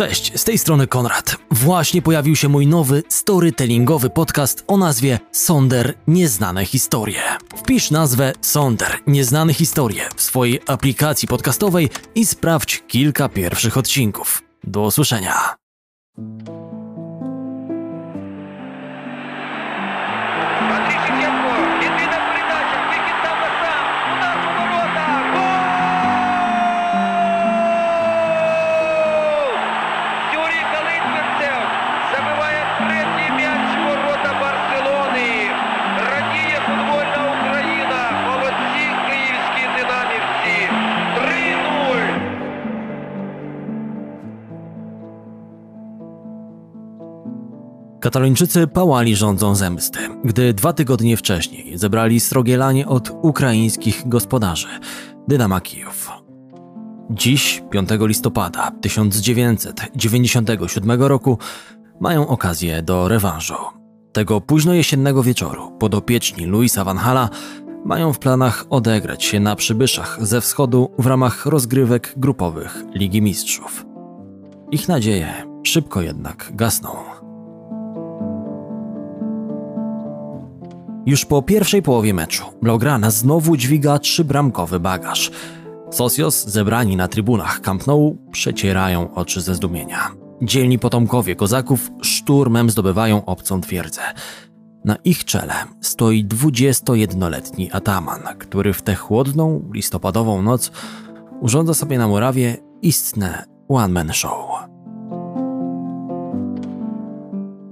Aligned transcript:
Cześć, 0.00 0.40
z 0.40 0.44
tej 0.44 0.58
strony 0.58 0.86
Konrad. 0.86 1.36
Właśnie 1.50 2.02
pojawił 2.02 2.36
się 2.36 2.48
mój 2.48 2.66
nowy 2.66 3.02
storytellingowy 3.08 4.10
podcast 4.10 4.64
o 4.66 4.76
nazwie 4.76 5.18
Sonder 5.32 5.94
Nieznane 6.06 6.64
Historie. 6.64 7.22
Wpisz 7.56 7.90
nazwę 7.90 8.32
Sonder 8.40 8.98
Nieznane 9.06 9.54
Historie 9.54 10.08
w 10.16 10.22
swojej 10.22 10.60
aplikacji 10.66 11.28
podcastowej 11.28 11.88
i 12.14 12.26
sprawdź 12.26 12.82
kilka 12.88 13.28
pierwszych 13.28 13.76
odcinków. 13.76 14.42
Do 14.64 14.82
usłyszenia. 14.82 15.54
Katalończycy 48.10 48.66
pałali 48.66 49.16
rządzą 49.16 49.54
zemsty, 49.54 49.98
gdy 50.24 50.54
dwa 50.54 50.72
tygodnie 50.72 51.16
wcześniej 51.16 51.78
zebrali 51.78 52.20
srogielanie 52.20 52.88
od 52.88 53.10
ukraińskich 53.22 54.08
gospodarzy 54.08 54.68
Dynama 55.28 55.60
Kijów. 55.60 56.10
Dziś, 57.10 57.62
5 57.70 57.88
listopada 58.00 58.70
1997 58.80 61.02
roku, 61.02 61.38
mają 62.00 62.28
okazję 62.28 62.82
do 62.82 63.08
rewanżu. 63.08 63.54
Tego 64.12 64.40
późno 64.40 64.74
jesiennego 64.74 65.22
wieczoru 65.22 65.72
podopieczni 65.78 66.46
Luisa 66.46 66.84
Van 66.84 66.98
Hala 66.98 67.28
mają 67.84 68.12
w 68.12 68.18
planach 68.18 68.64
odegrać 68.70 69.24
się 69.24 69.40
na 69.40 69.56
przybyszach 69.56 70.18
ze 70.20 70.40
wschodu 70.40 70.90
w 70.98 71.06
ramach 71.06 71.46
rozgrywek 71.46 72.14
grupowych 72.16 72.84
Ligi 72.94 73.22
Mistrzów. 73.22 73.86
Ich 74.70 74.88
nadzieje 74.88 75.34
szybko 75.62 76.02
jednak 76.02 76.50
gasną. 76.54 77.19
Już 81.06 81.24
po 81.24 81.42
pierwszej 81.42 81.82
połowie 81.82 82.14
meczu 82.14 82.44
Blaugrana 82.62 83.10
znowu 83.10 83.56
dźwiga 83.56 83.98
trzybramkowy 83.98 84.80
bagaż. 84.80 85.30
Socios 85.90 86.46
zebrani 86.46 86.96
na 86.96 87.08
trybunach 87.08 87.60
Camp 87.60 87.86
Nou 87.86 88.18
przecierają 88.32 89.14
oczy 89.14 89.40
ze 89.40 89.54
zdumienia. 89.54 90.10
Dzielni 90.42 90.78
potomkowie 90.78 91.36
kozaków 91.36 91.90
szturmem 92.02 92.70
zdobywają 92.70 93.24
obcą 93.24 93.60
twierdzę. 93.60 94.00
Na 94.84 94.96
ich 94.96 95.24
czele 95.24 95.54
stoi 95.80 96.24
21-letni 96.24 97.72
ataman, 97.72 98.20
który 98.38 98.72
w 98.72 98.82
tę 98.82 98.94
chłodną, 98.94 99.70
listopadową 99.74 100.42
noc 100.42 100.70
urządza 101.40 101.74
sobie 101.74 101.98
na 101.98 102.08
murawie 102.08 102.56
istne 102.82 103.44
one-man 103.68 104.12
show. 104.12 104.70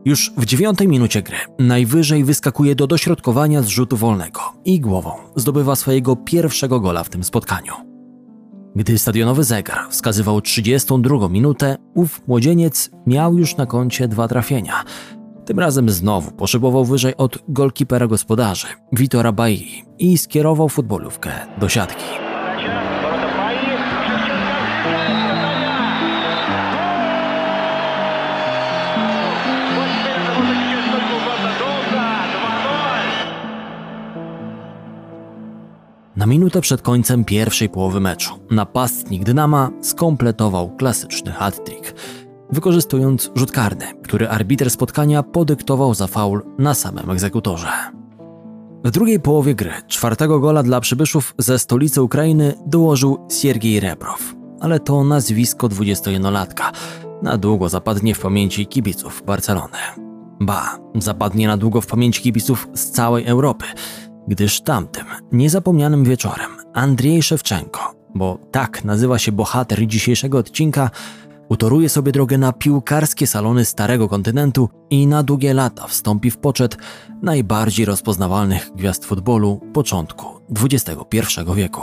Już 0.09 0.33
w 0.37 0.45
dziewiątej 0.45 0.89
minucie 0.89 1.23
gry 1.23 1.37
najwyżej 1.59 2.25
wyskakuje 2.25 2.75
do 2.75 2.87
dośrodkowania 2.87 3.63
z 3.63 3.67
rzutu 3.67 3.97
wolnego 3.97 4.41
i 4.65 4.81
głową 4.81 5.13
zdobywa 5.37 5.77
swojego 5.77 6.17
pierwszego 6.17 6.81
gola 6.81 7.05
w 7.05 7.09
tym 7.09 7.25
spotkaniu. 7.25 7.73
Gdy 8.77 8.99
stadionowy 8.99 9.45
zegar 9.45 9.79
wskazywał 9.91 10.41
32 10.41 11.29
minutę, 11.29 11.77
ów 11.95 12.23
młodzieniec 12.29 12.91
miał 13.07 13.39
już 13.39 13.57
na 13.57 13.67
koncie 13.67 14.09
dwa 14.09 14.29
trafienia. 14.29 14.85
Tym 15.45 15.59
razem 15.59 15.91
znowu 15.91 16.31
poszybował 16.31 16.85
wyżej 16.85 17.17
od 17.17 17.39
golkipera 17.49 18.07
gospodarzy, 18.07 18.67
Witora 18.93 19.33
Bailly 19.33 19.83
i 19.99 20.19
skierował 20.19 20.69
futbolówkę 20.69 21.31
do 21.61 21.69
siatki. 21.69 22.28
Na 36.19 36.27
minutę 36.27 36.61
przed 36.61 36.83
końcem 36.83 37.25
pierwszej 37.25 37.69
połowy 37.69 38.01
meczu 38.01 38.39
napastnik 38.51 39.25
Dynama 39.25 39.71
skompletował 39.81 40.77
klasyczny 40.77 41.33
hat-trick, 41.33 41.95
wykorzystując 42.53 43.31
rzut 43.35 43.53
karny, 43.53 43.87
który 44.03 44.29
arbiter 44.29 44.71
spotkania 44.71 45.23
podyktował 45.23 45.95
za 45.95 46.07
faul 46.07 46.43
na 46.59 46.75
samym 46.75 47.11
egzekutorze. 47.11 47.69
W 48.85 48.91
drugiej 48.91 49.21
połowie 49.21 49.55
gry 49.55 49.73
czwartego 49.87 50.41
gola 50.41 50.63
dla 50.63 50.81
przybyszów 50.81 51.35
ze 51.39 51.59
stolicy 51.59 52.03
Ukrainy 52.03 52.55
dołożył 52.67 53.27
Siergiej 53.33 53.81
Rebrow, 53.81 54.35
ale 54.61 54.81
to 54.81 55.05
nazwisko 55.05 55.69
21-latka 55.69 56.73
na 57.23 57.39
długo 57.39 57.69
zapadnie 57.69 58.15
w 58.15 58.21
pamięci 58.21 58.67
kibiców 58.67 59.23
Barcelony. 59.27 59.79
Ba, 60.41 60.79
zapadnie 60.95 61.47
na 61.47 61.57
długo 61.57 61.81
w 61.81 61.87
pamięci 61.87 62.23
kibiców 62.23 62.69
z 62.75 62.91
całej 62.91 63.27
Europy, 63.27 63.65
gdyż 64.29 64.61
tamtym 64.61 65.07
niezapomnianym 65.33 66.05
wieczorem 66.05 66.51
Andrzej 66.75 67.23
Szewczenko, 67.23 67.95
bo 68.15 68.39
tak 68.51 68.85
nazywa 68.85 69.19
się 69.19 69.33
bohater 69.33 69.87
dzisiejszego 69.87 70.39
odcinka, 70.39 70.91
utoruje 71.49 71.89
sobie 71.89 72.13
drogę 72.13 72.39
na 72.39 72.53
piłkarskie 72.53 73.27
salony 73.27 73.65
Starego 73.65 74.09
Kontynentu 74.09 74.69
i 74.91 75.07
na 75.07 75.23
długie 75.23 75.55
lata 75.55 75.87
wstąpi 75.87 76.31
w 76.31 76.39
poczet 76.39 76.77
najbardziej 77.23 77.87
rozpoznawalnych 77.87 78.71
gwiazd 78.75 79.05
futbolu 79.05 79.61
początku 79.73 80.27
XXI 80.63 81.41
wieku. 81.55 81.83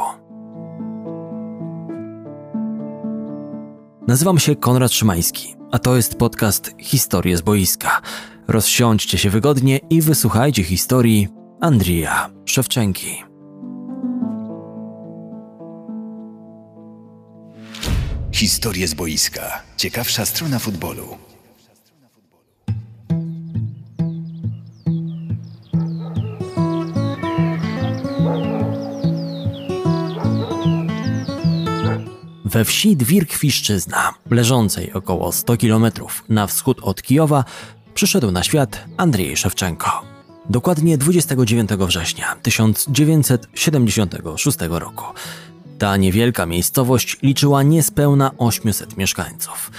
Nazywam 4.07 4.39
się 4.39 4.55
Konrad 4.55 4.91
Szymański, 4.91 5.55
a 5.71 5.79
to 5.79 5.95
jest 5.95 6.15
podcast 6.15 6.71
Historie 6.79 7.37
z 7.37 7.41
boiska. 7.41 8.01
Rozsiądźcie 8.47 9.17
się 9.17 9.29
wygodnie 9.29 9.79
i 9.89 10.01
wysłuchajcie 10.01 10.63
historii 10.63 11.27
Andrija 11.61 12.29
Szewczenki. 12.45 13.23
Historie 18.31 18.87
z 18.87 18.93
boiska. 18.93 19.61
Ciekawsza 19.77 20.25
strona 20.25 20.59
futbolu. 20.59 21.17
We 32.45 32.65
wsi 32.65 32.97
Dwirkwiszczyzna, 32.97 34.13
leżącej 34.31 34.93
około 34.93 35.31
100 35.31 35.57
km 35.57 35.85
na 36.29 36.47
wschód 36.47 36.79
od 36.81 37.01
Kijowa, 37.01 37.43
przyszedł 37.93 38.31
na 38.31 38.43
świat 38.43 38.85
Andrzej 38.97 39.37
Szewczenko. 39.37 40.14
Dokładnie 40.49 40.97
29 40.97 41.69
września 41.69 42.35
1976 42.41 44.57
roku. 44.69 45.05
Ta 45.77 45.97
niewielka 45.97 46.45
miejscowość 46.45 47.17
liczyła 47.23 47.63
niespełna 47.63 48.31
800 48.37 48.97
mieszkańców. 48.97 49.71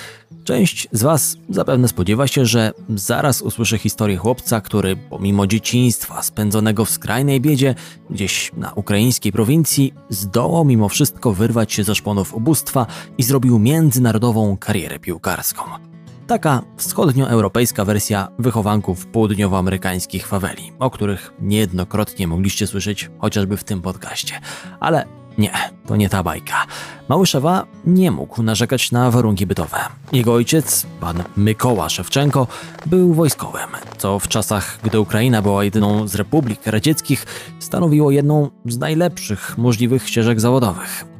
Część 0.45 0.89
z 0.93 1.03
Was 1.03 1.37
zapewne 1.49 1.89
spodziewa 1.89 2.27
się, 2.27 2.47
że 2.47 2.73
zaraz 2.89 3.43
usłyszy 3.43 3.79
historię 3.79 4.17
chłopca, 4.17 4.61
który 4.61 4.97
pomimo 4.97 5.47
dzieciństwa 5.47 6.23
spędzonego 6.23 6.85
w 6.85 6.91
skrajnej 6.91 7.41
biedzie, 7.41 7.75
gdzieś 8.11 8.53
na 8.57 8.73
ukraińskiej 8.73 9.33
prowincji, 9.33 9.95
zdołał 10.11 10.65
mimo 10.65 10.89
wszystko 10.89 11.33
wyrwać 11.33 11.73
się 11.73 11.85
ze 11.85 11.95
szponów 11.95 12.35
ubóstwa 12.35 12.87
i 13.19 13.23
zrobił 13.23 13.59
międzynarodową 13.59 14.57
karierę 14.57 14.99
piłkarską. 14.99 15.96
Taka 16.27 16.63
wschodnioeuropejska 16.77 17.85
wersja 17.85 18.29
wychowanków 18.39 19.07
południowoamerykańskich 19.07 20.27
faweli, 20.27 20.73
o 20.79 20.91
których 20.91 21.33
niejednokrotnie 21.41 22.27
mogliście 22.27 22.67
słyszeć 22.67 23.11
chociażby 23.19 23.57
w 23.57 23.65
tym 23.65 23.83
podcaście. 23.83 24.35
Ale 24.81 25.07
nie, 25.39 25.53
to 25.87 25.97
nie 25.97 26.09
ta 26.09 26.23
bajka. 26.23 26.67
Mały 27.09 27.27
Szewa 27.27 27.67
nie 27.85 28.11
mógł 28.11 28.43
narzekać 28.43 28.93
na 28.93 29.11
warunki 29.11 29.47
bytowe. 29.47 29.79
Jego 30.13 30.35
ojciec, 30.35 30.87
pan 31.01 31.23
Mykoła 31.37 31.89
Szewczenko, 31.89 32.47
był 32.87 33.15
wojskowym, 33.15 33.69
co 33.99 34.19
w 34.19 34.29
czasach, 34.29 34.79
gdy 34.83 35.01
Ukraina 35.01 35.43
była 35.43 35.65
jedyną 35.65 36.09
z 36.09 36.15
republik 36.15 36.61
radzieckich, 36.67 37.27
stanowiło 37.59 38.11
jedną 38.11 38.51
z 38.65 38.79
najlepszych 38.79 39.59
możliwych 39.59 40.09
ścieżek 40.09 40.41
zawodowych. 40.41 41.16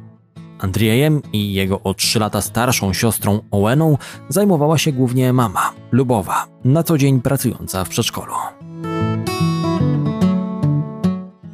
Andrzejem 0.59 1.21
i 1.33 1.53
jego 1.53 1.79
o 1.83 1.93
3 1.93 2.19
lata 2.19 2.41
starszą 2.41 2.93
siostrą 2.93 3.39
Oweną 3.51 3.97
zajmowała 4.29 4.77
się 4.77 4.91
głównie 4.91 5.33
mama, 5.33 5.73
Lubowa, 5.91 6.47
na 6.65 6.83
co 6.83 6.97
dzień 6.97 7.21
pracująca 7.21 7.85
w 7.85 7.89
przedszkolu. 7.89 8.33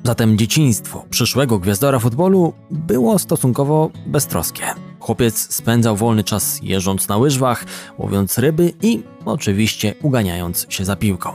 Zatem 0.03 0.37
dzieciństwo 0.37 1.05
przyszłego 1.09 1.59
gwiazdora 1.59 1.99
futbolu 1.99 2.53
było 2.71 3.19
stosunkowo 3.19 3.89
beztroskie. 4.05 4.63
Chłopiec 4.99 5.53
spędzał 5.55 5.95
wolny 5.95 6.23
czas 6.23 6.59
jeżdżąc 6.63 7.07
na 7.07 7.17
łyżwach, 7.17 7.65
łowiąc 7.97 8.37
ryby 8.37 8.73
i 8.81 9.03
oczywiście 9.25 9.93
uganiając 10.01 10.65
się 10.69 10.85
za 10.85 10.95
piłką. 10.95 11.29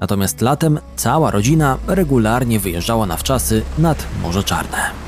Natomiast 0.00 0.40
latem 0.40 0.78
cała 0.96 1.30
rodzina 1.30 1.78
regularnie 1.86 2.60
wyjeżdżała 2.60 3.06
na 3.06 3.16
wczasy 3.16 3.62
nad 3.78 4.06
Morze 4.22 4.44
Czarne. 4.44 5.01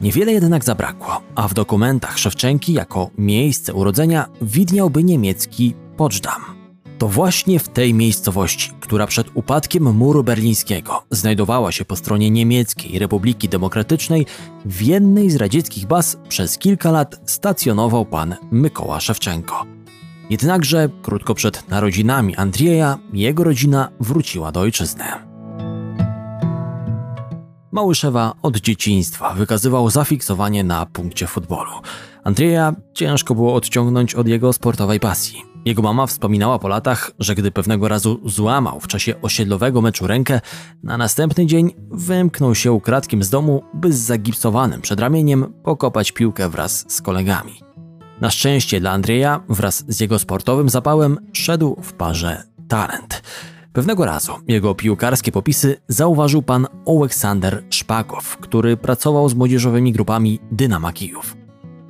Niewiele 0.00 0.32
jednak 0.32 0.64
zabrakło, 0.64 1.22
a 1.34 1.48
w 1.48 1.54
dokumentach 1.54 2.18
Szewczenki 2.18 2.72
jako 2.72 3.10
miejsce 3.18 3.74
urodzenia 3.74 4.26
widniałby 4.42 5.04
niemiecki 5.04 5.74
Poczdam. 5.96 6.60
To 6.98 7.08
właśnie 7.08 7.58
w 7.58 7.68
tej 7.68 7.94
miejscowości, 7.94 8.72
która 8.80 9.06
przed 9.06 9.26
upadkiem 9.34 9.94
muru 9.94 10.24
berlińskiego 10.24 11.02
znajdowała 11.10 11.72
się 11.72 11.84
po 11.84 11.96
stronie 11.96 12.30
niemieckiej 12.30 12.98
Republiki 12.98 13.48
Demokratycznej, 13.48 14.26
w 14.64 14.82
jednej 14.82 15.30
z 15.30 15.36
radzieckich 15.36 15.86
baz 15.86 16.16
przez 16.28 16.58
kilka 16.58 16.90
lat 16.90 17.20
stacjonował 17.26 18.06
pan 18.06 18.36
Mykoła 18.50 19.00
Szewczenko. 19.00 19.66
Jednakże 20.30 20.88
krótko 21.02 21.34
przed 21.34 21.68
narodzinami 21.68 22.36
Andrzeja 22.36 22.98
jego 23.12 23.44
rodzina 23.44 23.88
wróciła 24.00 24.52
do 24.52 24.60
ojczyzny. 24.60 25.29
Małyszewa 27.72 28.34
od 28.42 28.56
dzieciństwa 28.56 29.34
wykazywał 29.34 29.90
zafiksowanie 29.90 30.64
na 30.64 30.86
punkcie 30.86 31.26
futbolu. 31.26 31.70
Andrzeja 32.24 32.74
ciężko 32.94 33.34
było 33.34 33.54
odciągnąć 33.54 34.14
od 34.14 34.28
jego 34.28 34.52
sportowej 34.52 35.00
pasji. 35.00 35.42
Jego 35.64 35.82
mama 35.82 36.06
wspominała 36.06 36.58
po 36.58 36.68
latach, 36.68 37.10
że 37.18 37.34
gdy 37.34 37.50
pewnego 37.50 37.88
razu 37.88 38.20
złamał 38.24 38.80
w 38.80 38.86
czasie 38.86 39.22
osiedlowego 39.22 39.80
meczu 39.80 40.06
rękę, 40.06 40.40
na 40.82 40.96
następny 40.96 41.46
dzień 41.46 41.74
wymknął 41.90 42.54
się 42.54 42.72
ukradkiem 42.72 43.22
z 43.22 43.30
domu, 43.30 43.62
by 43.74 43.92
z 43.92 43.98
zagipsowanym 43.98 44.80
przedramieniem 44.80 45.52
pokopać 45.64 46.12
piłkę 46.12 46.48
wraz 46.48 46.84
z 46.88 47.02
kolegami. 47.02 47.60
Na 48.20 48.30
szczęście 48.30 48.80
dla 48.80 48.90
Andrzeja, 48.90 49.40
wraz 49.48 49.84
z 49.88 50.00
jego 50.00 50.18
sportowym 50.18 50.68
zapałem, 50.68 51.18
szedł 51.32 51.76
w 51.82 51.92
parze 51.92 52.42
talent. 52.68 53.22
Pewnego 53.72 54.04
razu 54.04 54.32
jego 54.48 54.74
piłkarskie 54.74 55.32
popisy 55.32 55.76
zauważył 55.88 56.42
pan 56.42 56.66
Aleksander 56.86 57.64
Szpakow, 57.70 58.36
który 58.36 58.76
pracował 58.76 59.28
z 59.28 59.34
młodzieżowymi 59.34 59.92
grupami 59.92 60.38
Dynama 60.52 60.92
Kijów. 60.92 61.36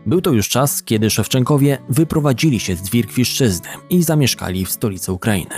Był 0.06 0.20
to 0.20 0.30
już 0.30 0.48
czas, 0.48 0.82
kiedy 0.82 1.10
Szewczenkowie 1.10 1.78
wyprowadzili 1.88 2.60
się 2.60 2.76
z 2.76 2.82
Dwirkwiszczyzny 2.82 3.68
i 3.90 4.02
zamieszkali 4.02 4.64
w 4.64 4.70
stolicy 4.70 5.12
Ukrainy. 5.12 5.54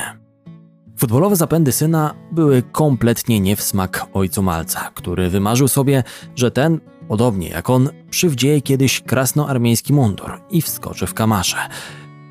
Futbolowe 0.98 1.36
zapędy 1.36 1.72
syna 1.72 2.14
były 2.32 2.62
kompletnie 2.62 3.40
nie 3.40 3.56
w 3.56 3.62
smak 3.62 4.06
ojcu 4.12 4.42
Malca, 4.42 4.90
który 4.94 5.30
wymarzył 5.30 5.68
sobie, 5.68 6.04
że 6.36 6.50
ten, 6.50 6.80
podobnie 7.08 7.48
jak 7.48 7.70
on, 7.70 7.88
przywdzieje 8.10 8.60
kiedyś 8.60 9.00
krasnoarmieński 9.00 9.92
mundur 9.92 10.40
i 10.50 10.62
wskoczy 10.62 11.06
w 11.06 11.14
kamasze. 11.14 11.56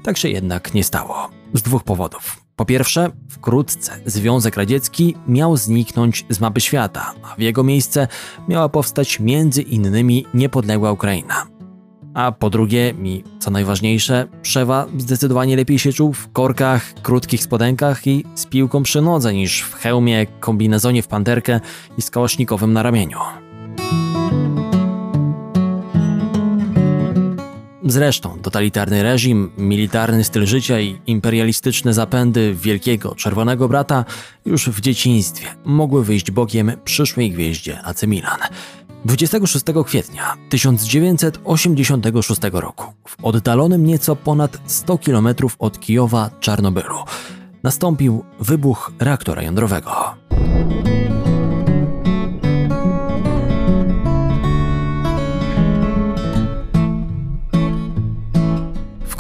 Tak 0.04 0.18
się 0.18 0.30
jednak 0.30 0.74
nie 0.74 0.84
stało. 0.84 1.30
Z 1.54 1.62
dwóch 1.62 1.84
powodów. 1.84 2.41
Po 2.62 2.66
pierwsze, 2.66 3.10
wkrótce 3.30 3.92
Związek 4.06 4.56
Radziecki 4.58 5.16
miał 5.28 5.58
zniknąć 5.58 6.26
z 6.30 6.40
mapy 6.40 6.62
świata, 6.62 7.14
a 7.24 7.36
w 7.36 7.40
jego 7.40 7.64
miejsce 7.64 8.08
miała 8.48 8.70
powstać 8.70 9.20
między 9.20 9.62
innymi 9.62 10.26
niepodległa 10.34 10.92
Ukraina. 10.92 11.48
A 12.14 12.32
po 12.32 12.50
drugie, 12.50 12.94
i 13.04 13.24
co 13.40 13.52
najważniejsze, 13.52 14.28
Przewa 14.42 14.88
zdecydowanie 14.98 15.56
lepiej 15.56 15.80
się 15.80 15.94
czuł 15.94 16.14
w 16.14 16.32
korkach, 16.32 16.94
krótkich 17.02 17.44
spodenkach 17.44 18.08
i 18.08 18.26
z 18.36 18.46
piłką 18.46 18.84
przy 18.84 19.02
nodze 19.02 19.34
niż 19.34 19.62
w 19.62 19.74
hełmie, 19.74 20.26
kombinezonie 20.40 21.04
w 21.04 21.08
panterkę 21.08 21.60
i 21.98 22.02
z 22.02 22.10
kałasznikowym 22.10 22.74
na 22.74 22.84
ramieniu. 22.84 23.18
Zresztą 27.86 28.40
totalitarny 28.40 29.04
reżim, 29.04 29.52
militarny 29.58 30.24
styl 30.24 30.46
życia 30.46 30.80
i 30.80 31.00
imperialistyczne 31.08 31.94
zapędy 31.94 32.56
wielkiego 32.56 33.16
czerwonego 33.16 33.68
brata 33.68 34.06
już 34.46 34.70
w 34.70 34.82
dzieciństwie 34.82 35.48
mogły 35.66 36.04
wyjść 36.04 36.32
bokiem 36.32 36.72
przyszłej 36.84 37.32
gwieździe 37.32 37.82
AC 37.84 38.04
Milan. 38.04 38.40
26 39.06 39.66
kwietnia 39.86 40.34
1986 40.50 42.42
roku, 42.52 42.94
w 43.08 43.16
oddalonym 43.24 43.86
nieco 43.86 44.16
ponad 44.16 44.58
100 44.66 44.98
km 44.98 45.28
od 45.60 45.80
Kijowa 45.80 46.30
Czarnobylu, 46.40 46.98
nastąpił 47.64 48.24
wybuch 48.40 48.92
reaktora 49.00 49.44
jądrowego. 49.44 50.16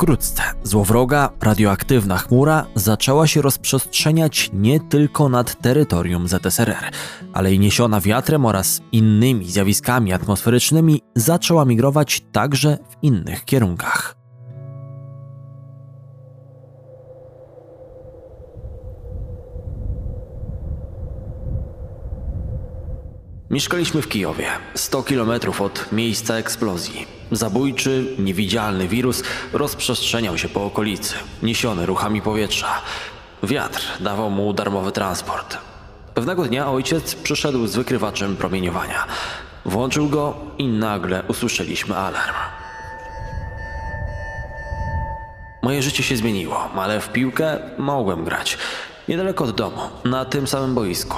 Wkrótce 0.01 0.43
złowroga, 0.63 1.29
radioaktywna 1.41 2.17
chmura 2.17 2.65
zaczęła 2.75 3.27
się 3.27 3.41
rozprzestrzeniać 3.41 4.49
nie 4.53 4.79
tylko 4.79 5.29
nad 5.29 5.61
terytorium 5.61 6.27
ZSRR, 6.27 6.91
ale 7.33 7.53
i 7.53 7.59
niesiona 7.59 8.01
wiatrem 8.01 8.45
oraz 8.45 8.81
innymi 8.91 9.51
zjawiskami 9.51 10.13
atmosferycznymi 10.13 11.01
zaczęła 11.15 11.65
migrować 11.65 12.21
także 12.31 12.77
w 12.89 13.03
innych 13.03 13.45
kierunkach. 13.45 14.20
Mieszkaliśmy 23.51 24.01
w 24.01 24.07
Kijowie, 24.07 24.47
100 24.75 25.03
km 25.03 25.31
od 25.59 25.91
miejsca 25.91 26.35
eksplozji. 26.35 27.07
Zabójczy, 27.31 28.15
niewidzialny 28.19 28.87
wirus 28.87 29.23
rozprzestrzeniał 29.53 30.37
się 30.37 30.49
po 30.49 30.65
okolicy, 30.65 31.15
niesiony 31.43 31.85
ruchami 31.85 32.21
powietrza. 32.21 32.81
Wiatr 33.43 33.81
dawał 33.99 34.29
mu 34.29 34.53
darmowy 34.53 34.91
transport. 34.91 35.57
Pewnego 36.13 36.45
dnia 36.45 36.71
ojciec 36.71 37.15
przyszedł 37.15 37.67
z 37.67 37.75
wykrywaczem 37.75 38.35
promieniowania. 38.35 39.05
Włączył 39.65 40.09
go 40.09 40.37
i 40.57 40.67
nagle 40.67 41.23
usłyszeliśmy 41.27 41.97
alarm. 41.97 42.35
Moje 45.61 45.81
życie 45.81 46.03
się 46.03 46.17
zmieniło, 46.17 46.69
ale 46.75 47.01
w 47.01 47.09
piłkę 47.09 47.59
mogłem 47.77 48.23
grać. 48.23 48.57
Niedaleko 49.07 49.43
od 49.43 49.51
domu, 49.51 49.81
na 50.05 50.25
tym 50.25 50.47
samym 50.47 50.75
boisku. 50.75 51.17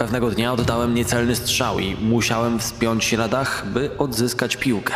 Pewnego 0.00 0.30
dnia 0.30 0.52
oddałem 0.52 0.94
niecelny 0.94 1.36
strzał 1.36 1.78
i 1.78 1.96
musiałem 1.96 2.58
wspiąć 2.58 3.04
się 3.04 3.16
na 3.16 3.28
dach, 3.28 3.66
by 3.66 3.90
odzyskać 3.98 4.56
piłkę. 4.56 4.94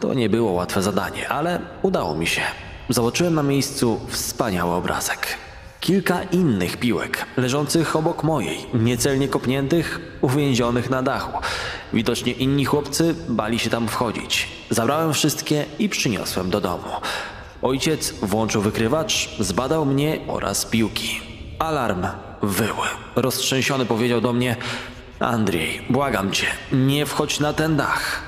To 0.00 0.14
nie 0.14 0.28
było 0.28 0.52
łatwe 0.52 0.82
zadanie, 0.82 1.28
ale 1.28 1.60
udało 1.82 2.14
mi 2.14 2.26
się. 2.26 2.42
Zobaczyłem 2.88 3.34
na 3.34 3.42
miejscu 3.42 4.00
wspaniały 4.08 4.74
obrazek. 4.74 5.26
Kilka 5.80 6.22
innych 6.22 6.76
piłek, 6.76 7.26
leżących 7.36 7.96
obok 7.96 8.24
mojej, 8.24 8.66
niecelnie 8.74 9.28
kopniętych, 9.28 10.00
uwięzionych 10.20 10.90
na 10.90 11.02
dachu. 11.02 11.38
Widocznie 11.92 12.32
inni 12.32 12.64
chłopcy 12.64 13.14
bali 13.28 13.58
się 13.58 13.70
tam 13.70 13.88
wchodzić. 13.88 14.48
Zabrałem 14.70 15.12
wszystkie 15.12 15.64
i 15.78 15.88
przyniosłem 15.88 16.50
do 16.50 16.60
domu. 16.60 16.90
Ojciec 17.62 18.12
włączył 18.22 18.62
wykrywacz, 18.62 19.36
zbadał 19.38 19.86
mnie 19.86 20.18
oraz 20.28 20.64
piłki. 20.64 21.20
Alarm 21.58 22.06
wył. 22.42 22.76
Roztrzęsiony 23.16 23.86
powiedział 23.86 24.20
do 24.20 24.32
mnie: 24.32 24.56
Andrzej, 25.20 25.82
błagam 25.90 26.30
cię, 26.30 26.46
nie 26.72 27.06
wchodź 27.06 27.40
na 27.40 27.52
ten 27.52 27.76
dach. 27.76 28.22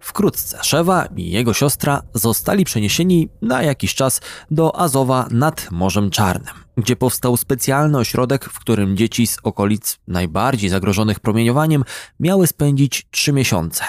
Wkrótce 0.00 0.58
Szewa 0.62 1.06
i 1.16 1.30
jego 1.30 1.54
siostra 1.54 2.02
zostali 2.14 2.64
przeniesieni 2.64 3.28
na 3.42 3.62
jakiś 3.62 3.94
czas 3.94 4.20
do 4.50 4.80
Azowa 4.80 5.26
nad 5.30 5.70
Morzem 5.70 6.10
Czarnym, 6.10 6.54
gdzie 6.76 6.96
powstał 6.96 7.36
specjalny 7.36 7.98
ośrodek, 7.98 8.44
w 8.44 8.58
którym 8.58 8.96
dzieci 8.96 9.26
z 9.26 9.38
okolic 9.42 9.98
najbardziej 10.08 10.70
zagrożonych 10.70 11.20
promieniowaniem 11.20 11.84
miały 12.20 12.46
spędzić 12.46 13.06
trzy 13.10 13.32
miesiące. 13.32 13.84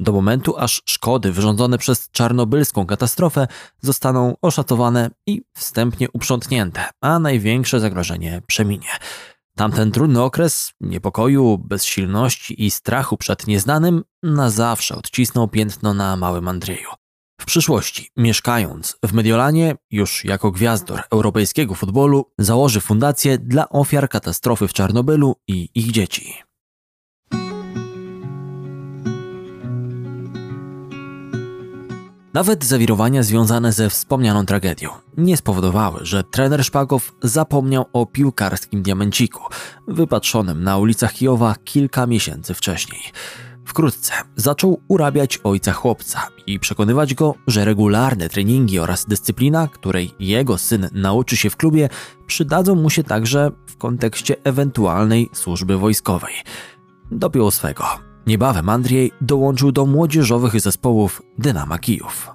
Do 0.00 0.12
momentu, 0.12 0.56
aż 0.56 0.82
szkody 0.86 1.32
wyrządzone 1.32 1.78
przez 1.78 2.10
czarnobylską 2.10 2.86
katastrofę 2.86 3.46
zostaną 3.80 4.36
oszacowane 4.42 5.10
i 5.26 5.42
wstępnie 5.54 6.10
uprzątnięte, 6.10 6.84
a 7.00 7.18
największe 7.18 7.80
zagrożenie 7.80 8.42
przeminie. 8.46 8.88
Tamten 9.56 9.92
trudny 9.92 10.22
okres 10.22 10.72
niepokoju, 10.80 11.58
bezsilności 11.58 12.64
i 12.64 12.70
strachu 12.70 13.16
przed 13.16 13.46
nieznanym 13.46 14.04
na 14.22 14.50
zawsze 14.50 14.96
odcisnął 14.96 15.48
piętno 15.48 15.94
na 15.94 16.16
małym 16.16 16.48
Andrzeju. 16.48 16.88
W 17.40 17.44
przyszłości, 17.44 18.08
mieszkając 18.16 18.96
w 19.06 19.12
Mediolanie, 19.12 19.76
już 19.90 20.24
jako 20.24 20.50
gwiazdor 20.50 21.02
europejskiego 21.10 21.74
futbolu, 21.74 22.32
założy 22.38 22.80
fundację 22.80 23.38
dla 23.38 23.68
ofiar 23.68 24.08
katastrofy 24.08 24.68
w 24.68 24.72
Czarnobylu 24.72 25.36
i 25.48 25.68
ich 25.74 25.92
dzieci. 25.92 26.34
Nawet 32.34 32.64
zawirowania 32.64 33.22
związane 33.22 33.72
ze 33.72 33.90
wspomnianą 33.90 34.46
tragedią 34.46 34.90
nie 35.16 35.36
spowodowały, 35.36 36.00
że 36.02 36.24
trener 36.24 36.64
Szpagow 36.64 37.12
zapomniał 37.22 37.84
o 37.92 38.06
piłkarskim 38.06 38.82
diamenciku, 38.82 39.40
wypatrzonym 39.88 40.64
na 40.64 40.78
ulicach 40.78 41.12
Kijowa 41.12 41.54
kilka 41.64 42.06
miesięcy 42.06 42.54
wcześniej. 42.54 43.00
Wkrótce 43.64 44.12
zaczął 44.36 44.80
urabiać 44.88 45.38
ojca 45.44 45.72
chłopca 45.72 46.28
i 46.46 46.58
przekonywać 46.58 47.14
go, 47.14 47.34
że 47.46 47.64
regularne 47.64 48.28
treningi 48.28 48.78
oraz 48.78 49.06
dyscyplina, 49.06 49.68
której 49.68 50.14
jego 50.20 50.58
syn 50.58 50.88
nauczy 50.92 51.36
się 51.36 51.50
w 51.50 51.56
klubie, 51.56 51.88
przydadzą 52.26 52.74
mu 52.74 52.90
się 52.90 53.04
także 53.04 53.50
w 53.66 53.76
kontekście 53.76 54.36
ewentualnej 54.44 55.30
służby 55.32 55.78
wojskowej. 55.78 56.34
Dopiął 57.10 57.50
swego. 57.50 57.84
Niebawem 58.26 58.68
Andrzej 58.68 59.12
dołączył 59.20 59.72
do 59.72 59.86
młodzieżowych 59.86 60.60
zespołów 60.60 61.22
Dynama 61.38 61.78
Kijów. 61.78 62.30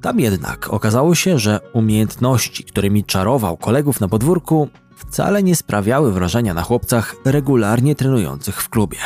Tam 0.00 0.20
jednak 0.20 0.68
okazało 0.68 1.14
się, 1.14 1.38
że 1.38 1.60
umiejętności, 1.72 2.64
którymi 2.64 3.04
czarował 3.04 3.56
kolegów 3.56 4.00
na 4.00 4.08
podwórku, 4.08 4.68
wcale 4.96 5.42
nie 5.42 5.56
sprawiały 5.56 6.12
wrażenia 6.12 6.54
na 6.54 6.62
chłopcach 6.62 7.16
regularnie 7.24 7.94
trenujących 7.94 8.62
w 8.62 8.68
klubie. 8.68 8.98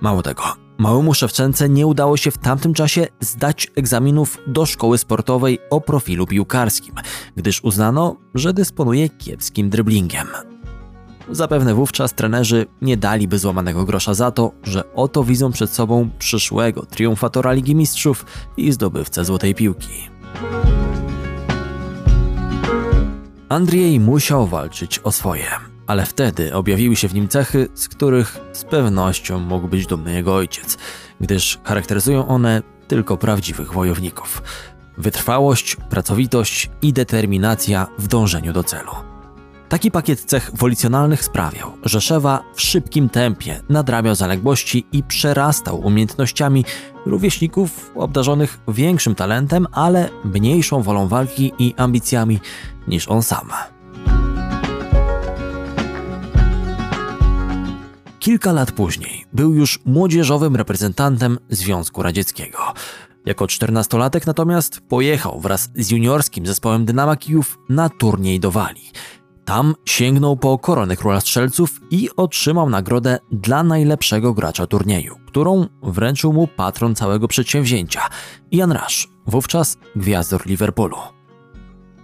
Mało 0.00 0.22
tego, 0.22 0.42
małemu 0.78 1.14
Szewczence 1.14 1.68
nie 1.68 1.86
udało 1.86 2.16
się 2.16 2.30
w 2.30 2.38
tamtym 2.38 2.74
czasie 2.74 3.06
zdać 3.20 3.70
egzaminów 3.76 4.38
do 4.46 4.66
szkoły 4.66 4.98
sportowej 4.98 5.58
o 5.70 5.80
profilu 5.80 6.26
piłkarskim, 6.26 6.94
gdyż 7.36 7.64
uznano, 7.64 8.16
że 8.34 8.52
dysponuje 8.52 9.08
kiepskim 9.08 9.70
dryblingiem. 9.70 10.26
Zapewne 11.30 11.74
wówczas 11.74 12.14
trenerzy 12.14 12.66
nie 12.82 12.96
daliby 12.96 13.38
złamanego 13.38 13.84
grosza 13.84 14.14
za 14.14 14.30
to, 14.30 14.52
że 14.62 14.94
oto 14.94 15.24
widzą 15.24 15.52
przed 15.52 15.70
sobą 15.70 16.10
przyszłego 16.18 16.86
triumfatora 16.86 17.52
Ligi 17.52 17.74
Mistrzów 17.74 18.26
i 18.56 18.72
zdobywcę 18.72 19.24
złotej 19.24 19.54
piłki. 19.54 20.10
Andrzej 23.48 24.00
musiał 24.00 24.46
walczyć 24.46 24.98
o 24.98 25.12
swoje, 25.12 25.46
ale 25.86 26.06
wtedy 26.06 26.54
objawiły 26.54 26.96
się 26.96 27.08
w 27.08 27.14
nim 27.14 27.28
cechy, 27.28 27.68
z 27.74 27.88
których 27.88 28.38
z 28.52 28.64
pewnością 28.64 29.38
mógł 29.38 29.68
być 29.68 29.86
dumny 29.86 30.14
jego 30.14 30.34
ojciec, 30.34 30.78
gdyż 31.20 31.58
charakteryzują 31.64 32.28
one 32.28 32.62
tylko 32.88 33.16
prawdziwych 33.16 33.72
wojowników. 33.72 34.42
Wytrwałość, 34.98 35.76
pracowitość 35.76 36.70
i 36.82 36.92
determinacja 36.92 37.86
w 37.98 38.08
dążeniu 38.08 38.52
do 38.52 38.64
celu. 38.64 39.11
Taki 39.72 39.90
pakiet 39.90 40.24
cech 40.24 40.50
wolicjonalnych 40.54 41.24
sprawiał, 41.24 41.72
że 41.82 42.00
Szewa 42.00 42.42
w 42.54 42.60
szybkim 42.60 43.08
tempie 43.08 43.60
nadrabiał 43.68 44.14
zaległości 44.14 44.86
i 44.92 45.02
przerastał 45.02 45.80
umiejętnościami 45.80 46.64
rówieśników 47.06 47.90
obdarzonych 47.94 48.58
większym 48.68 49.14
talentem, 49.14 49.66
ale 49.72 50.08
mniejszą 50.24 50.82
wolą 50.82 51.08
walki 51.08 51.52
i 51.58 51.74
ambicjami 51.76 52.40
niż 52.88 53.08
on 53.08 53.22
sam. 53.22 53.48
Kilka 58.18 58.52
lat 58.52 58.72
później 58.72 59.24
był 59.32 59.54
już 59.54 59.80
młodzieżowym 59.84 60.56
reprezentantem 60.56 61.38
Związku 61.50 62.02
Radzieckiego. 62.02 62.58
Jako 63.26 63.46
czternastolatek 63.46 64.26
natomiast 64.26 64.80
pojechał 64.80 65.40
wraz 65.40 65.70
z 65.74 65.90
juniorskim 65.90 66.46
zespołem 66.46 66.84
Dynama 66.84 67.16
Kijów 67.16 67.58
na 67.68 67.88
turniej 67.88 68.40
do 68.40 68.50
Walii. 68.50 68.92
Tam 69.44 69.74
sięgnął 69.84 70.36
po 70.36 70.58
koronę 70.58 70.96
króla 70.96 71.20
strzelców 71.20 71.80
i 71.90 72.08
otrzymał 72.16 72.70
nagrodę 72.70 73.18
dla 73.32 73.62
najlepszego 73.62 74.34
gracza 74.34 74.66
turnieju, 74.66 75.16
którą 75.26 75.66
wręczył 75.82 76.32
mu 76.32 76.46
patron 76.46 76.94
całego 76.94 77.28
przedsięwzięcia, 77.28 78.00
Ian 78.50 78.72
Rush, 78.72 79.08
wówczas 79.26 79.76
gwiazdor 79.96 80.46
Liverpoolu. 80.46 80.96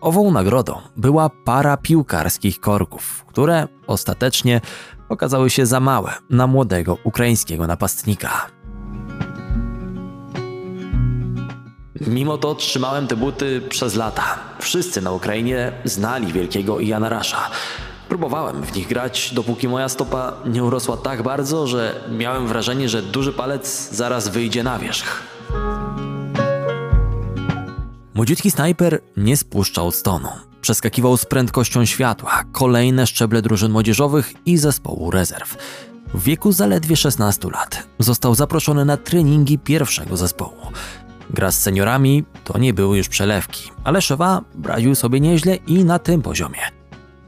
Ową 0.01 0.31
nagrodą 0.31 0.79
była 0.97 1.31
para 1.31 1.77
piłkarskich 1.77 2.61
korków, 2.61 3.25
które 3.29 3.69
ostatecznie 3.87 4.61
okazały 5.09 5.51
się 5.51 5.67
za 5.67 5.81
małe 5.81 6.13
na 6.31 6.47
młodego 6.47 6.99
ukraińskiego 7.05 7.67
napastnika. 7.67 8.58
Mimo 12.07 12.39
to 12.39 12.55
trzymałem 12.55 13.07
te 13.07 13.17
buty 13.17 13.61
przez 13.69 13.95
lata. 13.95 14.39
Wszyscy 14.61 15.03
na 15.03 15.13
Ukrainie 15.13 15.73
znali 15.85 16.33
wielkiego 16.33 16.81
Jana 16.81 17.09
Rasza. 17.09 17.51
Próbowałem 18.09 18.63
w 18.63 18.77
nich 18.77 18.89
grać, 18.89 19.35
dopóki 19.35 19.69
moja 19.69 19.89
stopa 19.89 20.33
nie 20.47 20.65
urosła 20.65 20.97
tak 20.97 21.23
bardzo, 21.23 21.67
że 21.67 22.01
miałem 22.11 22.47
wrażenie, 22.47 22.89
że 22.89 23.03
duży 23.03 23.33
palec 23.33 23.91
zaraz 23.93 24.29
wyjdzie 24.29 24.63
na 24.63 24.79
wierzch. 24.79 25.23
Młodziutki 28.15 28.51
snajper 28.51 29.01
nie 29.17 29.37
spuszczał 29.37 29.91
stonu. 29.91 30.29
Przeskakiwał 30.61 31.17
z 31.17 31.25
prędkością 31.25 31.85
światła 31.85 32.43
kolejne 32.53 33.07
szczeble 33.07 33.43
drużyn 33.43 33.73
młodzieżowych 33.73 34.33
i 34.47 34.59
zespołu 34.59 35.11
rezerw. 35.11 35.57
W 36.15 36.23
wieku 36.23 36.53
zaledwie 36.53 36.97
16 36.97 37.49
lat 37.51 37.87
został 37.99 38.35
zaproszony 38.35 38.85
na 38.85 38.97
treningi 38.97 39.59
pierwszego 39.59 40.17
zespołu. 40.17 40.57
Gra 41.31 41.51
z 41.51 41.63
seniorami 41.63 42.25
to 42.45 42.59
nie 42.59 42.75
były 42.75 42.99
już 42.99 43.09
przelewki, 43.09 43.71
ale 43.85 44.03
Szewa 44.03 44.43
radził 44.65 44.95
sobie 44.95 45.21
nieźle 45.21 45.57
i 45.57 45.85
na 45.85 45.99
tym 45.99 46.23
poziomie. 46.23 46.79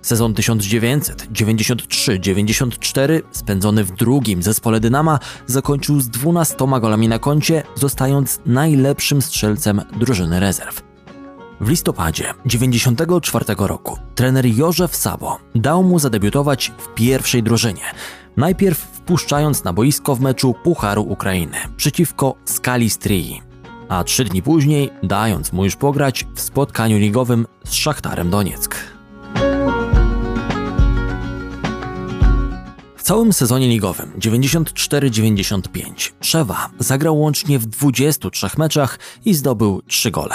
Sezon 0.02 0.34
1993-94, 0.34 3.22
spędzony 3.30 3.84
w 3.84 3.92
drugim 3.92 4.42
zespole 4.42 4.80
Dynama, 4.80 5.18
zakończył 5.46 6.00
z 6.00 6.08
12 6.08 6.56
golami 6.80 7.08
na 7.08 7.18
koncie, 7.18 7.62
zostając 7.74 8.40
najlepszym 8.46 9.22
strzelcem 9.22 9.82
drużyny 9.98 10.40
rezerw. 10.40 10.82
W 11.60 11.68
listopadzie 11.68 12.34
94 12.46 13.44
roku 13.58 13.98
trener 14.14 14.46
Józef 14.46 14.96
Sabo 14.96 15.38
dał 15.54 15.82
mu 15.82 15.98
zadebiutować 15.98 16.72
w 16.78 16.94
pierwszej 16.94 17.42
drużynie, 17.42 17.82
najpierw 18.36 18.78
wpuszczając 18.78 19.64
na 19.64 19.72
boisko 19.72 20.16
w 20.16 20.20
meczu 20.20 20.54
Pucharu 20.64 21.02
Ukrainy 21.02 21.56
przeciwko 21.76 22.34
Skali 22.44 22.90
Strii, 22.90 23.49
a 23.90 24.04
trzy 24.04 24.24
dni 24.24 24.42
później 24.42 24.90
dając 25.02 25.52
mu 25.52 25.64
już 25.64 25.76
pograć 25.76 26.26
w 26.34 26.40
spotkaniu 26.40 26.98
ligowym 26.98 27.46
z 27.64 27.72
Szachtarem 27.72 28.30
Donieck. 28.30 28.76
W 32.96 33.02
całym 33.02 33.32
sezonie 33.32 33.68
ligowym 33.68 34.12
94-95 34.18 36.12
Szewa 36.20 36.70
zagrał 36.78 37.18
łącznie 37.18 37.58
w 37.58 37.66
23 37.66 38.48
meczach 38.58 38.98
i 39.24 39.34
zdobył 39.34 39.82
3 39.86 40.10
gole. 40.10 40.34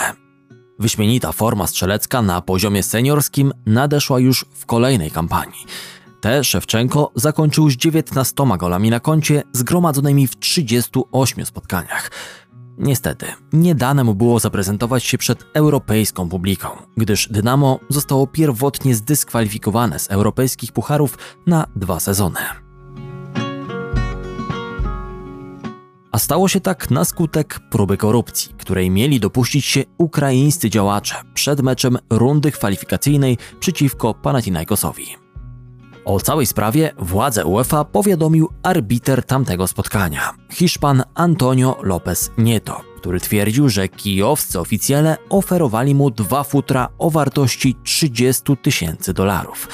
Wyśmienita 0.80 1.32
forma 1.32 1.68
strzelecka 1.68 2.22
na 2.22 2.42
poziomie 2.42 2.84
seniorskim 2.84 3.54
nadeszła 3.66 4.20
już 4.20 4.46
w 4.54 4.66
kolejnej 4.66 5.12
kampanii. 5.12 5.66
Te 6.22 6.44
Szewczenko 6.44 7.12
zakończył 7.16 7.70
z 7.70 7.76
19 7.76 8.34
golami 8.58 8.90
na 8.90 9.00
koncie 9.00 9.44
zgromadzonymi 9.54 10.28
w 10.28 10.40
38 10.40 11.46
spotkaniach. 11.46 12.12
Niestety, 12.78 13.26
nie 13.54 13.76
dane 13.76 14.04
mu 14.04 14.16
było 14.16 14.40
zaprezentować 14.40 15.04
się 15.04 15.18
przed 15.18 15.46
europejską 15.54 16.30
publiką, 16.30 16.68
gdyż 16.98 17.28
Dynamo 17.32 17.80
zostało 17.90 18.28
pierwotnie 18.28 18.96
zdyskwalifikowane 18.96 20.00
z 20.00 20.12
europejskich 20.12 20.72
pucharów 20.72 21.18
na 21.48 21.68
dwa 21.76 22.00
sezony. 22.00 22.40
A 26.12 26.20
stało 26.20 26.48
się 26.48 26.60
tak 26.60 26.92
na 26.92 27.06
skutek 27.06 27.60
próby 27.72 27.98
korupcji, 27.98 28.54
której 28.58 28.90
mieli 28.90 29.20
dopuścić 29.20 29.66
się 29.66 29.84
ukraińscy 29.98 30.70
działacze 30.70 31.16
przed 31.34 31.62
meczem 31.62 31.98
rundy 32.10 32.52
kwalifikacyjnej 32.52 33.38
przeciwko 33.60 34.14
Panathinaikosowi. 34.14 35.25
O 36.06 36.20
całej 36.20 36.46
sprawie 36.46 36.92
władze 37.00 37.46
UEFA 37.46 37.86
powiadomił 37.86 38.50
arbiter 38.64 39.24
tamtego 39.24 39.68
spotkania, 39.68 40.34
Hiszpan 40.52 41.04
Antonio 41.16 41.78
López 41.82 42.32
Nieto, 42.38 42.82
który 42.98 43.20
twierdził, 43.20 43.70
że 43.70 43.88
kijowscy 43.88 44.60
oficjele 44.60 45.18
oferowali 45.30 45.96
mu 45.96 46.12
dwa 46.12 46.44
futra 46.44 46.90
o 46.98 47.10
wartości 47.10 47.76
30 47.84 48.58
tysięcy 48.62 49.14
dolarów. 49.14 49.68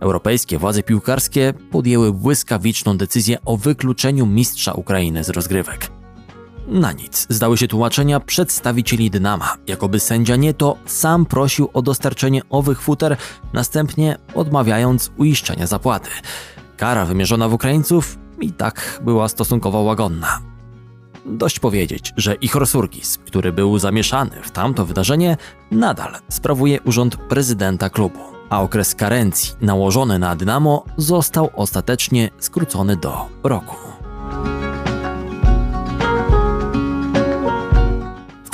Europejskie 0.00 0.58
władze 0.58 0.82
piłkarskie 0.82 1.54
podjęły 1.70 2.12
błyskawiczną 2.12 2.96
decyzję 2.96 3.38
o 3.44 3.56
wykluczeniu 3.56 4.26
mistrza 4.26 4.72
Ukrainy 4.72 5.24
z 5.24 5.28
rozgrywek. 5.28 5.93
Na 6.68 6.92
nic 6.92 7.26
zdały 7.30 7.58
się 7.58 7.68
tłumaczenia 7.68 8.20
przedstawicieli 8.20 9.10
Dynama, 9.10 9.56
jakoby 9.66 10.00
sędzia 10.00 10.36
Nieto 10.36 10.76
sam 10.86 11.26
prosił 11.26 11.70
o 11.72 11.82
dostarczenie 11.82 12.42
owych 12.50 12.82
futer, 12.82 13.16
następnie 13.52 14.18
odmawiając 14.34 15.10
uiszczenia 15.16 15.66
zapłaty. 15.66 16.10
Kara 16.76 17.04
wymierzona 17.04 17.48
w 17.48 17.54
Ukraińców 17.54 18.18
i 18.40 18.52
tak 18.52 19.00
była 19.04 19.28
stosunkowo 19.28 19.80
łagodna. 19.80 20.40
Dość 21.26 21.58
powiedzieć, 21.58 22.12
że 22.16 22.34
Ichor 22.34 22.66
Surkis, 22.66 23.18
który 23.18 23.52
był 23.52 23.78
zamieszany 23.78 24.42
w 24.42 24.50
tamto 24.50 24.86
wydarzenie, 24.86 25.36
nadal 25.70 26.12
sprawuje 26.28 26.80
urząd 26.80 27.16
prezydenta 27.16 27.90
klubu, 27.90 28.20
a 28.50 28.62
okres 28.62 28.94
karencji 28.94 29.54
nałożony 29.60 30.18
na 30.18 30.36
Dynamo 30.36 30.84
został 30.96 31.50
ostatecznie 31.54 32.30
skrócony 32.38 32.96
do 32.96 33.26
roku. 33.42 33.76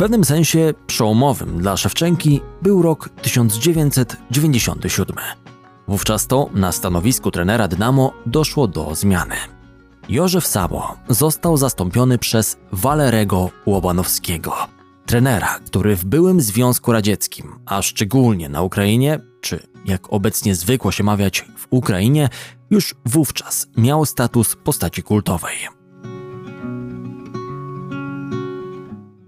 Pewnym 0.00 0.24
sensie 0.24 0.74
przełomowym 0.86 1.58
dla 1.58 1.76
Szewczenki 1.76 2.40
był 2.62 2.82
rok 2.82 3.08
1997. 3.22 5.16
Wówczas 5.88 6.26
to 6.26 6.50
na 6.54 6.72
stanowisku 6.72 7.30
trenera 7.30 7.68
Dynamo 7.68 8.12
doszło 8.26 8.68
do 8.68 8.94
zmiany. 8.94 9.34
Jożef 10.08 10.46
Sabo 10.46 10.96
został 11.08 11.56
zastąpiony 11.56 12.18
przez 12.18 12.56
Walerego 12.72 13.50
Łobanowskiego, 13.66 14.54
trenera, 15.06 15.58
który 15.66 15.96
w 15.96 16.04
byłym 16.04 16.40
Związku 16.40 16.92
Radzieckim, 16.92 17.58
a 17.66 17.82
szczególnie 17.82 18.48
na 18.48 18.62
Ukrainie, 18.62 19.18
czy 19.40 19.66
jak 19.84 20.12
obecnie 20.12 20.54
zwykło 20.54 20.92
się 20.92 21.04
mawiać 21.04 21.44
w 21.56 21.66
Ukrainie, 21.70 22.28
już 22.70 22.94
wówczas 23.06 23.66
miał 23.76 24.06
status 24.06 24.56
postaci 24.56 25.02
kultowej. 25.02 25.79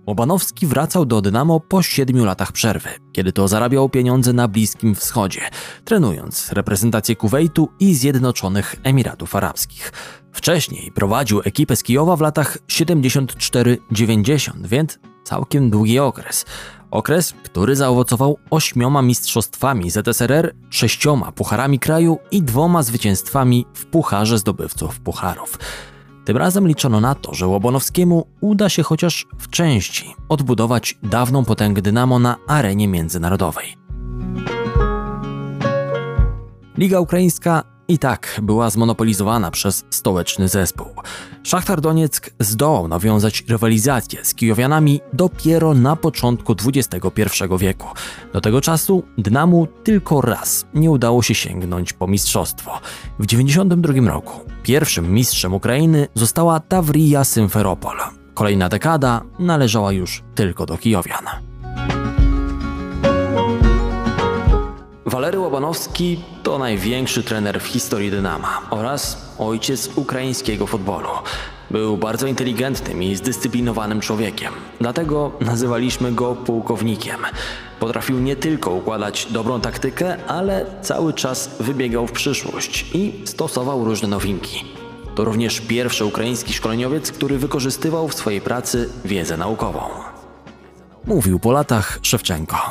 Łobanowski 0.06 0.66
wracał 0.66 1.06
do 1.06 1.20
Dynamo 1.20 1.60
po 1.60 1.82
siedmiu 1.82 2.24
latach 2.24 2.52
przerwy, 2.52 2.88
kiedy 3.12 3.32
to 3.32 3.48
zarabiał 3.48 3.88
pieniądze 3.88 4.32
na 4.32 4.48
Bliskim 4.48 4.94
Wschodzie, 4.94 5.40
trenując 5.84 6.52
reprezentację 6.52 7.16
Kuwejtu 7.16 7.68
i 7.80 7.94
Zjednoczonych 7.94 8.76
Emiratów 8.82 9.36
Arabskich. 9.36 9.92
Wcześniej 10.32 10.92
prowadził 10.94 11.40
ekipę 11.44 11.76
z 11.76 11.82
Kijowa 11.82 12.16
w 12.16 12.20
latach 12.20 12.58
74-90, 12.68 14.66
więc 14.66 14.98
całkiem 15.24 15.70
długi 15.70 15.98
okres. 15.98 16.44
Okres, 16.90 17.34
który 17.44 17.76
zaowocował 17.76 18.38
ośmioma 18.50 19.02
mistrzostwami 19.02 19.90
ZSRR, 19.90 20.54
sześcioma 20.70 21.32
pucharami 21.32 21.78
kraju 21.78 22.18
i 22.30 22.42
dwoma 22.42 22.82
zwycięstwami 22.82 23.66
w 23.74 23.86
pucharze 23.86 24.38
zdobywców 24.38 25.00
pucharów. 25.00 25.58
Tym 26.24 26.36
razem 26.36 26.68
liczono 26.68 27.00
na 27.00 27.14
to, 27.14 27.34
że 27.34 27.46
Łobonowskiemu 27.46 28.26
uda 28.40 28.68
się 28.68 28.82
chociaż 28.82 29.26
w 29.38 29.50
części 29.50 30.14
odbudować 30.28 30.98
dawną 31.02 31.44
potęgę 31.44 31.82
Dynamo 31.82 32.18
na 32.18 32.36
arenie 32.46 32.88
międzynarodowej. 32.88 33.76
Liga 36.78 37.00
Ukraińska 37.00 37.62
i 37.92 37.98
tak 37.98 38.40
była 38.42 38.70
zmonopolizowana 38.70 39.50
przez 39.50 39.84
stołeczny 39.90 40.48
zespół. 40.48 40.86
Szachtar 41.42 41.80
Donieck 41.80 42.30
zdołał 42.40 42.88
nawiązać 42.88 43.44
rywalizację 43.48 44.24
z 44.24 44.34
Kijowianami 44.34 45.00
dopiero 45.12 45.74
na 45.74 45.96
początku 45.96 46.54
XXI 46.66 47.44
wieku. 47.58 47.86
Do 48.32 48.40
tego 48.40 48.60
czasu 48.60 49.02
Dynamu 49.18 49.66
tylko 49.84 50.20
raz 50.20 50.66
nie 50.74 50.90
udało 50.90 51.22
się 51.22 51.34
sięgnąć 51.34 51.92
po 51.92 52.06
mistrzostwo. 52.06 52.80
W 53.18 53.26
1992 53.26 54.10
roku 54.12 54.40
pierwszym 54.62 55.14
mistrzem 55.14 55.54
Ukrainy 55.54 56.08
została 56.14 56.60
Tawrija 56.60 57.24
Symferopol. 57.24 57.96
Kolejna 58.34 58.68
dekada 58.68 59.22
należała 59.38 59.92
już 59.92 60.22
tylko 60.34 60.66
do 60.66 60.78
Kijowian. 60.78 61.51
Walery 65.12 65.38
Łobanowski 65.38 66.20
to 66.42 66.58
największy 66.58 67.22
trener 67.22 67.60
w 67.60 67.66
historii 67.66 68.10
Dynama 68.10 68.60
oraz 68.70 69.34
ojciec 69.38 69.90
ukraińskiego 69.96 70.66
futbolu. 70.66 71.08
Był 71.70 71.96
bardzo 71.96 72.26
inteligentnym 72.26 73.02
i 73.02 73.16
zdyscyplinowanym 73.16 74.00
człowiekiem, 74.00 74.52
dlatego 74.80 75.32
nazywaliśmy 75.40 76.12
go 76.12 76.34
pułkownikiem. 76.34 77.16
Potrafił 77.80 78.18
nie 78.18 78.36
tylko 78.36 78.70
układać 78.70 79.26
dobrą 79.30 79.60
taktykę, 79.60 80.16
ale 80.26 80.66
cały 80.82 81.12
czas 81.12 81.56
wybiegał 81.60 82.06
w 82.06 82.12
przyszłość 82.12 82.86
i 82.94 83.22
stosował 83.24 83.84
różne 83.84 84.08
nowinki. 84.08 84.64
To 85.14 85.24
również 85.24 85.60
pierwszy 85.60 86.04
ukraiński 86.04 86.52
szkoleniowiec, 86.52 87.12
który 87.12 87.38
wykorzystywał 87.38 88.08
w 88.08 88.14
swojej 88.14 88.40
pracy 88.40 88.90
wiedzę 89.04 89.36
naukową. 89.36 89.80
Mówił 91.04 91.38
po 91.38 91.52
latach 91.52 91.98
Szewczenko. 92.02 92.70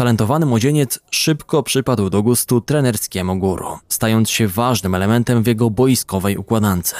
Utalentowany 0.00 0.46
młodzieniec 0.46 1.00
szybko 1.10 1.62
przypadł 1.62 2.10
do 2.10 2.22
gustu 2.22 2.60
trenerskiemu 2.60 3.38
guru, 3.38 3.78
stając 3.88 4.30
się 4.30 4.48
ważnym 4.48 4.94
elementem 4.94 5.42
w 5.42 5.46
jego 5.46 5.70
boiskowej 5.70 6.36
układance. 6.36 6.94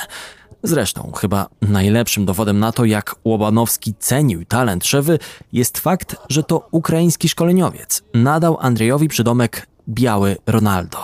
Zresztą 0.63 1.13
chyba 1.17 1.47
najlepszym 1.63 2.25
dowodem 2.25 2.59
na 2.59 2.73
to, 2.73 2.85
jak 2.85 3.17
Łobanowski 3.25 3.95
cenił 3.99 4.45
talent 4.45 4.87
Szewy, 4.87 5.19
jest 5.53 5.79
fakt, 5.79 6.17
że 6.29 6.43
to 6.43 6.69
ukraiński 6.71 7.29
szkoleniowiec 7.29 8.03
nadał 8.15 8.57
Andrzejowi 8.61 9.09
przydomek 9.09 9.67
Biały 9.89 10.37
Ronaldo. 10.47 10.99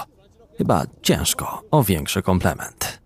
Chyba 0.59 0.85
ciężko 1.03 1.63
o 1.71 1.85
większy 1.85 2.23
komplement. 2.23 3.01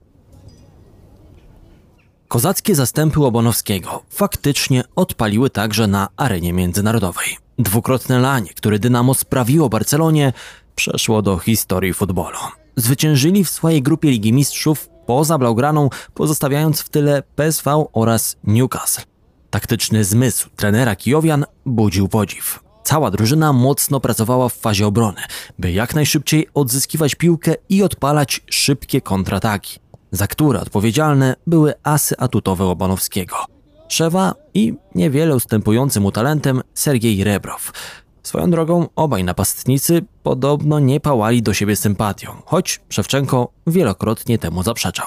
Kozackie 2.28 2.74
zastępy 2.74 3.20
Łobonowskiego 3.20 4.02
faktycznie 4.08 4.84
odpaliły 4.96 5.50
także 5.50 5.86
na 5.86 6.08
arenie 6.16 6.52
międzynarodowej. 6.52 7.49
Dwukrotne 7.60 8.18
lanie, 8.18 8.48
które 8.54 8.78
Dynamo 8.78 9.14
sprawiło 9.14 9.68
Barcelonie, 9.68 10.32
przeszło 10.74 11.22
do 11.22 11.38
historii 11.38 11.94
futbolu. 11.94 12.36
Zwyciężyli 12.76 13.44
w 13.44 13.50
swojej 13.50 13.82
grupie 13.82 14.10
Ligi 14.10 14.32
Mistrzów 14.32 14.88
poza 15.06 15.38
Blaugraną, 15.38 15.90
pozostawiając 16.14 16.80
w 16.80 16.88
tyle 16.88 17.22
PSV 17.36 17.84
oraz 17.92 18.36
Newcastle. 18.44 19.02
Taktyczny 19.50 20.04
zmysł 20.04 20.48
trenera 20.56 20.96
Kijowian 20.96 21.44
budził 21.66 22.08
podziw. 22.08 22.60
Cała 22.84 23.10
drużyna 23.10 23.52
mocno 23.52 24.00
pracowała 24.00 24.48
w 24.48 24.54
fazie 24.54 24.86
obrony, 24.86 25.20
by 25.58 25.72
jak 25.72 25.94
najszybciej 25.94 26.48
odzyskiwać 26.54 27.14
piłkę 27.14 27.54
i 27.68 27.82
odpalać 27.82 28.40
szybkie 28.50 29.00
kontrataki, 29.00 29.80
za 30.12 30.26
które 30.26 30.60
odpowiedzialne 30.60 31.36
były 31.46 31.74
asy 31.82 32.14
atutowe 32.18 32.64
Łobanowskiego. 32.64 33.59
Szewa 33.90 34.34
i 34.54 34.74
niewiele 34.94 35.36
ustępujący 35.36 36.00
mu 36.00 36.12
talentem 36.12 36.62
Sergiej 36.74 37.24
Rebrow. 37.24 37.72
Swoją 38.22 38.50
drogą 38.50 38.88
obaj 38.96 39.24
napastnicy 39.24 40.02
podobno 40.22 40.78
nie 40.78 41.00
pałali 41.00 41.42
do 41.42 41.54
siebie 41.54 41.76
sympatią, 41.76 42.30
choć 42.44 42.80
Szewczenko 42.88 43.52
wielokrotnie 43.66 44.38
temu 44.38 44.62
zaprzeczał. 44.62 45.06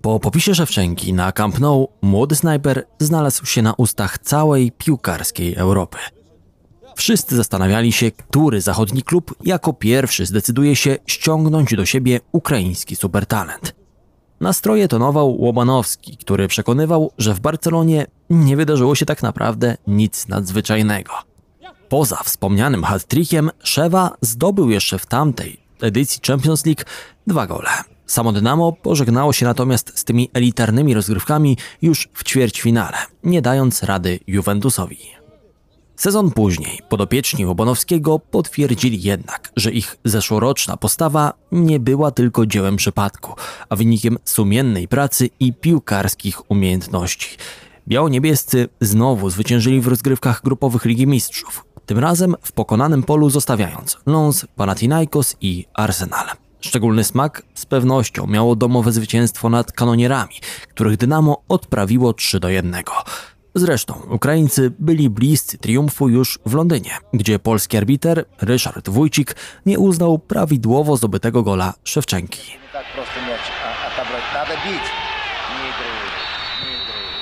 Po 0.00 0.20
popisie 0.20 0.54
Szewczenki 0.54 1.12
na 1.12 1.32
Camp 1.32 1.58
Nou 1.58 1.88
młody 2.02 2.36
snajper 2.36 2.86
znalazł 2.98 3.46
się 3.46 3.62
na 3.62 3.74
ustach 3.74 4.18
całej 4.18 4.72
piłkarskiej 4.72 5.54
Europy. 5.54 5.98
Wszyscy 6.96 7.36
zastanawiali 7.36 7.92
się, 7.92 8.10
który 8.10 8.60
zachodni 8.60 9.02
klub 9.02 9.34
jako 9.44 9.72
pierwszy 9.72 10.26
zdecyduje 10.26 10.76
się 10.76 10.96
ściągnąć 11.06 11.76
do 11.76 11.86
siebie 11.86 12.20
ukraiński 12.32 12.96
supertalent. 12.96 13.81
Nastroje 14.42 14.88
tonował 14.88 15.40
Łobanowski, 15.40 16.16
który 16.16 16.48
przekonywał, 16.48 17.10
że 17.18 17.34
w 17.34 17.40
Barcelonie 17.40 18.06
nie 18.30 18.56
wydarzyło 18.56 18.94
się 18.94 19.06
tak 19.06 19.22
naprawdę 19.22 19.76
nic 19.86 20.28
nadzwyczajnego. 20.28 21.12
Poza 21.88 22.16
wspomnianym 22.16 22.84
hat-trickiem, 22.84 23.50
Szewa 23.62 24.16
zdobył 24.20 24.70
jeszcze 24.70 24.98
w 24.98 25.06
tamtej 25.06 25.60
edycji 25.80 26.20
Champions 26.26 26.66
League 26.66 26.82
dwa 27.26 27.46
gole. 27.46 27.70
Samo 28.06 28.32
Dynamo 28.32 28.72
pożegnało 28.72 29.32
się 29.32 29.46
natomiast 29.46 29.98
z 29.98 30.04
tymi 30.04 30.30
elitarnymi 30.34 30.94
rozgrywkami 30.94 31.56
już 31.82 32.08
w 32.14 32.24
ćwierćfinale, 32.24 32.98
nie 33.24 33.42
dając 33.42 33.82
rady 33.82 34.20
Juventusowi. 34.26 35.21
Sezon 35.96 36.30
później 36.30 36.80
podopieczni 36.88 37.46
Łobonowskiego 37.46 38.18
potwierdzili 38.18 39.02
jednak, 39.02 39.52
że 39.56 39.70
ich 39.70 39.96
zeszłoroczna 40.04 40.76
postawa 40.76 41.32
nie 41.52 41.80
była 41.80 42.10
tylko 42.10 42.46
dziełem 42.46 42.76
przypadku, 42.76 43.32
a 43.68 43.76
wynikiem 43.76 44.18
sumiennej 44.24 44.88
pracy 44.88 45.30
i 45.40 45.52
piłkarskich 45.52 46.50
umiejętności. 46.50 47.36
Biało-niebiescy 47.88 48.68
znowu 48.80 49.30
zwyciężyli 49.30 49.80
w 49.80 49.88
rozgrywkach 49.88 50.42
grupowych 50.44 50.84
Ligi 50.84 51.06
Mistrzów, 51.06 51.64
tym 51.86 51.98
razem 51.98 52.34
w 52.42 52.52
pokonanym 52.52 53.02
polu 53.02 53.30
zostawiając 53.30 53.98
Lons, 54.06 54.46
Panathinaikos 54.56 55.36
i 55.40 55.66
Arsenal. 55.74 56.26
Szczególny 56.60 57.04
smak 57.04 57.42
z 57.54 57.66
pewnością 57.66 58.26
miało 58.26 58.56
domowe 58.56 58.92
zwycięstwo 58.92 59.48
nad 59.48 59.72
kanonierami, 59.72 60.34
których 60.68 60.96
Dynamo 60.96 61.42
odprawiło 61.48 62.12
3 62.12 62.40
do 62.40 62.48
1. 62.48 62.74
Zresztą 63.55 63.93
Ukraińcy 64.09 64.71
byli 64.79 65.09
bliscy 65.09 65.57
triumfu 65.57 66.09
już 66.09 66.39
w 66.45 66.53
Londynie, 66.53 66.91
gdzie 67.13 67.39
polski 67.39 67.77
arbiter 67.77 68.25
Ryszard 68.41 68.89
Wójcik 68.89 69.35
nie 69.65 69.79
uznał 69.79 70.19
prawidłowo 70.19 70.97
zdobytego 70.97 71.43
gola 71.43 71.73
Szewczenki. 71.83 72.41
Не 72.41 72.73
так 72.73 72.85
просто 72.95 73.19
мяч 73.21 73.41
а, 73.65 73.87
отобрать. 73.87 74.23
Надо 74.33 74.53
бить. 74.65 74.87
Не 75.53 75.63
играет. 75.69 76.13
Не 76.63 76.71
играет. 76.77 77.15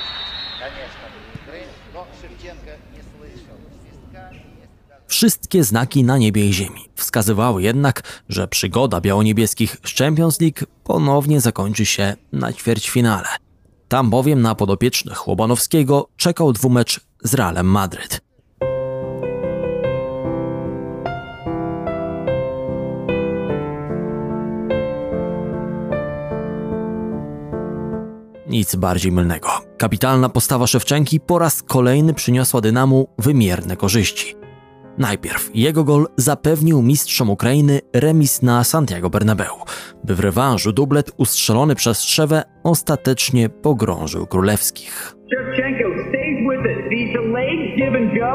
Конечно, 0.64 1.04
не 1.14 1.42
играет. 1.42 1.68
Но 1.94 2.06
Шевченко 2.20 2.72
не 2.94 3.02
слышал. 3.10 3.56
Свистка 3.82 4.30
не 4.60 4.66
сказал. 4.66 5.08
Wszystkie 5.08 5.64
znaki 5.64 6.04
na 6.04 6.18
niebie 6.18 6.46
i 6.48 6.52
ziemi 6.52 6.88
wskazywały 6.94 7.62
jednak, 7.62 8.22
że 8.28 8.48
przygoda 8.48 9.00
białoniebieskich 9.00 9.76
z 9.84 9.94
Champions 9.98 10.40
League 10.40 10.66
ponownie 10.84 11.40
zakończy 11.40 11.86
się 11.86 12.16
na 12.32 12.52
ćwierćfinale. 12.52 13.28
Tam 13.91 14.09
bowiem 14.09 14.41
na 14.41 14.55
podopiecznych 14.55 15.27
Łobanowskiego 15.27 16.07
czekał 16.17 16.53
dwumecz 16.53 16.99
z 17.23 17.33
Realem 17.33 17.65
Madryt. 17.65 18.21
Nic 28.47 28.75
bardziej 28.75 29.11
mylnego. 29.11 29.49
Kapitalna 29.77 30.29
postawa 30.29 30.67
Szewczenki 30.67 31.19
po 31.19 31.39
raz 31.39 31.63
kolejny 31.63 32.13
przyniosła 32.13 32.61
Dynamu 32.61 33.07
wymierne 33.17 33.77
korzyści. 33.77 34.40
Najpierw 34.97 35.49
jego 35.53 35.83
gol 35.83 36.07
zapewnił 36.17 36.81
mistrzom 36.81 37.29
Ukrainy 37.29 37.79
remis 37.93 38.41
na 38.41 38.63
Santiago 38.63 39.09
Bernabeu, 39.09 39.55
by 40.03 40.15
w 40.15 40.19
rewanżu 40.19 40.73
dublet 40.73 41.11
ustrzelony 41.17 41.75
przez 41.75 41.99
Trzewę 41.99 42.43
ostatecznie 42.63 43.49
pogrążył 43.49 44.27
królewskich. 44.27 45.15
Shevchenko 45.31 45.89
stays 46.09 46.37
with 46.49 46.65
it. 46.71 46.81
The 46.91 47.13
delayed 47.13 47.77
give 47.77 47.95
and 47.95 48.11
go, 48.19 48.33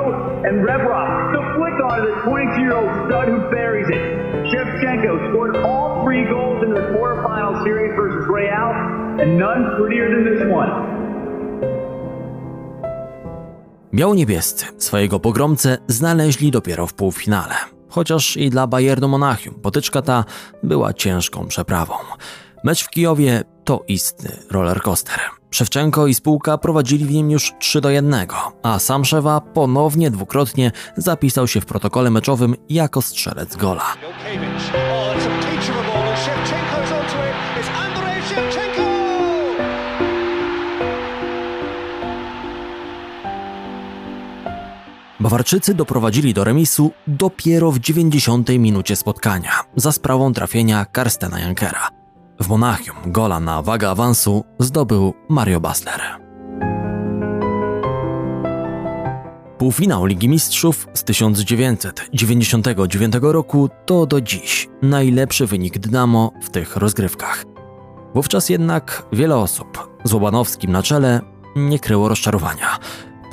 and 0.48 0.64
Rebrov 0.64 1.32
the 1.36 1.42
flick 1.54 1.76
on 1.90 1.98
the 2.06 2.14
22-year-old 2.24 2.90
stud 3.04 3.28
who 3.28 3.38
buries 3.50 3.88
it. 3.90 4.02
Shevchenko 4.50 5.12
scored 5.28 5.56
all 5.56 6.04
three 6.04 6.24
goals 6.24 6.64
in 6.64 6.70
the 6.74 6.84
quarterfinal 6.96 7.62
series 7.64 7.92
versus 7.96 8.24
Real, 8.28 8.72
and 9.20 9.38
none 9.38 9.76
prettier 9.76 10.08
than 10.08 10.24
this 10.24 10.42
one. 10.50 11.05
Biało-niebiescy 13.96 14.66
swojego 14.78 15.20
pogromcę 15.20 15.78
znaleźli 15.88 16.50
dopiero 16.50 16.86
w 16.86 16.94
półfinale. 16.94 17.54
Chociaż 17.88 18.36
i 18.36 18.50
dla 18.50 18.66
Bayernu 18.66 19.08
Monachium 19.08 19.54
potyczka 19.54 20.02
ta 20.02 20.24
była 20.62 20.92
ciężką 20.92 21.46
przeprawą. 21.46 21.94
Mecz 22.64 22.84
w 22.84 22.90
Kijowie 22.90 23.44
to 23.64 23.84
istny 23.88 24.36
rollercoaster. 24.50 25.20
Szewczenko 25.50 26.06
i 26.06 26.14
spółka 26.14 26.58
prowadzili 26.58 27.04
w 27.04 27.10
nim 27.10 27.30
już 27.30 27.52
3 27.58 27.80
do 27.80 27.90
1, 27.90 28.26
a 28.62 28.78
sam 28.78 29.04
Szewa 29.04 29.40
ponownie 29.40 30.10
dwukrotnie 30.10 30.72
zapisał 30.96 31.48
się 31.48 31.60
w 31.60 31.66
protokole 31.66 32.10
meczowym 32.10 32.54
jako 32.68 33.02
strzelec 33.02 33.56
gola. 33.56 33.84
Bawarczycy 45.20 45.74
doprowadzili 45.74 46.34
do 46.34 46.44
remisu 46.44 46.90
dopiero 47.06 47.72
w 47.72 47.78
90 47.78 48.48
minucie 48.48 48.96
spotkania 48.96 49.50
za 49.76 49.92
sprawą 49.92 50.32
trafienia 50.32 50.84
Karstena 50.84 51.40
Jankera. 51.40 51.88
W 52.40 52.48
Monachium 52.48 52.96
gola 53.06 53.40
na 53.40 53.62
wagę 53.62 53.90
awansu 53.90 54.44
zdobył 54.58 55.14
Mario 55.28 55.60
Basler. 55.60 56.00
Półfinał 59.58 60.06
Ligi 60.06 60.28
Mistrzów 60.28 60.88
z 60.94 61.04
1999 61.04 63.14
roku 63.22 63.68
to 63.86 64.06
do 64.06 64.20
dziś 64.20 64.68
najlepszy 64.82 65.46
wynik 65.46 65.78
Dynamo 65.78 66.32
w 66.42 66.50
tych 66.50 66.76
rozgrywkach. 66.76 67.44
Wówczas 68.14 68.48
jednak 68.48 69.06
wiele 69.12 69.36
osób, 69.36 69.98
z 70.04 70.12
Łobanowskim 70.12 70.72
na 70.72 70.82
czele, 70.82 71.20
nie 71.56 71.78
kryło 71.78 72.08
rozczarowania. 72.08 72.78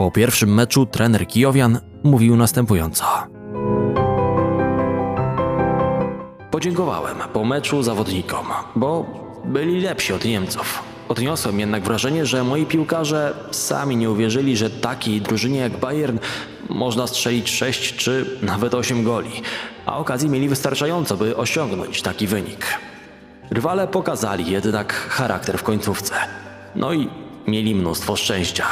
Po 0.03 0.11
pierwszym 0.11 0.53
meczu 0.53 0.85
trener 0.85 1.27
Kijowian 1.27 1.79
mówił 2.03 2.35
następująco. 2.35 3.05
Podziękowałem 6.51 7.17
po 7.33 7.45
meczu 7.45 7.83
zawodnikom, 7.83 8.45
bo 8.75 9.05
byli 9.45 9.81
lepsi 9.81 10.13
od 10.13 10.25
Niemców. 10.25 10.83
Odniosłem 11.09 11.59
jednak 11.59 11.83
wrażenie, 11.83 12.25
że 12.25 12.43
moi 12.43 12.65
piłkarze 12.65 13.33
sami 13.51 13.97
nie 13.97 14.09
uwierzyli, 14.11 14.57
że 14.57 14.69
takiej 14.69 15.21
drużynie 15.21 15.59
jak 15.59 15.77
Bayern 15.77 16.17
można 16.69 17.07
strzelić 17.07 17.49
6 17.49 17.95
czy 17.95 18.39
nawet 18.41 18.73
8 18.73 19.03
goli, 19.03 19.41
a 19.85 19.97
okazji 19.97 20.29
mieli 20.29 20.49
wystarczająco, 20.49 21.17
by 21.17 21.37
osiągnąć 21.37 22.01
taki 22.01 22.27
wynik. 22.27 22.79
Rywale 23.51 23.87
pokazali 23.87 24.51
jednak 24.51 24.93
charakter 24.93 25.57
w 25.57 25.63
końcówce. 25.63 26.15
No 26.75 26.93
i 26.93 27.09
mieli 27.47 27.75
mnóstwo 27.75 28.15
szczęścia. 28.15 28.65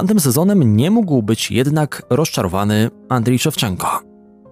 Tamtym 0.00 0.20
sezonem 0.20 0.76
nie 0.76 0.90
mógł 0.90 1.22
być 1.22 1.50
jednak 1.50 2.02
rozczarowany 2.10 2.90
Andrii 3.08 3.38
Szewczenko. 3.38 4.00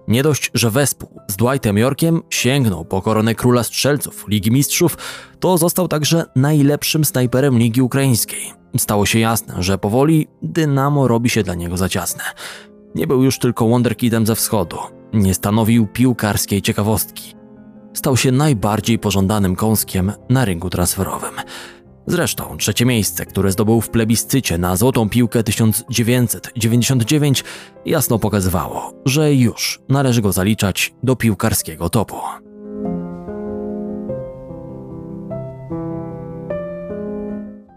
Nie 0.07 0.23
dość, 0.23 0.51
że 0.53 0.71
wespół 0.71 1.09
z 1.27 1.35
Dwightem 1.35 1.77
Yorkiem 1.77 2.21
sięgnął 2.29 2.85
po 2.85 3.01
koronę 3.01 3.35
króla 3.35 3.63
strzelców 3.63 4.25
Ligi 4.27 4.51
Mistrzów, 4.51 4.97
to 5.39 5.57
został 5.57 5.87
także 5.87 6.25
najlepszym 6.35 7.05
snajperem 7.05 7.59
Ligi 7.59 7.81
Ukraińskiej. 7.81 8.53
Stało 8.77 9.05
się 9.05 9.19
jasne, 9.19 9.63
że 9.63 9.77
powoli 9.77 10.27
Dynamo 10.41 11.07
robi 11.07 11.29
się 11.29 11.43
dla 11.43 11.55
niego 11.55 11.77
za 11.77 11.89
ciasne. 11.89 12.23
Nie 12.95 13.07
był 13.07 13.23
już 13.23 13.39
tylko 13.39 13.67
wonderkidem 13.67 14.25
ze 14.25 14.35
wschodu, 14.35 14.77
nie 15.13 15.33
stanowił 15.33 15.87
piłkarskiej 15.87 16.61
ciekawostki. 16.61 17.35
Stał 17.93 18.17
się 18.17 18.31
najbardziej 18.31 18.99
pożądanym 18.99 19.55
kąskiem 19.55 20.11
na 20.29 20.45
rynku 20.45 20.69
transferowym. 20.69 21.33
Zresztą 22.09 22.57
trzecie 22.57 22.85
miejsce, 22.85 23.25
które 23.25 23.51
zdobył 23.51 23.81
w 23.81 23.89
plebiscycie 23.89 24.57
na 24.57 24.75
Złotą 24.75 25.09
Piłkę 25.09 25.43
1999 25.43 27.43
jasno 27.85 28.19
pokazywało, 28.19 28.93
że 29.05 29.33
już 29.33 29.79
należy 29.89 30.21
go 30.21 30.31
zaliczać 30.31 30.93
do 31.03 31.15
piłkarskiego 31.15 31.89
topu. 31.89 32.15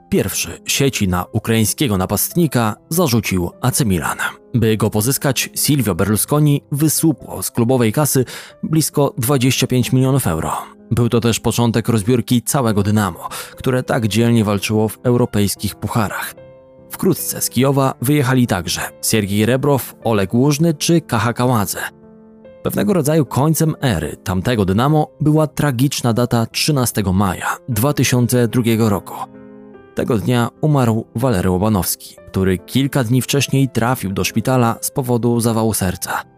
Pierwszy 0.08 0.58
sieci 0.66 1.08
na 1.08 1.24
ukraińskiego 1.32 1.98
napastnika 1.98 2.76
zarzucił 2.88 3.50
AC 3.60 3.84
Milan. 3.84 4.18
By 4.54 4.76
go 4.76 4.90
pozyskać, 4.90 5.50
Silvio 5.54 5.94
Berlusconi 5.94 6.62
wysłupło 6.72 7.42
z 7.42 7.50
klubowej 7.50 7.92
kasy 7.92 8.24
blisko 8.62 9.14
25 9.18 9.92
milionów 9.92 10.26
euro. 10.26 10.81
Był 10.92 11.08
to 11.08 11.20
też 11.20 11.40
początek 11.40 11.88
rozbiórki 11.88 12.42
całego 12.42 12.82
Dynamo, 12.82 13.28
które 13.56 13.82
tak 13.82 14.08
dzielnie 14.08 14.44
walczyło 14.44 14.88
w 14.88 14.98
europejskich 15.02 15.74
pucharach. 15.74 16.34
Wkrótce 16.90 17.40
z 17.40 17.50
Kijowa 17.50 17.94
wyjechali 18.02 18.46
także 18.46 18.80
Siergiej 19.02 19.46
Rebrow, 19.46 19.94
Oleg 20.04 20.34
Łużny 20.34 20.74
czy 20.74 21.00
Kaha 21.00 21.32
Kaładze. 21.32 21.80
Pewnego 22.62 22.92
rodzaju 22.92 23.26
końcem 23.26 23.74
ery 23.80 24.16
tamtego 24.24 24.64
Dynamo 24.64 25.08
była 25.20 25.46
tragiczna 25.46 26.12
data 26.12 26.46
13 26.46 27.02
maja 27.12 27.56
2002 27.68 28.62
roku. 28.88 29.14
Tego 29.94 30.18
dnia 30.18 30.48
umarł 30.60 31.06
Walery 31.14 31.50
Łobanowski, 31.50 32.16
który 32.26 32.58
kilka 32.58 33.04
dni 33.04 33.22
wcześniej 33.22 33.68
trafił 33.68 34.12
do 34.12 34.24
szpitala 34.24 34.76
z 34.80 34.90
powodu 34.90 35.40
zawału 35.40 35.74
serca. 35.74 36.31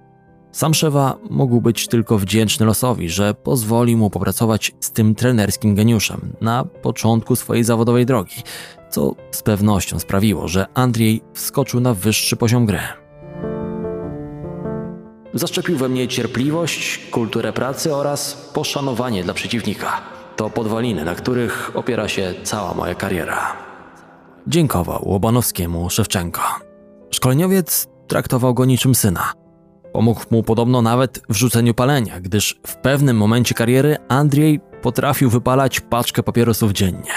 Sam 0.54 0.74
Szewa 0.74 1.16
mógł 1.30 1.60
być 1.60 1.88
tylko 1.88 2.18
wdzięczny 2.18 2.66
losowi, 2.66 3.10
że 3.10 3.34
pozwolił 3.34 3.98
mu 3.98 4.10
popracować 4.10 4.72
z 4.80 4.90
tym 4.90 5.14
trenerskim 5.14 5.74
geniuszem 5.74 6.32
na 6.40 6.64
początku 6.64 7.36
swojej 7.36 7.64
zawodowej 7.64 8.06
drogi, 8.06 8.42
co 8.90 9.14
z 9.30 9.42
pewnością 9.42 9.98
sprawiło, 9.98 10.48
że 10.48 10.66
Andrzej 10.74 11.22
wskoczył 11.32 11.80
na 11.80 11.94
wyższy 11.94 12.36
poziom 12.36 12.66
gry. 12.66 12.78
Zaszczepił 15.34 15.76
we 15.76 15.88
mnie 15.88 16.08
cierpliwość, 16.08 17.00
kulturę 17.10 17.52
pracy 17.52 17.94
oraz 17.94 18.50
poszanowanie 18.52 19.24
dla 19.24 19.34
przeciwnika. 19.34 20.00
To 20.36 20.50
podwaliny, 20.50 21.04
na 21.04 21.14
których 21.14 21.70
opiera 21.74 22.08
się 22.08 22.34
cała 22.42 22.74
moja 22.74 22.94
kariera. 22.94 23.52
Dziękował 24.46 25.08
Łobanowskiemu 25.08 25.90
Szewczenko. 25.90 26.42
Szkoleniowiec 27.10 27.86
traktował 28.08 28.54
go 28.54 28.64
niczym 28.64 28.94
syna. 28.94 29.43
Pomógł 29.94 30.20
mu 30.30 30.42
podobno 30.42 30.82
nawet 30.82 31.22
w 31.28 31.34
rzuceniu 31.34 31.74
palenia, 31.74 32.20
gdyż 32.20 32.60
w 32.66 32.76
pewnym 32.76 33.16
momencie 33.16 33.54
kariery 33.54 33.96
Andrzej 34.08 34.60
potrafił 34.82 35.30
wypalać 35.30 35.80
paczkę 35.80 36.22
papierosów 36.22 36.72
dziennie. 36.72 37.12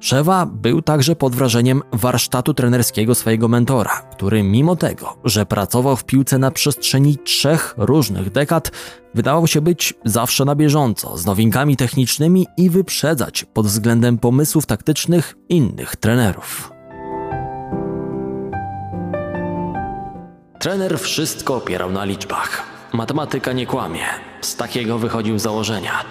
Szewa 0.00 0.46
był 0.46 0.82
także 0.82 1.16
pod 1.16 1.34
wrażeniem 1.34 1.82
warsztatu 1.92 2.54
trenerskiego 2.54 3.14
swojego 3.14 3.48
mentora, 3.48 3.90
który 4.12 4.42
mimo 4.42 4.76
tego, 4.76 5.16
że 5.24 5.46
pracował 5.46 5.96
w 5.96 6.04
piłce 6.04 6.38
na 6.38 6.50
przestrzeni 6.50 7.18
trzech 7.24 7.74
różnych 7.78 8.30
dekad, 8.30 8.70
wydawał 9.14 9.46
się 9.46 9.60
być 9.60 9.94
zawsze 10.04 10.44
na 10.44 10.54
bieżąco 10.54 11.18
z 11.18 11.26
nowinkami 11.26 11.76
technicznymi 11.76 12.46
i 12.56 12.70
wyprzedzać 12.70 13.44
pod 13.44 13.66
względem 13.66 14.18
pomysłów 14.18 14.66
taktycznych 14.66 15.34
innych 15.48 15.96
trenerów. 15.96 16.75
Trener 20.58 21.00
wszystko 21.00 21.56
opierał 21.56 21.90
na 21.90 22.04
liczbach. 22.04 22.62
Matematyka 22.92 23.52
nie 23.52 23.66
kłamie. 23.66 24.04
Z 24.40 24.56
takiego 24.56 24.98
wychodził 24.98 25.38
założenia. 25.38 26.04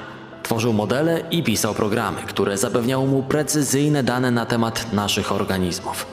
Tworzył 0.44 0.74
modele 0.74 1.24
i 1.32 1.44
pisał 1.44 1.74
programy, 1.74 2.22
które 2.22 2.58
zapewniały 2.58 3.08
mu 3.08 3.24
precyzyjne 3.24 4.04
dane 4.04 4.32
na 4.32 4.46
temat 4.46 4.94
naszych 4.94 5.32
organizmów. 5.32 6.06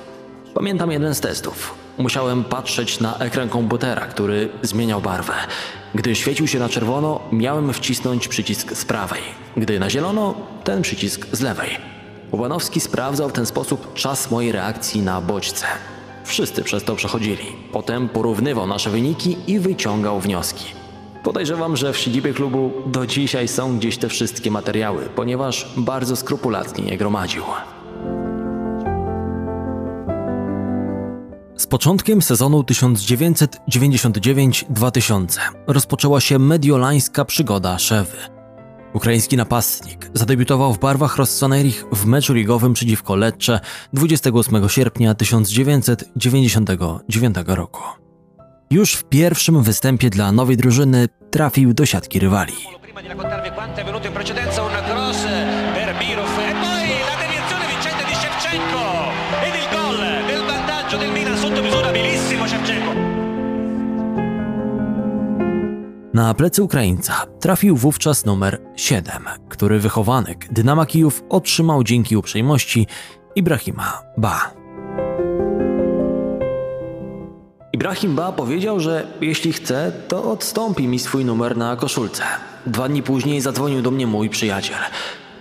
Pamiętam 0.55 0.91
jeden 0.91 1.15
z 1.15 1.21
testów. 1.21 1.75
Musiałem 1.99 2.45
patrzeć 2.45 3.01
na 3.01 3.19
ekran 3.19 3.49
komputera, 3.49 4.07
który 4.07 4.49
zmieniał 4.63 5.01
barwę. 5.01 5.35
Gdy 5.95 6.15
świecił 6.15 6.47
się 6.49 6.59
na 6.59 6.69
czerwono, 6.69 7.21
miałem 7.33 7.73
wcisnąć 7.73 8.29
przycisk 8.29 8.73
z 8.73 8.85
prawej. 8.85 9.23
Gdy 9.57 9.79
na 9.81 9.91
zielono, 9.91 10.35
ten 10.65 10.83
przycisk 10.83 11.27
z 11.33 11.41
lewej. 11.41 11.71
Łobanowski 12.33 12.81
sprawdzał 12.81 13.29
w 13.29 13.33
ten 13.33 13.47
sposób 13.47 13.95
czas 13.95 14.31
mojej 14.31 14.53
reakcji 14.53 15.03
na 15.03 15.21
bodźce. 15.21 15.67
Wszyscy 16.25 16.63
przez 16.63 16.85
to 16.85 16.97
przechodzili. 16.97 17.45
Potem 17.73 18.09
porównywał 18.09 18.67
nasze 18.67 18.91
wyniki 18.91 19.37
i 19.47 19.59
wyciągał 19.59 20.21
wnioski. 20.21 20.65
Podejrzewam, 21.23 21.77
że 21.77 21.93
w 21.93 21.99
siedzibie 21.99 22.35
klubu 22.35 22.73
do 22.87 23.07
dzisiaj 23.07 23.49
są 23.49 23.79
gdzieś 23.79 23.99
te 23.99 24.09
wszystkie 24.09 24.51
materiały, 24.51 25.09
ponieważ 25.17 25.73
bardzo 25.77 26.17
skrupulatnie 26.17 26.85
je 26.85 26.97
gromadził. 26.97 27.43
Z 31.57 31.67
początkiem 31.67 32.23
sezonu 32.23 32.63
1999-2000 32.63 35.39
rozpoczęła 35.67 36.21
się 36.21 36.39
mediolańska 36.39 37.25
przygoda 37.25 37.79
Szewy. 37.79 38.32
Ukraiński 38.95 39.37
napastnik 39.37 40.11
zadebiutował 40.15 40.75
w 40.75 40.79
barwach 40.79 41.17
Rossoneri 41.17 41.75
w 41.93 42.07
meczu 42.07 42.35
ligowym 42.35 42.73
przeciwko 42.73 43.17
Lecce 43.17 43.61
28 43.93 44.69
sierpnia 44.69 45.15
1999 45.15 47.37
roku. 47.47 47.83
Już 48.71 48.95
w 48.95 49.05
pierwszym 49.05 49.63
występie 49.63 50.11
dla 50.11 50.33
nowej 50.33 50.57
drużyny 50.57 51.09
trafił 51.31 51.75
do 51.75 51.87
siatki 51.87 52.19
rywali. 52.19 52.55
Prima 52.83 53.03
Na 66.15 66.35
plecy 66.35 66.63
Ukraińca 66.63 67.27
trafił 67.41 67.77
wówczas 67.77 68.25
numer 68.25 68.61
7, 68.77 69.23
który 69.49 69.79
wychowanek 69.79 70.53
Dynama 70.53 70.87
Kijów 70.87 71.25
otrzymał 71.29 71.85
dzięki 71.85 72.17
uprzejmości 72.17 72.87
Ibrahima 73.35 74.03
Ba. 74.17 74.51
Ibrahim 77.73 78.15
Ba 78.17 78.33
powiedział, 78.33 78.81
że 78.81 79.07
jeśli 79.21 79.53
chce, 79.53 79.93
to 80.09 80.31
odstąpi 80.33 80.89
mi 80.89 80.99
swój 80.99 81.25
numer 81.25 81.57
na 81.57 81.77
koszulce. 81.77 82.23
Dwa 82.67 82.89
dni 82.89 83.03
później 83.03 83.41
zadzwonił 83.41 83.83
do 83.83 83.91
mnie 83.91 84.07
mój 84.07 84.31
przyjaciel. 84.31 84.79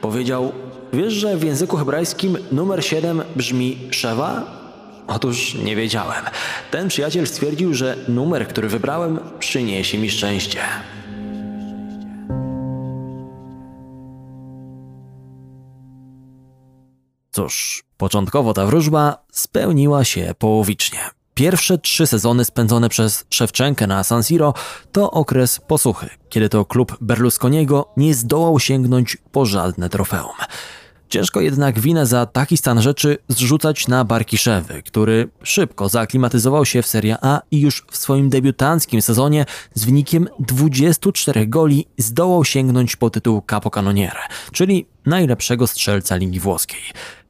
Powiedział, 0.02 0.52
wiesz, 0.94 1.14
że 1.14 1.38
w 1.38 1.44
języku 1.44 1.78
hebrajskim 1.78 2.38
numer 2.52 2.86
7 2.86 3.22
brzmi 3.36 3.78
Szewa? 3.92 4.61
Otóż 5.08 5.56
nie 5.56 5.76
wiedziałem. 5.76 6.26
Ten 6.72 6.88
przyjaciel 6.88 7.28
stwierdził, 7.28 7.74
że 7.74 7.98
numer, 8.08 8.48
który 8.48 8.68
wybrałem, 8.68 9.20
przyniesie 9.40 9.98
mi 9.98 10.10
szczęście. 10.10 10.60
Cóż, 17.32 17.84
początkowo 17.98 18.54
ta 18.54 18.66
wróżba 18.66 19.26
spełniła 19.32 20.04
się 20.04 20.34
połowicznie. 20.40 21.00
Pierwsze 21.34 21.78
trzy 21.78 22.08
sezony 22.08 22.46
spędzone 22.46 22.90
przez 22.90 23.26
Szewczenkę 23.30 23.88
na 23.88 24.04
San 24.04 24.24
Siro 24.24 24.54
to 24.92 25.12
okres 25.12 25.60
posłuchy, 25.68 26.10
kiedy 26.30 26.50
to 26.50 26.66
klub 26.66 26.98
Berlusconiego 27.02 27.94
nie 27.98 28.14
zdołał 28.14 28.60
sięgnąć 28.60 29.18
po 29.32 29.46
żadne 29.46 29.90
trofeum. 29.90 30.36
Ciężko 31.12 31.42
jednak 31.42 31.80
winę 31.80 32.06
za 32.06 32.26
taki 32.26 32.58
stan 32.58 32.82
rzeczy 32.82 33.18
zrzucać 33.28 33.88
na 33.88 34.06
barki 34.06 34.38
Szewy, 34.38 34.84
który 34.84 35.30
szybko 35.44 35.90
zaaklimatyzował 35.90 36.66
się 36.66 36.82
w 36.82 36.88
Serie 36.88 37.18
A 37.22 37.42
i 37.52 37.60
już 37.60 37.86
w 37.92 37.98
swoim 37.98 38.30
debiutanckim 38.30 39.02
sezonie 39.02 39.46
z 39.74 39.86
wynikiem 39.86 40.28
24 40.40 41.48
goli 41.48 41.88
zdołał 41.98 42.46
sięgnąć 42.46 42.96
po 42.96 43.10
tytuł 43.10 43.42
Capocannoniere, 43.50 44.20
czyli 44.52 44.86
najlepszego 45.06 45.68
strzelca 45.68 46.16
Ligi 46.16 46.40
Włoskiej. 46.40 46.82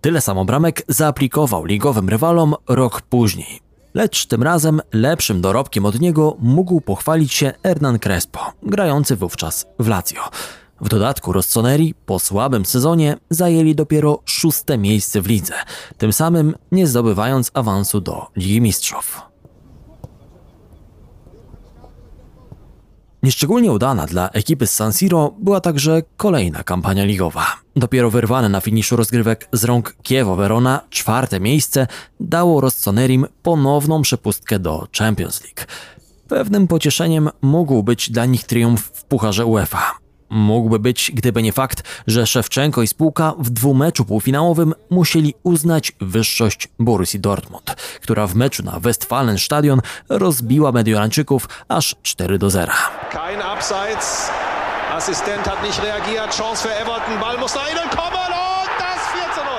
Tyle 0.01 0.21
samo 0.21 0.45
bramek 0.45 0.81
zaaplikował 0.87 1.65
ligowym 1.65 2.09
rywalom 2.09 2.55
rok 2.67 3.01
później. 3.01 3.59
Lecz 3.93 4.25
tym 4.25 4.43
razem 4.43 4.81
lepszym 4.93 5.41
dorobkiem 5.41 5.85
od 5.85 5.99
niego 5.99 6.37
mógł 6.39 6.81
pochwalić 6.81 7.33
się 7.33 7.53
Hernan 7.63 7.99
Crespo, 7.99 8.53
grający 8.63 9.15
wówczas 9.15 9.65
w 9.79 9.87
Lazio. 9.87 10.21
W 10.81 10.89
dodatku 10.89 11.33
Rossoneri 11.33 11.93
po 12.05 12.19
słabym 12.19 12.65
sezonie 12.65 13.17
zajęli 13.29 13.75
dopiero 13.75 14.19
szóste 14.25 14.77
miejsce 14.77 15.21
w 15.21 15.27
lidze, 15.27 15.53
tym 15.97 16.13
samym 16.13 16.55
nie 16.71 16.87
zdobywając 16.87 17.51
awansu 17.53 18.01
do 18.01 18.27
Ligi 18.35 18.61
Mistrzów. 18.61 19.21
Nieszczególnie 23.23 23.71
udana 23.71 24.05
dla 24.05 24.29
ekipy 24.29 24.67
z 24.67 24.73
San 24.73 24.93
Siro 24.93 25.33
była 25.39 25.61
także 25.61 26.01
kolejna 26.17 26.63
kampania 26.63 27.05
ligowa. 27.05 27.45
Dopiero 27.75 28.11
wyrwane 28.11 28.49
na 28.49 28.61
finiszu 28.61 28.95
rozgrywek 28.95 29.47
z 29.53 29.63
rąk 29.63 29.95
Kiewo 30.03 30.35
Verona 30.35 30.81
czwarte 30.89 31.39
miejsce 31.39 31.87
dało 32.19 32.61
Rossonerim 32.61 33.25
ponowną 33.43 34.01
przepustkę 34.01 34.59
do 34.59 34.87
Champions 34.97 35.43
League. 35.43 35.71
Pewnym 36.27 36.67
pocieszeniem 36.67 37.29
mógł 37.41 37.83
być 37.83 38.09
dla 38.09 38.25
nich 38.25 38.43
triumf 38.43 38.81
w 38.81 39.03
Pucharze 39.03 39.45
UEFA. 39.45 40.00
Mógłby 40.31 40.79
być, 40.79 41.11
gdyby 41.13 41.43
nie 41.43 41.53
fakt, 41.53 41.83
że 42.07 42.27
Szewczenko 42.27 42.81
i 42.81 42.87
spółka 42.87 43.33
w 43.39 43.49
dwumeczu 43.49 44.05
półfinałowym 44.05 44.73
musieli 44.89 45.33
uznać 45.43 45.91
wyższość 46.01 46.67
Borussii 46.79 47.19
Dortmund, 47.19 47.75
która 48.01 48.27
w 48.27 48.35
meczu 48.35 48.63
na 48.63 48.79
Westfalenstadion 48.79 49.81
rozbiła 50.09 50.71
Mediolańczyków 50.71 51.49
aż 51.67 51.95
4 52.03 52.37
do 52.37 52.49
0. 52.49 52.71
Kein 53.11 53.41
Abseits. 53.41 54.29
Assistent 54.91 55.47
hat 55.47 55.63
nicht 55.63 55.83
reagiert. 55.83 56.37
Chance 56.37 56.67
für 56.67 56.75
Everton. 56.75 57.19
Ball 57.19 57.37
muss 57.37 57.55
nach 57.55 57.71
innen 57.71 57.89
kommen 57.89 58.31
und 58.31 58.69
das 58.79 58.99
4 59.13 59.33
zu 59.35 59.41
0. 59.41 59.51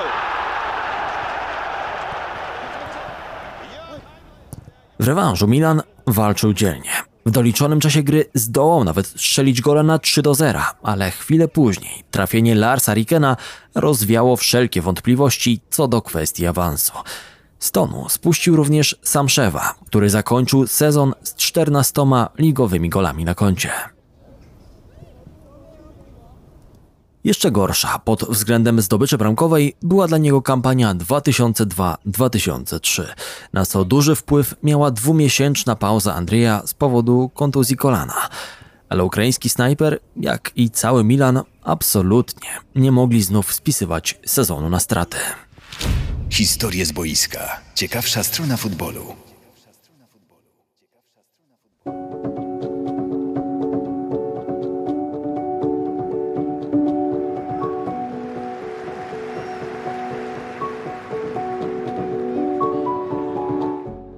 W 4.99 5.07
rewanżu 5.07 5.47
Milan 5.47 5.81
walczył 6.07 6.53
dzielnie. 6.53 7.12
W 7.25 7.31
doliczonym 7.31 7.79
czasie 7.79 8.03
gry 8.03 8.25
zdołał 8.33 8.83
nawet 8.83 9.07
strzelić 9.07 9.61
gola 9.61 9.83
na 9.83 9.99
3 9.99 10.21
do 10.21 10.35
0, 10.35 10.61
ale 10.83 11.11
chwilę 11.11 11.47
później 11.47 12.03
trafienie 12.11 12.55
Larsa 12.55 12.93
Rikena 12.93 13.37
rozwiało 13.75 14.37
wszelkie 14.37 14.81
wątpliwości 14.81 15.61
co 15.69 15.87
do 15.87 16.01
kwestii 16.01 16.45
awansu. 16.45 16.93
Z 17.59 17.71
tonu 17.71 18.09
spuścił 18.09 18.55
również 18.55 18.95
Samszewa, 19.03 19.75
który 19.85 20.09
zakończył 20.09 20.67
sezon 20.67 21.13
z 21.23 21.35
14 21.35 22.01
ligowymi 22.37 22.89
golami 22.89 23.25
na 23.25 23.35
koncie. 23.35 23.92
Jeszcze 27.23 27.51
gorsza 27.51 27.99
pod 27.99 28.23
względem 28.29 28.81
zdobyczy 28.81 29.17
bramkowej 29.17 29.75
była 29.81 30.07
dla 30.07 30.17
niego 30.17 30.41
kampania 30.41 30.95
2002-2003, 30.95 33.03
na 33.53 33.65
co 33.65 33.85
duży 33.85 34.15
wpływ 34.15 34.55
miała 34.63 34.91
dwumiesięczna 34.91 35.75
pauza 35.75 36.15
Andrzeja 36.15 36.61
z 36.65 36.73
powodu 36.73 37.31
kontuzji 37.33 37.77
kolana. 37.77 38.29
Ale 38.89 39.03
ukraiński 39.03 39.49
snajper, 39.49 39.99
jak 40.17 40.51
i 40.55 40.69
cały 40.69 41.03
Milan, 41.03 41.41
absolutnie 41.63 42.49
nie 42.75 42.91
mogli 42.91 43.21
znów 43.21 43.53
spisywać 43.53 44.19
sezonu 44.25 44.69
na 44.69 44.79
straty. 44.79 45.17
Historie 46.29 46.85
z 46.85 46.91
boiska. 46.91 47.61
Ciekawsza 47.75 48.23
strona 48.23 48.57
futbolu.– 48.57 49.15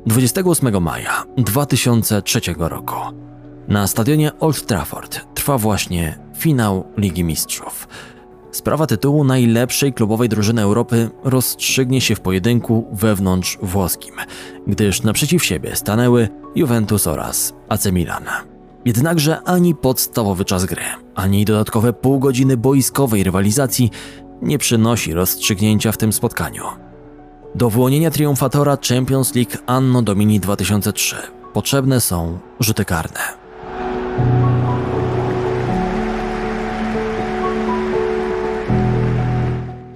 28 0.06 0.84
maja 0.84 1.24
2003 1.38 2.41
roku 2.58 2.96
na 3.68 3.88
stadionie 3.88 4.39
Old 4.39 4.65
Trafford 4.65 5.22
trwa 5.34 5.58
właśnie 5.58 6.20
finał 6.38 6.86
Ligi 6.98 7.24
Mistrzów. 7.24 7.88
Sprawa 8.52 8.88
tytułu 8.88 9.24
najlepszej 9.24 9.94
klubowej 9.94 10.30
drużyny 10.30 10.62
Europy 10.62 11.10
rozstrzygnie 11.24 12.02
się 12.02 12.15
w 12.15 12.22
pojedynku 12.22 12.88
wewnątrz 12.91 13.58
włoskim, 13.62 14.15
gdyż 14.68 15.04
naprzeciw 15.04 15.46
siebie 15.46 15.76
stanęły 15.76 16.30
Juventus 16.56 17.08
oraz 17.08 17.54
AC 17.70 17.86
Milan. 17.91 18.24
Jednakże 18.86 19.41
ani 19.41 19.76
podstawowy 19.76 20.46
czas 20.46 20.65
gry, 20.65 20.84
ani 21.15 21.46
dodatkowe 21.46 21.94
pół 21.94 22.20
godziny 22.20 22.58
boiskowej 22.58 23.24
rywalizacji 23.24 23.91
nie 24.41 24.58
przynosi 24.58 25.13
rozstrzygnięcia 25.13 25.91
w 25.91 25.98
tym 25.98 26.13
spotkaniu. 26.13 26.85
Do 27.56 27.70
wyłonienia 27.70 28.12
triumfatora 28.12 28.78
Champions 28.89 29.36
League 29.36 29.58
Anno 29.65 30.02
Domini 30.02 30.39
2003 30.39 31.15
potrzebne 31.54 32.02
są 32.02 32.39
rzuty 32.60 32.86
karne. 32.86 33.20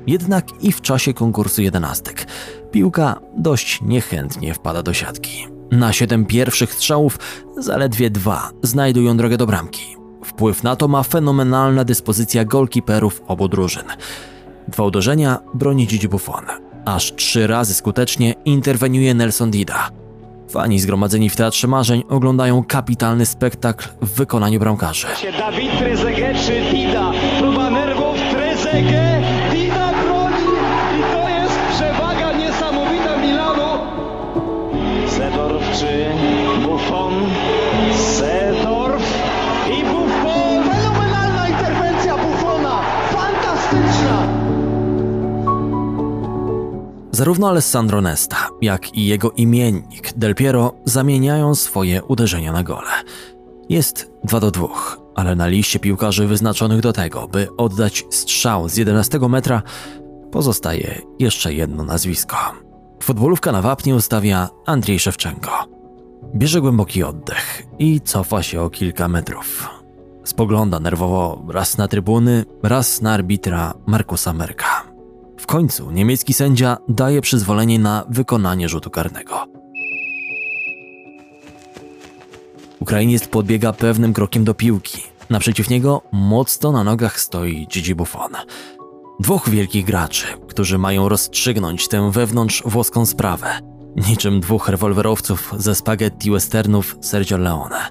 Jednak 0.07 0.45
i 0.61 0.71
w 0.71 0.81
czasie 0.81 1.13
konkursu 1.13 1.61
jedenastek 1.61 2.27
piłka 2.71 3.19
dość 3.37 3.81
niechętnie 3.81 4.53
wpada 4.53 4.83
do 4.83 4.93
siatki. 4.93 5.47
Na 5.71 5.93
siedem 5.93 6.25
pierwszych 6.25 6.73
strzałów 6.73 7.19
zaledwie 7.57 8.09
dwa 8.09 8.49
znajdują 8.63 9.17
drogę 9.17 9.37
do 9.37 9.47
bramki. 9.47 9.95
Wpływ 10.25 10.63
na 10.63 10.75
to 10.75 10.87
ma 10.87 11.03
fenomenalna 11.03 11.83
dyspozycja 11.83 12.45
golkiperów 12.45 13.21
obu 13.27 13.47
drużyn. 13.47 13.85
Dwa 14.67 14.83
uderzenia 14.83 15.39
broni 15.53 15.87
Gigi 15.87 16.07
Buffon. 16.09 16.68
Aż 16.95 17.15
trzy 17.15 17.47
razy 17.47 17.73
skutecznie 17.73 18.35
interweniuje 18.45 19.13
Nelson 19.13 19.51
Dida. 19.51 19.89
Fani 20.49 20.79
zgromadzeni 20.79 21.29
w 21.29 21.35
Teatrze 21.35 21.67
Marzeń 21.67 22.03
oglądają 22.09 22.63
kapitalny 22.63 23.25
spektakl 23.25 23.89
w 24.01 24.15
wykonaniu 24.15 24.59
bramkarzy. 24.59 25.07
Dawid 25.37 25.71
Dida. 26.71 27.08
Zarówno 47.19 47.49
Alessandro 47.49 48.01
Nesta, 48.01 48.49
jak 48.61 48.95
i 48.95 49.05
jego 49.05 49.31
imiennik 49.31 50.13
Del 50.13 50.35
Piero 50.35 50.73
zamieniają 50.85 51.55
swoje 51.55 52.03
uderzenia 52.03 52.51
na 52.51 52.63
gole. 52.63 52.89
Jest 53.69 54.11
2 54.23 54.39
do 54.39 54.51
2, 54.51 54.67
ale 55.15 55.35
na 55.35 55.47
liście 55.47 55.79
piłkarzy 55.79 56.27
wyznaczonych 56.27 56.81
do 56.81 56.93
tego, 56.93 57.27
by 57.27 57.47
oddać 57.57 58.05
strzał 58.09 58.69
z 58.69 58.77
11 58.77 59.19
metra, 59.19 59.61
pozostaje 60.31 61.01
jeszcze 61.19 61.53
jedno 61.53 61.83
nazwisko. 61.83 62.37
Futbolówka 63.03 63.51
na 63.51 63.61
wapnie 63.61 63.95
ustawia 63.95 64.49
Andrzej 64.65 64.99
Szewczenko. 64.99 65.51
Bierze 66.35 66.61
głęboki 66.61 67.03
oddech 67.03 67.63
i 67.79 68.01
cofa 68.01 68.43
się 68.43 68.61
o 68.61 68.69
kilka 68.69 69.07
metrów. 69.07 69.69
Spogląda 70.23 70.79
nerwowo 70.79 71.45
raz 71.49 71.77
na 71.77 71.87
trybuny, 71.87 72.45
raz 72.63 73.01
na 73.01 73.11
arbitra 73.11 73.73
Markusa 73.85 74.33
Merka. 74.33 74.88
Końcu 75.49 75.91
niemiecki 75.91 76.33
sędzia 76.33 76.77
daje 76.89 77.21
przyzwolenie 77.21 77.79
na 77.79 78.05
wykonanie 78.09 78.69
rzutu 78.69 78.89
karnego. 78.89 79.45
Ukrainiec 82.79 83.27
podbiega 83.27 83.73
pewnym 83.73 84.13
krokiem 84.13 84.43
do 84.43 84.53
piłki. 84.53 85.03
Naprzeciw 85.29 85.69
niego 85.69 86.01
mocno 86.11 86.71
na 86.71 86.83
nogach 86.83 87.19
stoi 87.19 87.67
Gigi 87.67 87.95
Buffon. 87.95 88.31
Dwóch 89.19 89.49
wielkich 89.49 89.85
graczy, 89.85 90.27
którzy 90.47 90.77
mają 90.77 91.09
rozstrzygnąć 91.09 91.87
tę 91.87 92.11
wewnątrz 92.11 92.63
włoską 92.65 93.05
sprawę. 93.05 93.47
Niczym 94.09 94.39
dwóch 94.39 94.69
rewolwerowców 94.69 95.53
ze 95.57 95.75
spaghetti 95.75 96.31
westernów 96.31 96.97
Sergio 97.01 97.37
Leone. 97.37 97.89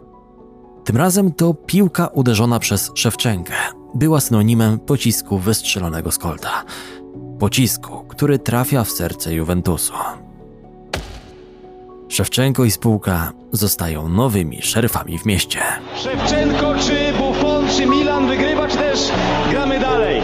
Tym 0.85 0.97
razem 0.97 1.33
to 1.33 1.55
piłka 1.55 2.07
uderzona 2.07 2.59
przez 2.59 2.91
Szewczenkę 2.95 3.55
była 3.95 4.21
synonimem 4.21 4.79
pocisku 4.79 5.39
wystrzelonego 5.39 6.11
z 6.11 6.19
kolta. 6.19 6.65
Pocisku, 7.39 8.05
który 8.09 8.39
trafia 8.39 8.85
w 8.85 8.91
serce 8.91 9.35
Juventusu. 9.35 9.93
Szewczenko 12.09 12.65
i 12.65 12.71
spółka 12.71 13.33
zostają 13.53 14.09
nowymi 14.09 14.63
szerfami 14.63 15.19
w 15.19 15.27
mieście. 15.27 15.61
Szewczenko 15.97 16.75
czy 16.75 17.13
Buffon 17.19 17.69
czy 17.77 17.87
Milan 17.87 18.29
wygrywa 18.29 18.69
czy 18.69 18.77
też 18.77 19.13
gramy 19.51 19.81
dalej. 19.81 20.23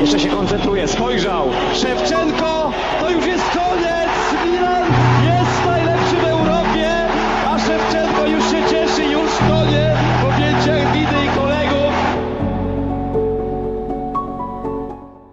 Jeszcze 0.00 0.20
się 0.20 0.28
koncentruje, 0.28 0.88
spojrzał. 0.88 1.48
Szewczenko, 1.74 2.72
to 3.00 3.10
już 3.10 3.26
jest 3.26 3.44
koniec. 3.50 3.73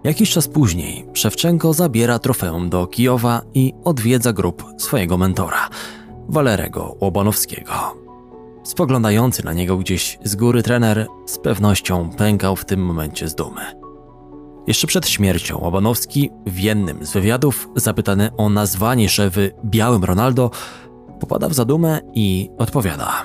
Jakiś 0.04 0.30
czas 0.30 0.48
później 0.48 1.06
Szewczenko 1.12 1.72
zabiera 1.72 2.18
trofeum 2.18 2.70
do 2.70 2.86
Kijowa 2.86 3.42
i 3.54 3.72
odwiedza 3.84 4.32
grób 4.32 4.64
swojego 4.78 5.18
mentora, 5.18 5.68
Walerego 6.28 6.96
Łobanowskiego. 7.00 7.72
Spoglądający 8.64 9.44
na 9.44 9.52
niego 9.52 9.76
gdzieś 9.76 10.18
z 10.24 10.36
góry 10.36 10.62
trener 10.62 11.06
z 11.26 11.38
pewnością 11.38 12.10
pękał 12.10 12.56
w 12.56 12.64
tym 12.64 12.84
momencie 12.84 13.28
z 13.28 13.34
dumy. 13.34 13.60
Jeszcze 14.66 14.86
przed 14.86 15.08
śmiercią 15.08 15.58
Łobanowski 15.58 16.30
w 16.46 16.58
jednym 16.58 17.06
z 17.06 17.12
wywiadów, 17.12 17.68
zapytany 17.76 18.30
o 18.36 18.48
nazwanie 18.48 19.08
szewy 19.08 19.52
Białym 19.64 20.04
Ronaldo, 20.04 20.50
popada 21.20 21.48
w 21.48 21.54
zadumę 21.54 22.00
i 22.14 22.50
odpowiada. 22.58 23.24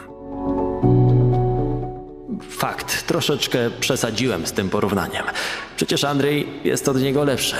Fakt, 2.49 2.96
troszeczkę 3.07 3.59
przesadziłem 3.79 4.47
z 4.47 4.51
tym 4.51 4.69
porównaniem. 4.69 5.23
Przecież 5.75 6.03
Andrzej 6.03 6.47
jest 6.63 6.87
od 6.87 7.01
niego 7.01 7.23
lepszy. 7.23 7.55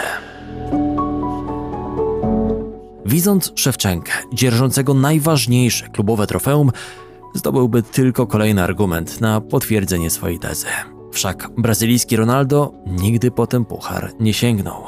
Widząc 3.06 3.52
Szewczenkę, 3.56 4.12
dzierżącego 4.34 4.94
najważniejsze 4.94 5.90
klubowe 5.90 6.28
trofeum, 6.28 6.72
zdobyłby 7.34 7.84
tylko 7.84 8.28
kolejny 8.28 8.64
argument 8.64 9.22
na 9.22 9.42
potwierdzenie 9.42 10.10
swojej 10.10 10.40
tezy. 10.40 10.68
Wszak 11.12 11.50
brazylijski 11.58 12.16
Ronaldo 12.16 12.74
nigdy 12.86 13.32
po 13.32 13.48
ten 13.48 13.66
puchar 13.66 14.12
nie 14.20 14.34
sięgnął. 14.34 14.84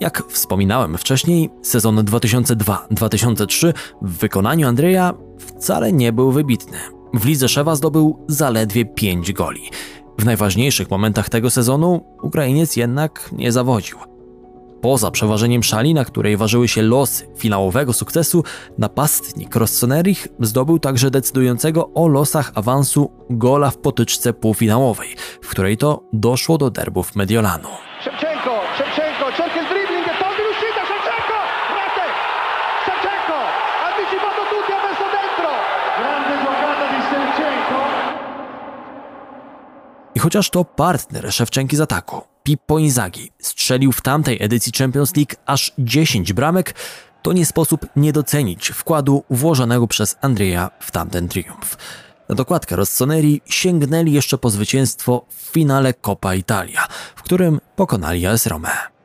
Jak 0.00 0.22
wspominałem 0.28 0.98
wcześniej, 0.98 1.50
sezon 1.62 1.96
2002-2003 1.96 3.72
w 4.02 4.18
wykonaniu 4.18 4.68
Andrzeja 4.68 5.14
wcale 5.38 5.92
nie 5.92 6.12
był 6.12 6.32
wybitny. 6.32 6.97
W 7.14 7.24
lidze 7.24 7.48
Szewa 7.48 7.76
zdobył 7.76 8.24
zaledwie 8.28 8.84
5 8.84 9.32
goli. 9.32 9.70
W 10.18 10.24
najważniejszych 10.24 10.90
momentach 10.90 11.28
tego 11.28 11.50
sezonu 11.50 12.04
Ukrainiec 12.22 12.76
jednak 12.76 13.30
nie 13.32 13.52
zawodził. 13.52 13.98
Poza 14.80 15.10
przeważeniem 15.10 15.62
szali, 15.62 15.94
na 15.94 16.04
której 16.04 16.36
ważyły 16.36 16.68
się 16.68 16.82
losy 16.82 17.26
finałowego 17.36 17.92
sukcesu, 17.92 18.44
napastnik 18.78 19.56
Rossoneri 19.56 20.16
zdobył 20.40 20.78
także 20.78 21.10
decydującego 21.10 21.90
o 21.94 22.08
losach 22.08 22.52
awansu 22.54 23.10
gola 23.30 23.70
w 23.70 23.78
potyczce 23.78 24.32
półfinałowej, 24.32 25.08
w 25.42 25.48
której 25.48 25.76
to 25.76 26.02
doszło 26.12 26.58
do 26.58 26.70
derbów 26.70 27.16
Mediolanu. 27.16 27.68
I 40.18 40.20
chociaż 40.20 40.50
to 40.50 40.64
partner 40.64 41.32
Szewczenki 41.32 41.76
z 41.76 41.80
ataku, 41.80 42.22
Pippo 42.42 42.78
Inzaghi, 42.78 43.32
strzelił 43.38 43.92
w 43.92 44.00
tamtej 44.00 44.42
edycji 44.42 44.72
Champions 44.78 45.16
League 45.16 45.34
aż 45.46 45.72
10 45.78 46.32
bramek, 46.32 46.74
to 47.22 47.32
nie 47.32 47.46
sposób 47.46 47.86
nie 47.96 48.12
docenić 48.12 48.68
wkładu 48.68 49.24
włożonego 49.30 49.86
przez 49.86 50.16
Andrzeja 50.20 50.70
w 50.80 50.90
tamten 50.90 51.28
triumf. 51.28 51.76
Na 52.28 52.34
dokładkę 52.34 52.76
Rossoneri 52.76 53.40
sięgnęli 53.46 54.12
jeszcze 54.12 54.38
po 54.38 54.50
zwycięstwo 54.50 55.26
w 55.28 55.34
finale 55.34 55.94
Coppa 55.94 56.34
Italia, 56.34 56.86
w 57.16 57.22
którym 57.22 57.60
pokonali 57.76 58.26
AS 58.26 58.46
Rome. 58.46 58.97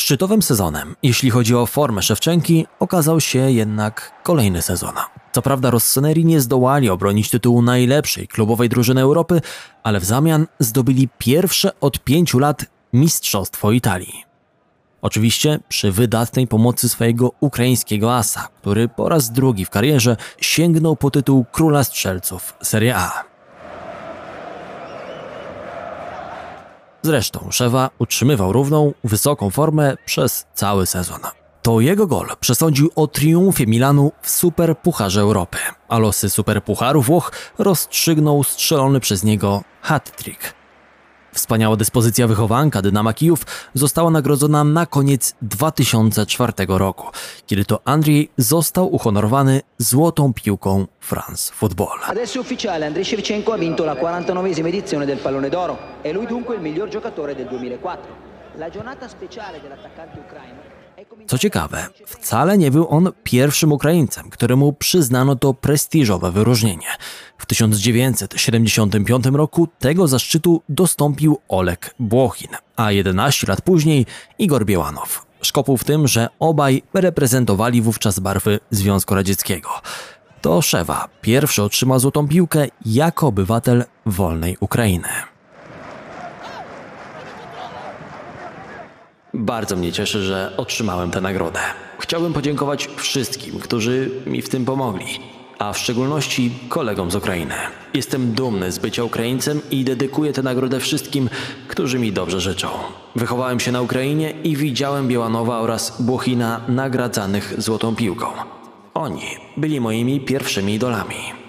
Szczytowym 0.00 0.42
sezonem, 0.42 0.96
jeśli 1.02 1.30
chodzi 1.30 1.54
o 1.54 1.66
formę 1.66 2.02
Szewczenki, 2.02 2.66
okazał 2.78 3.20
się 3.20 3.38
jednak 3.50 4.12
kolejny 4.22 4.62
sezon. 4.62 4.94
Co 5.32 5.42
prawda 5.42 5.70
Rossoneri 5.70 6.24
nie 6.24 6.40
zdołali 6.40 6.90
obronić 6.90 7.30
tytułu 7.30 7.62
najlepszej 7.62 8.28
klubowej 8.28 8.68
drużyny 8.68 9.00
Europy, 9.00 9.40
ale 9.82 10.00
w 10.00 10.04
zamian 10.04 10.46
zdobyli 10.58 11.08
pierwsze 11.18 11.80
od 11.80 11.98
pięciu 11.98 12.38
lat 12.38 12.66
Mistrzostwo 12.92 13.72
Italii. 13.72 14.24
Oczywiście 15.02 15.58
przy 15.68 15.92
wydatnej 15.92 16.46
pomocy 16.46 16.88
swojego 16.88 17.32
ukraińskiego 17.40 18.16
asa, 18.16 18.48
który 18.60 18.88
po 18.88 19.08
raz 19.08 19.32
drugi 19.32 19.64
w 19.64 19.70
karierze 19.70 20.16
sięgnął 20.40 20.96
po 20.96 21.10
tytuł 21.10 21.44
króla 21.52 21.84
strzelców 21.84 22.54
Serie 22.62 22.96
A. 22.96 23.29
Zresztą 27.02 27.48
Szewa 27.50 27.90
utrzymywał 27.98 28.52
równą, 28.52 28.92
wysoką 29.04 29.50
formę 29.50 29.96
przez 30.04 30.46
cały 30.54 30.86
sezon. 30.86 31.20
To 31.62 31.80
jego 31.80 32.06
gol 32.06 32.26
przesądził 32.40 32.90
o 32.96 33.06
triumfie 33.06 33.66
Milanu 33.66 34.12
w 34.22 34.30
Superpucharze 34.30 35.20
Europy, 35.20 35.58
a 35.88 35.98
losy 35.98 36.30
Superpucharu 36.30 37.02
Włoch 37.02 37.32
rozstrzygnął 37.58 38.44
strzelony 38.44 39.00
przez 39.00 39.24
niego 39.24 39.62
hat-trick. 39.82 40.59
Wspaniała 41.32 41.76
dyspozycja 41.76 42.26
wychowanka 42.26 42.82
Dynama 42.82 43.12
Kijów 43.12 43.46
została 43.74 44.10
nagrodzona 44.10 44.64
na 44.64 44.86
koniec 44.86 45.34
2004 45.42 46.52
roku, 46.68 47.06
kiedy 47.46 47.64
to 47.64 47.80
Andrzej 47.84 48.30
został 48.36 48.94
uhonorowany 48.94 49.60
złotą 49.78 50.32
piłką 50.32 50.86
France 51.00 51.52
Football. 51.54 51.98
Adesso 52.06 52.38
è 52.38 52.40
ufficiale, 52.40 52.86
Andrei 52.86 53.04
Shevchenko 53.04 53.52
ha 53.52 53.56
la 53.84 53.94
49esima 53.94 54.66
edizione 54.66 55.06
del 55.06 55.18
Pallone 55.18 55.48
d'Oro. 55.48 55.78
È 56.02 56.12
lui 56.12 56.26
dunque 56.26 56.56
il 56.56 56.60
miglior 56.60 56.88
giocatore 56.88 57.34
del 57.34 57.46
2004. 57.46 58.28
La 58.56 58.68
giornata 58.68 59.08
speciale 59.08 59.60
dell'attaccante 59.60 60.18
ucraino 60.18 60.59
Co 61.26 61.38
ciekawe, 61.38 61.86
wcale 62.06 62.58
nie 62.58 62.70
był 62.70 62.88
on 62.88 63.12
pierwszym 63.24 63.72
Ukraińcem, 63.72 64.30
któremu 64.30 64.72
przyznano 64.72 65.36
to 65.36 65.54
prestiżowe 65.54 66.32
wyróżnienie. 66.32 66.86
W 67.38 67.46
1975 67.46 69.26
roku 69.26 69.68
tego 69.78 70.08
zaszczytu 70.08 70.62
dostąpił 70.68 71.38
Olek 71.48 71.94
Błochin, 71.98 72.50
a 72.76 72.92
11 72.92 73.46
lat 73.46 73.62
później 73.62 74.06
Igor 74.38 74.64
Białanow. 74.64 75.26
Szkopuł 75.42 75.76
w 75.76 75.84
tym, 75.84 76.08
że 76.08 76.28
obaj 76.38 76.82
reprezentowali 76.94 77.82
wówczas 77.82 78.18
barwy 78.18 78.60
Związku 78.70 79.14
Radzieckiego. 79.14 79.68
To 80.40 80.62
Szewa 80.62 81.08
pierwszy 81.20 81.62
otrzymał 81.62 81.98
złotą 81.98 82.28
piłkę 82.28 82.66
jako 82.86 83.26
obywatel 83.26 83.84
wolnej 84.06 84.56
Ukrainy. 84.60 85.08
Bardzo 89.34 89.76
mnie 89.76 89.92
cieszy, 89.92 90.22
że 90.22 90.52
otrzymałem 90.56 91.10
tę 91.10 91.20
nagrodę. 91.20 91.60
Chciałbym 91.98 92.32
podziękować 92.32 92.88
wszystkim, 92.96 93.60
którzy 93.60 94.10
mi 94.26 94.42
w 94.42 94.48
tym 94.48 94.64
pomogli, 94.64 95.06
a 95.58 95.72
w 95.72 95.78
szczególności 95.78 96.50
kolegom 96.68 97.10
z 97.10 97.14
Ukrainy. 97.14 97.54
Jestem 97.94 98.32
dumny 98.32 98.72
z 98.72 98.78
bycia 98.78 99.04
Ukraińcem 99.04 99.60
i 99.70 99.84
dedykuję 99.84 100.32
tę 100.32 100.42
nagrodę 100.42 100.80
wszystkim, 100.80 101.28
którzy 101.68 101.98
mi 101.98 102.12
dobrze 102.12 102.40
życzą. 102.40 102.68
Wychowałem 103.16 103.60
się 103.60 103.72
na 103.72 103.82
Ukrainie 103.82 104.30
i 104.44 104.56
widziałem 104.56 105.08
Białanowa 105.08 105.58
oraz 105.58 106.02
Błochina 106.02 106.60
nagradzanych 106.68 107.54
złotą 107.58 107.96
piłką. 107.96 108.26
Oni 108.94 109.36
byli 109.56 109.80
moimi 109.80 110.20
pierwszymi 110.20 110.74
idolami. 110.74 111.39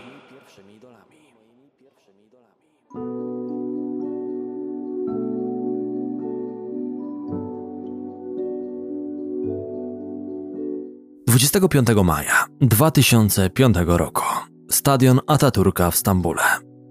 25 11.32 11.88
maja 12.04 12.46
2005 12.62 13.78
roku 13.86 14.24
stadion 14.70 15.20
Ataturka 15.28 15.92
w 15.92 15.96
Stambule. 15.96 16.42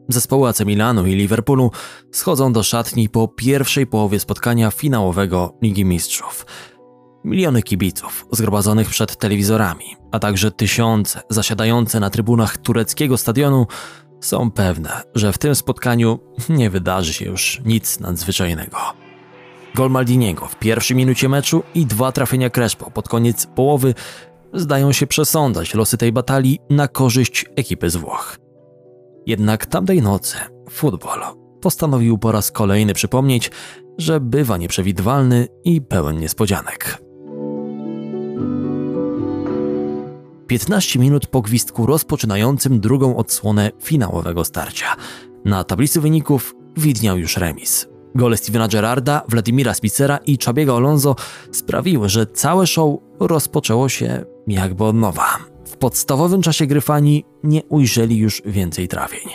Zespoły 0.09 0.49
AC 0.49 0.61
Milanu 0.61 1.07
i 1.07 1.15
Liverpoolu 1.15 1.71
schodzą 2.13 2.53
do 2.53 2.63
szatni 2.63 3.09
po 3.09 3.29
pierwszej 3.29 3.87
połowie 3.87 4.21
spotkania 4.21 4.71
finałowego 4.71 5.59
Ligi 5.63 5.85
Mistrzów. 5.85 6.47
Miliony 7.25 7.63
kibiców 7.63 8.27
zgromadzonych 8.33 8.89
przed 8.89 9.17
telewizorami, 9.17 9.97
a 10.13 10.19
także 10.19 10.51
tysiące 10.51 11.21
zasiadające 11.31 12.01
na 12.01 12.11
trybunach 12.11 12.59
tureckiego 12.59 13.17
stadionu 13.17 13.67
są 14.21 14.51
pewne, 14.51 15.03
że 15.15 15.33
w 15.33 15.39
tym 15.39 15.55
spotkaniu 15.55 16.19
nie 16.49 16.71
wydarzy 16.71 17.13
się 17.13 17.25
już 17.25 17.61
nic 17.65 18.01
nadzwyczajnego. 18.01 18.79
Gol 19.75 19.91
Maldiniego 19.91 20.47
w 20.47 20.57
pierwszej 20.57 20.97
minucie 20.97 21.29
meczu 21.29 21.63
i 21.75 21.87
dwa 21.87 22.13
trafienia 22.13 22.51
Crespo 22.51 22.91
pod 22.91 23.09
koniec 23.09 23.47
połowy 23.47 23.95
zdają 24.53 24.93
się 24.93 25.07
przesądzać 25.07 25.75
losy 25.75 25.97
tej 25.97 26.13
batalii 26.13 26.59
na 26.71 26.89
korzyść 26.89 27.47
ekipy 27.57 27.91
z 27.91 27.97
Włoch. 27.97 28.37
Jednak 29.27 29.67
tamtej 29.67 30.03
nocy 30.03 30.37
futbol 30.71 31.21
postanowił 31.61 32.19
po 32.19 32.33
raz 32.33 32.51
kolejny 32.51 32.95
przypomnieć, 32.95 33.51
że 33.99 34.21
bywa 34.21 34.57
nieprzewidywalny 34.57 35.49
i 35.65 35.81
pełen 35.81 36.19
niespodzianek. 36.19 36.99
15 40.47 40.99
minut 40.99 41.27
po 41.27 41.43
gwizdku 41.43 41.87
rozpoczynającym 41.87 42.81
drugą 42.81 43.17
odsłonę 43.17 43.71
finałowego 43.83 44.45
starcia. 44.45 44.97
Na 45.45 45.65
tablicy 45.65 46.01
wyników 46.01 46.55
widniał 46.77 47.19
już 47.19 47.37
remis. 47.37 47.89
Gole 48.15 48.37
Stevena 48.37 48.69
Gerrarda, 48.69 49.23
Wladimira 49.29 49.75
Spicera 49.75 50.17
i 50.17 50.39
Czabiego 50.39 50.77
Alonso 50.77 51.17
sprawiły, 51.53 52.09
że 52.09 52.27
całe 52.27 52.67
show 52.67 52.95
rozpoczęło 53.21 53.89
się 53.89 54.25
jakby 54.47 54.85
od 54.85 54.97
nowa. 54.97 55.39
W 55.65 55.77
podstawowym 55.77 56.43
czasie 56.43 56.67
gry 56.67 56.81
fani 56.81 57.25
nie 57.45 57.63
ujrzeli 57.65 58.17
już 58.17 58.43
więcej 58.45 58.89
trafień. 58.89 59.29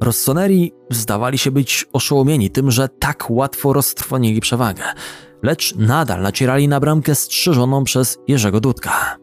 Rossoneri 0.00 0.72
zdawali 0.90 1.38
się 1.38 1.50
być 1.50 1.86
oszołomieni 1.92 2.50
tym, 2.50 2.70
że 2.70 2.88
tak 2.88 3.30
łatwo 3.30 3.72
roztrwonili 3.72 4.40
przewagę, 4.40 4.82
lecz 5.42 5.74
nadal 5.76 6.22
nacierali 6.22 6.68
na 6.68 6.80
bramkę 6.80 7.14
strzeżoną 7.14 7.84
przez 7.84 8.18
Jerzego 8.28 8.60
Dudka. 8.60 9.16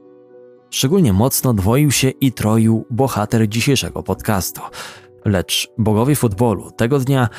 Szczególnie 0.69 1.13
mocno 1.13 1.53
dwoił 1.53 1.91
się 1.91 2.09
i 2.09 2.31
troił 2.31 2.85
bohater 2.89 3.49
dzisiejszego 3.49 4.03
podcastu. 4.03 4.61
Lecz 5.25 5.67
bogowie 5.77 6.15
futbolu 6.15 6.71
tego 6.71 6.99
dnia 6.99 7.29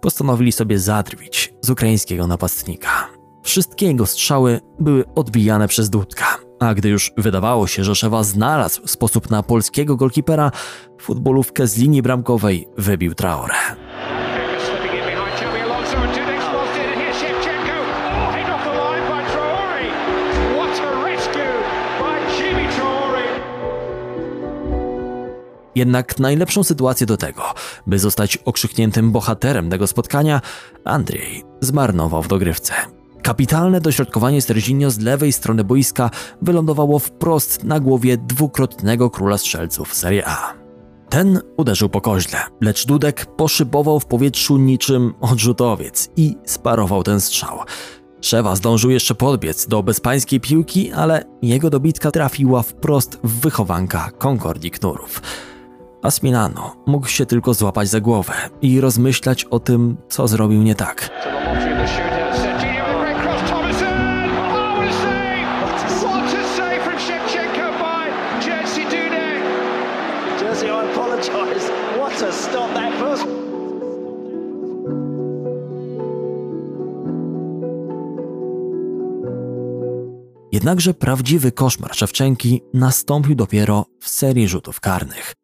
postanowili 0.00 0.52
sobie 0.52 0.78
zadrwić 0.78 1.54
z 1.60 1.70
ukraińskiego 1.70 2.26
napastnika. 2.26 3.08
Wszystkie 3.42 3.86
jego 3.86 4.06
strzały 4.06 4.60
były 4.80 5.04
odbijane 5.14 5.68
przez 5.68 5.90
Dudka, 5.90 6.38
a 6.64 6.74
gdy 6.74 6.88
już 6.88 7.12
wydawało 7.16 7.66
się, 7.66 7.84
że 7.84 7.94
Szewa 7.94 8.22
znalazł 8.22 8.86
sposób 8.86 9.30
na 9.30 9.42
polskiego 9.42 9.96
golkipera, 9.96 10.50
futbolówkę 11.00 11.66
z 11.66 11.78
linii 11.78 12.02
bramkowej 12.02 12.68
wybił 12.78 13.14
Traore. 13.14 13.54
Jednak 25.74 26.18
najlepszą 26.18 26.64
sytuację 26.64 27.06
do 27.06 27.16
tego, 27.16 27.42
by 27.86 27.98
zostać 27.98 28.36
okrzykniętym 28.36 29.12
bohaterem 29.12 29.70
tego 29.70 29.86
spotkania, 29.86 30.40
Andrzej 30.84 31.44
zmarnował 31.60 32.22
w 32.22 32.28
dogrywce. 32.28 32.74
Kapitalne 33.24 33.80
dośrodkowanie 33.80 34.42
Serginio 34.42 34.90
z 34.90 34.98
lewej 34.98 35.32
strony 35.32 35.64
boiska 35.64 36.10
wylądowało 36.42 36.98
wprost 36.98 37.64
na 37.64 37.80
głowie 37.80 38.16
dwukrotnego 38.16 39.10
króla 39.10 39.38
strzelców 39.38 39.94
Serie 39.94 40.26
A. 40.26 40.54
Ten 41.08 41.40
uderzył 41.56 41.88
po 41.88 42.00
koźle, 42.00 42.38
lecz 42.60 42.86
Dudek 42.86 43.26
poszybował 43.26 44.00
w 44.00 44.06
powietrzu 44.06 44.56
niczym 44.56 45.14
odrzutowiec 45.20 46.08
i 46.16 46.36
sparował 46.44 47.02
ten 47.02 47.20
strzał. 47.20 47.58
Szewa 48.20 48.56
zdążył 48.56 48.90
jeszcze 48.90 49.14
podbiec 49.14 49.66
do 49.66 49.82
bezpańskiej 49.82 50.40
piłki, 50.40 50.92
ale 50.92 51.24
jego 51.42 51.70
dobitka 51.70 52.10
trafiła 52.10 52.62
wprost 52.62 53.18
w 53.24 53.40
wychowanka 53.40 54.10
Concordii 54.18 54.70
Knurów. 54.70 55.22
A 56.02 56.10
Smilano 56.10 56.76
mógł 56.86 57.06
się 57.06 57.26
tylko 57.26 57.54
złapać 57.54 57.88
za 57.88 58.00
głowę 58.00 58.32
i 58.62 58.80
rozmyślać 58.80 59.44
o 59.44 59.58
tym, 59.58 59.96
co 60.08 60.28
zrobił 60.28 60.62
nie 60.62 60.74
tak. 60.74 61.10
Jednakże 80.54 80.94
prawdziwy 80.94 81.52
koszmar 81.52 81.96
Szewczenki 81.96 82.62
nastąpił 82.74 83.34
dopiero 83.34 83.86
w 84.00 84.08
serii 84.08 84.48
rzutów 84.48 84.80
karnych. 84.80 85.34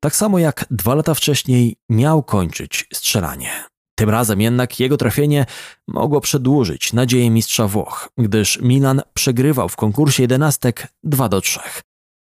Tak 0.00 0.16
samo 0.16 0.38
jak 0.38 0.64
dwa 0.70 0.94
lata 0.94 1.14
wcześniej 1.14 1.76
miał 1.88 2.22
kończyć 2.22 2.86
strzelanie. 2.94 3.50
Tym 3.98 4.10
razem 4.10 4.40
jednak 4.40 4.80
jego 4.80 4.96
trafienie 4.96 5.46
mogło 5.86 6.20
przedłużyć 6.20 6.92
nadzieję 6.92 7.30
mistrza 7.30 7.68
Włoch, 7.68 8.08
gdyż 8.18 8.58
Milan 8.62 9.02
przegrywał 9.14 9.68
w 9.68 9.76
konkursie 9.76 10.22
jedenastek 10.22 10.88
2 11.04 11.28
do 11.28 11.40
3. 11.40 11.60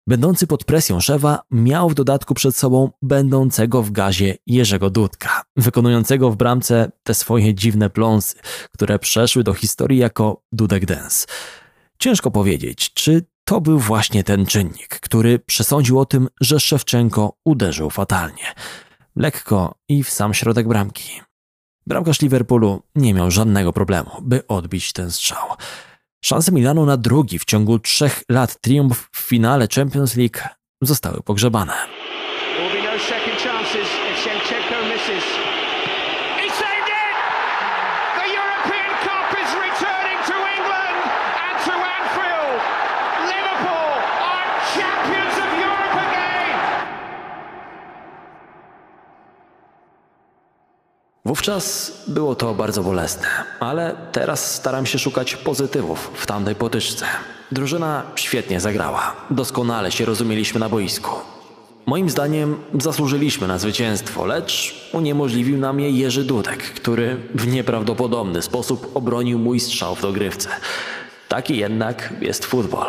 Będący 0.07 0.47
pod 0.47 0.63
presją 0.63 0.99
Szewa 0.99 1.41
miał 1.51 1.89
w 1.89 1.93
dodatku 1.93 2.33
przed 2.33 2.55
sobą 2.55 2.89
będącego 3.01 3.83
w 3.83 3.91
gazie 3.91 4.37
Jerzego 4.47 4.89
Dudka, 4.89 5.43
wykonującego 5.57 6.31
w 6.31 6.35
bramce 6.35 6.91
te 7.03 7.13
swoje 7.13 7.53
dziwne 7.53 7.89
pląsy, 7.89 8.35
które 8.71 8.99
przeszły 8.99 9.43
do 9.43 9.53
historii 9.53 9.99
jako 9.99 10.41
Dudek 10.51 10.85
Dance. 10.85 11.25
Ciężko 12.03 12.31
powiedzieć, 12.31 12.93
czy 12.93 13.25
to 13.43 13.61
był 13.61 13.79
właśnie 13.79 14.23
ten 14.23 14.45
czynnik, 14.45 14.99
który 14.99 15.39
przesądził 15.39 15.99
o 15.99 16.05
tym, 16.05 16.27
że 16.41 16.59
Szewczenko 16.59 17.37
uderzył 17.45 17.89
fatalnie. 17.89 18.53
Lekko 19.15 19.75
i 19.89 20.03
w 20.03 20.09
sam 20.09 20.33
środek 20.33 20.67
bramki. 20.67 21.21
Bramkarz 21.87 22.21
Liverpoolu 22.21 22.81
nie 22.95 23.13
miał 23.13 23.31
żadnego 23.31 23.73
problemu, 23.73 24.09
by 24.21 24.47
odbić 24.47 24.93
ten 24.93 25.11
strzał. 25.11 25.47
Szanse 26.25 26.51
Milanu 26.51 26.85
na 26.85 26.97
drugi 26.97 27.39
w 27.39 27.45
ciągu 27.45 27.79
trzech 27.79 28.23
lat 28.29 28.61
triumf 28.61 29.09
w 29.11 29.19
finale 29.19 29.67
Champions 29.75 30.15
League 30.15 30.39
zostały 30.81 31.21
pogrzebane. 31.21 31.73
Wówczas 51.25 51.91
było 52.07 52.35
to 52.35 52.53
bardzo 52.53 52.83
bolesne, 52.83 53.27
ale 53.59 53.95
teraz 54.11 54.55
staram 54.55 54.85
się 54.85 54.99
szukać 54.99 55.35
pozytywów 55.35 56.11
w 56.13 56.25
tamtej 56.25 56.55
potyczce. 56.55 57.05
Drużyna 57.51 58.03
świetnie 58.15 58.59
zagrała, 58.59 59.15
doskonale 59.29 59.91
się 59.91 60.05
rozumieliśmy 60.05 60.59
na 60.59 60.69
boisku. 60.69 61.11
Moim 61.85 62.09
zdaniem 62.09 62.57
zasłużyliśmy 62.79 63.47
na 63.47 63.57
zwycięstwo, 63.57 64.25
lecz 64.25 64.75
uniemożliwił 64.93 65.57
nam 65.57 65.79
je 65.79 65.91
Jerzy 65.91 66.23
Dudek, 66.23 66.63
który 66.63 67.17
w 67.35 67.47
nieprawdopodobny 67.47 68.41
sposób 68.41 68.91
obronił 68.93 69.39
mój 69.39 69.59
strzał 69.59 69.95
w 69.95 70.01
dogrywce. 70.01 70.49
Taki 71.29 71.57
jednak 71.57 72.13
jest 72.21 72.45
futbol. 72.45 72.87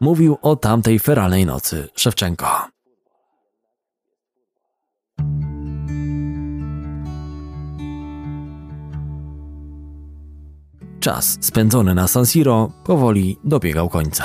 Mówił 0.00 0.38
o 0.42 0.56
tamtej 0.56 0.98
feralnej 0.98 1.46
nocy 1.46 1.88
Szewczenko. 1.96 2.75
Czas 11.06 11.38
spędzony 11.40 11.94
na 11.94 12.08
San 12.08 12.26
Siro 12.26 12.72
powoli 12.84 13.38
dobiegał 13.44 13.88
końca. 13.88 14.24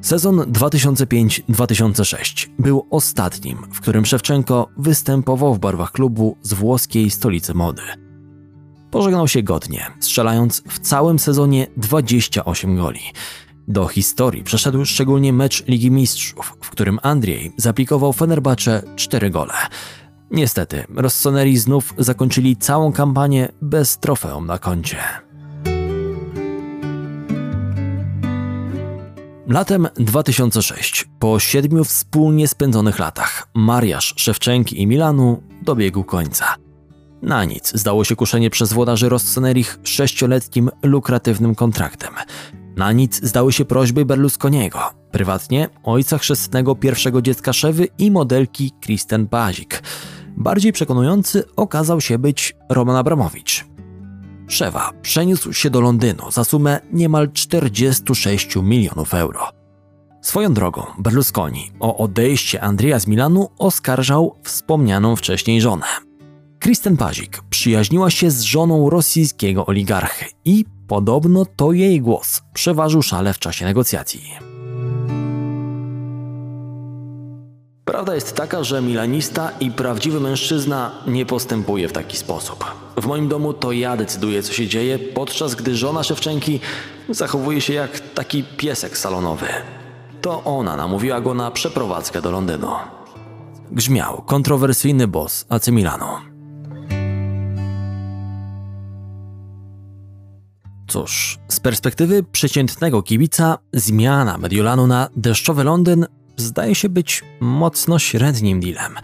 Sezon 0.00 0.36
2005-2006 0.36 2.48
był 2.58 2.86
ostatnim, 2.90 3.58
w 3.72 3.80
którym 3.80 4.06
Szewczenko 4.06 4.68
występował 4.76 5.54
w 5.54 5.58
barwach 5.58 5.92
klubu 5.92 6.36
z 6.42 6.54
włoskiej 6.54 7.10
stolicy 7.10 7.54
mody. 7.54 7.82
Pożegnał 8.90 9.28
się 9.28 9.42
godnie, 9.42 9.86
strzelając 10.00 10.62
w 10.68 10.78
całym 10.78 11.18
sezonie 11.18 11.66
28 11.76 12.76
goli. 12.76 13.02
Do 13.68 13.88
historii 13.88 14.44
przeszedł 14.44 14.84
szczególnie 14.84 15.32
mecz 15.32 15.66
Ligi 15.66 15.90
Mistrzów, 15.90 16.56
w 16.60 16.70
którym 16.70 16.98
Andrzej 17.02 17.52
zaplikował 17.56 18.12
Fenerbahce 18.12 18.82
4 18.96 19.30
gole. 19.30 19.54
Niestety, 20.30 20.84
Rossoneri 20.96 21.58
znów 21.58 21.94
zakończyli 21.98 22.56
całą 22.56 22.92
kampanię 22.92 23.48
bez 23.62 23.98
trofeum 23.98 24.46
na 24.46 24.58
koncie. 24.58 25.29
Latem 29.50 29.88
2006, 29.96 31.08
po 31.18 31.38
siedmiu 31.38 31.84
wspólnie 31.84 32.48
spędzonych 32.48 32.98
latach, 32.98 33.48
mariaż 33.54 34.14
Szewczenki 34.16 34.82
i 34.82 34.86
Milanu 34.86 35.42
dobiegł 35.62 36.04
końca. 36.04 36.44
Na 37.22 37.44
nic 37.44 37.72
zdało 37.74 38.04
się 38.04 38.16
kuszenie 38.16 38.50
przez 38.50 38.72
włodarzy 38.72 39.08
Rossoneri 39.08 39.64
sześcioletnim 39.82 40.70
lukratywnym 40.82 41.54
kontraktem. 41.54 42.14
Na 42.76 42.92
nic 42.92 43.22
zdały 43.22 43.52
się 43.52 43.64
prośby 43.64 44.04
Berlusconiego, 44.04 44.78
prywatnie 45.10 45.68
ojca 45.82 46.18
chrzestnego 46.18 46.74
pierwszego 46.74 47.22
dziecka 47.22 47.52
Szewy 47.52 47.88
i 47.98 48.10
modelki 48.10 48.72
Kristen 48.80 49.26
Bazik. 49.26 49.82
Bardziej 50.36 50.72
przekonujący 50.72 51.44
okazał 51.56 52.00
się 52.00 52.18
być 52.18 52.56
Roman 52.68 52.96
Abramowicz. 52.96 53.69
Szewa 54.50 54.90
przeniósł 55.02 55.52
się 55.52 55.70
do 55.70 55.80
Londynu 55.80 56.30
za 56.30 56.44
sumę 56.44 56.80
niemal 56.92 57.32
46 57.32 58.56
milionów 58.56 59.14
euro. 59.14 59.48
Swoją 60.22 60.54
drogą 60.54 60.86
Berlusconi 60.98 61.70
o 61.80 61.96
odejście 61.96 62.60
Andrzeja 62.60 62.98
z 62.98 63.06
Milanu 63.06 63.48
oskarżał 63.58 64.36
wspomnianą 64.42 65.16
wcześniej 65.16 65.60
żonę. 65.60 65.86
Kristen 66.58 66.96
Pazik 66.96 67.42
przyjaźniła 67.50 68.10
się 68.10 68.30
z 68.30 68.40
żoną 68.40 68.90
rosyjskiego 68.90 69.66
oligarchy 69.66 70.24
i 70.44 70.64
podobno 70.86 71.46
to 71.56 71.72
jej 71.72 72.00
głos 72.00 72.42
przeważył 72.54 73.02
szale 73.02 73.34
w 73.34 73.38
czasie 73.38 73.64
negocjacji. 73.64 74.49
Prawda 77.90 78.14
jest 78.14 78.36
taka, 78.36 78.64
że 78.64 78.82
milanista 78.82 79.50
i 79.60 79.70
prawdziwy 79.70 80.20
mężczyzna 80.20 80.90
nie 81.06 81.26
postępuje 81.26 81.88
w 81.88 81.92
taki 81.92 82.16
sposób. 82.16 82.64
W 82.96 83.06
moim 83.06 83.28
domu 83.28 83.52
to 83.52 83.72
ja 83.72 83.96
decyduję, 83.96 84.42
co 84.42 84.52
się 84.52 84.66
dzieje, 84.66 84.98
podczas 84.98 85.54
gdy 85.54 85.76
żona 85.76 86.02
Szewczenki 86.02 86.60
zachowuje 87.08 87.60
się 87.60 87.72
jak 87.72 88.00
taki 88.00 88.44
piesek 88.44 88.98
salonowy. 88.98 89.46
To 90.20 90.44
ona 90.44 90.76
namówiła 90.76 91.20
go 91.20 91.34
na 91.34 91.50
przeprowadzkę 91.50 92.22
do 92.22 92.30
Londynu. 92.30 92.70
Grzmiał 93.70 94.22
kontrowersyjny 94.26 95.08
boss 95.08 95.46
AC 95.48 95.68
Milanu. 95.68 96.06
Cóż, 100.88 101.38
z 101.48 101.60
perspektywy 101.60 102.22
przeciętnego 102.22 103.02
kibica 103.02 103.58
zmiana 103.72 104.38
Mediolanu 104.38 104.86
na 104.86 105.08
deszczowy 105.16 105.64
Londyn 105.64 106.06
zdaje 106.36 106.74
się 106.74 106.88
być 106.88 107.24
mocno 107.40 107.98
średnim 107.98 108.60
dealem. 108.60 108.94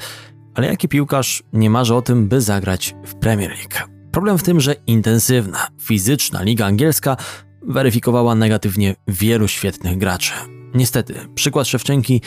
Ale 0.55 0.67
jaki 0.67 0.89
piłkarz 0.89 1.43
nie 1.53 1.71
marzy 1.71 1.95
o 1.95 2.03
tym, 2.03 2.29
by 2.29 2.41
zagrać 2.41 2.95
w 3.05 3.15
Premier 3.15 3.51
League? 3.51 3.93
Problem 4.13 4.39
w 4.39 4.43
tym, 4.43 4.61
że 4.61 4.75
intensywna, 4.87 5.67
fizyczna 5.81 6.43
liga 6.43 6.67
angielska 6.67 7.17
weryfikowała 7.63 8.35
negatywnie 8.35 8.95
wielu 9.09 9.49
świetnych 9.49 9.99
graczy. 9.99 10.33
Niestety, 10.75 11.15
przykład 11.35 11.67
Szewczenki 11.67 12.21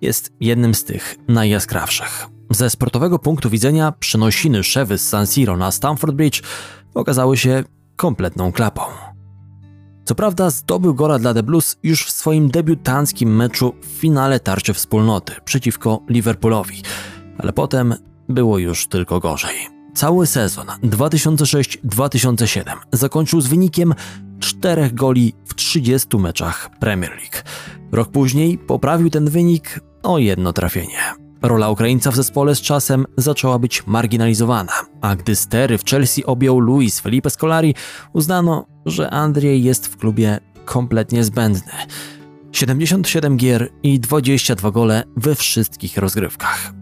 jest 0.00 0.32
jednym 0.40 0.74
z 0.74 0.84
tych 0.84 1.16
najjaskrawszych. 1.28 2.26
Ze 2.50 2.70
sportowego 2.70 3.18
punktu 3.18 3.50
widzenia 3.50 3.92
przenosiny 3.92 4.64
Szewy 4.64 4.98
z 4.98 5.08
San 5.08 5.26
Siro 5.26 5.56
na 5.56 5.70
Stamford 5.70 6.14
Bridge 6.14 6.42
okazały 6.94 7.36
się 7.36 7.64
kompletną 7.96 8.52
klapą. 8.52 8.82
Co 10.06 10.14
prawda 10.14 10.50
zdobył 10.50 10.94
gola 10.94 11.18
dla 11.18 11.34
The 11.34 11.42
Blues 11.42 11.76
już 11.82 12.06
w 12.06 12.10
swoim 12.10 12.48
debiutanckim 12.48 13.36
meczu 13.36 13.74
w 13.82 13.86
finale 13.86 14.40
tarczy 14.40 14.74
wspólnoty 14.74 15.32
przeciwko 15.44 16.00
Liverpoolowi, 16.08 16.82
ale 17.38 17.52
potem 17.52 17.94
było 18.28 18.58
już 18.58 18.86
tylko 18.86 19.20
gorzej. 19.20 19.56
Cały 19.94 20.26
sezon 20.26 20.66
2006-2007 20.82 22.62
zakończył 22.92 23.40
z 23.40 23.46
wynikiem 23.46 23.94
4 24.40 24.90
goli 24.90 25.34
w 25.44 25.54
30 25.54 26.16
meczach 26.16 26.70
Premier 26.80 27.10
League. 27.10 27.48
Rok 27.92 28.08
później 28.08 28.58
poprawił 28.58 29.10
ten 29.10 29.30
wynik 29.30 29.80
o 30.02 30.18
jedno 30.18 30.52
trafienie. 30.52 31.25
Rola 31.48 31.70
Ukraińca 31.70 32.10
w 32.10 32.16
zespole 32.16 32.54
z 32.54 32.60
czasem 32.60 33.06
zaczęła 33.16 33.58
być 33.58 33.86
marginalizowana, 33.86 34.72
a 35.00 35.16
gdy 35.16 35.36
stery 35.36 35.78
w 35.78 35.84
Chelsea 35.84 36.24
objął 36.24 36.60
Luis 36.60 37.00
Felipe 37.00 37.30
Scolari, 37.30 37.74
uznano, 38.12 38.66
że 38.86 39.10
Andrzej 39.10 39.64
jest 39.64 39.86
w 39.86 39.96
klubie 39.96 40.40
kompletnie 40.64 41.24
zbędny. 41.24 41.72
77 42.52 43.36
gier 43.36 43.68
i 43.82 44.00
22 44.00 44.70
gole 44.70 45.04
we 45.16 45.34
wszystkich 45.34 45.96
rozgrywkach. 45.96 46.72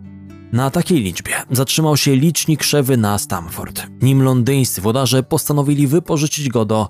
Na 0.52 0.70
takiej 0.70 1.00
liczbie 1.00 1.34
zatrzymał 1.50 1.96
się 1.96 2.16
licznik 2.16 2.62
Szewy 2.62 2.96
na 2.96 3.18
Stamford, 3.18 3.82
nim 4.02 4.22
londyńscy 4.22 4.80
włodarze 4.80 5.22
postanowili 5.22 5.86
wypożyczyć 5.86 6.48
go 6.48 6.64
do 6.64 6.88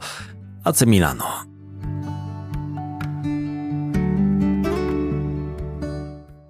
AC 0.64 0.86
Milano. 0.86 1.53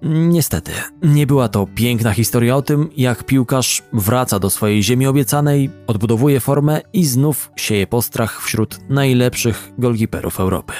Niestety, 0.07 0.71
nie 1.01 1.27
była 1.27 1.49
to 1.49 1.67
piękna 1.75 2.11
historia 2.11 2.55
o 2.55 2.61
tym, 2.61 2.89
jak 2.97 3.23
piłkarz 3.23 3.83
wraca 3.93 4.39
do 4.39 4.49
swojej 4.49 4.83
ziemi 4.83 5.07
obiecanej, 5.07 5.69
odbudowuje 5.87 6.39
formę 6.39 6.81
i 6.93 7.05
znów 7.05 7.51
sieje 7.55 7.87
postrach 7.87 8.41
wśród 8.41 8.89
najlepszych 8.89 9.71
golkiperów 9.77 10.39
Europy. 10.39 10.73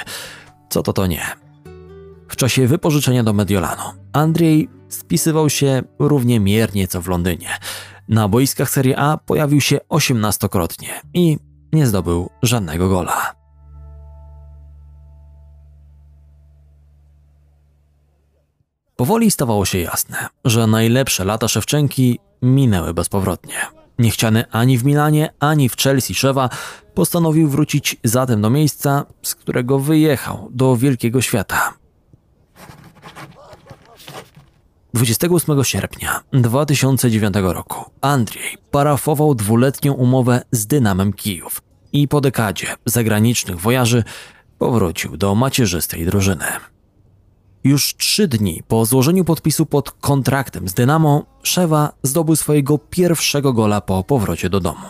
Co 0.70 0.84
to 0.84 0.94
to 0.94 1.08
nie? 1.08 1.22
W 2.28 2.36
czasie 2.36 2.68
wypożyczenia 2.68 3.24
do 3.24 3.34
Mediolanu 3.34 3.84
Andrzej 4.14 4.70
spisywał 4.90 5.50
się 5.50 5.84
równie 6.00 6.40
miernie 6.40 6.88
co 6.88 7.02
w 7.02 7.08
Londynie. 7.08 7.50
Na 8.08 8.28
boiskach 8.28 8.70
Serie 8.70 9.00
A 9.00 9.18
pojawił 9.18 9.62
się 9.62 9.80
18-krotnie 9.90 10.90
i 11.14 11.38
nie 11.74 11.88
zdobył 11.88 12.30
żadnego 12.44 12.90
gola. 12.90 13.35
Powoli 18.96 19.32
stawało 19.32 19.66
się 19.66 19.80
jasne, 19.80 20.18
że 20.46 20.68
najlepsze 20.68 21.26
lata 21.26 21.48
Szewczenki 21.48 22.20
minęły 22.42 22.94
bezpowrotnie. 22.94 23.56
Niechciany 24.00 24.44
ani 24.52 24.78
w 24.78 24.86
Milanie, 24.86 25.34
ani 25.40 25.70
w 25.70 25.78
Chelsea 25.78 26.14
Szewa 26.14 26.50
postanowił 26.94 27.50
wrócić 27.50 27.98
zatem 28.04 28.42
do 28.42 28.50
miejsca, 28.50 29.06
z 29.22 29.36
którego 29.36 29.80
wyjechał 29.80 30.48
do 30.52 30.78
wielkiego 30.78 31.22
świata. 31.22 31.74
28 34.94 35.64
sierpnia 35.64 36.20
2009 36.34 37.36
roku 37.42 37.92
Andrzej 38.02 38.58
parafował 38.72 39.36
dwuletnią 39.36 39.94
umowę 39.94 40.42
z 40.52 40.68
Dynamem 40.68 41.14
Kijów 41.14 41.62
i 41.94 42.08
po 42.08 42.22
dekadzie 42.22 42.76
zagranicznych 42.86 43.60
wojaży 43.60 44.04
powrócił 44.58 45.18
do 45.18 45.36
macierzystej 45.36 46.06
drużyny. 46.06 46.46
Już 47.66 47.96
trzy 47.96 48.28
dni 48.28 48.64
po 48.68 48.86
złożeniu 48.86 49.26
podpisu 49.26 49.66
pod 49.66 49.92
kontraktem 49.92 50.70
z 50.70 50.74
Dynamo, 50.74 51.26
Szewa 51.44 51.92
zdobył 52.04 52.36
swojego 52.36 52.78
pierwszego 52.78 53.54
gola 53.54 53.82
po 53.82 54.04
powrocie 54.04 54.50
do 54.50 54.60
domu. 54.60 54.88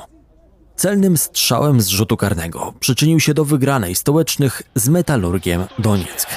Celnym 0.76 1.18
strzałem 1.18 1.82
z 1.82 1.88
rzutu 1.88 2.18
karnego 2.18 2.74
przyczynił 2.80 3.20
się 3.20 3.34
do 3.34 3.46
wygranej 3.46 3.96
stołecznych 3.96 4.62
z 4.76 4.90
Metalurgiem 4.90 5.64
Donieck. 5.80 6.28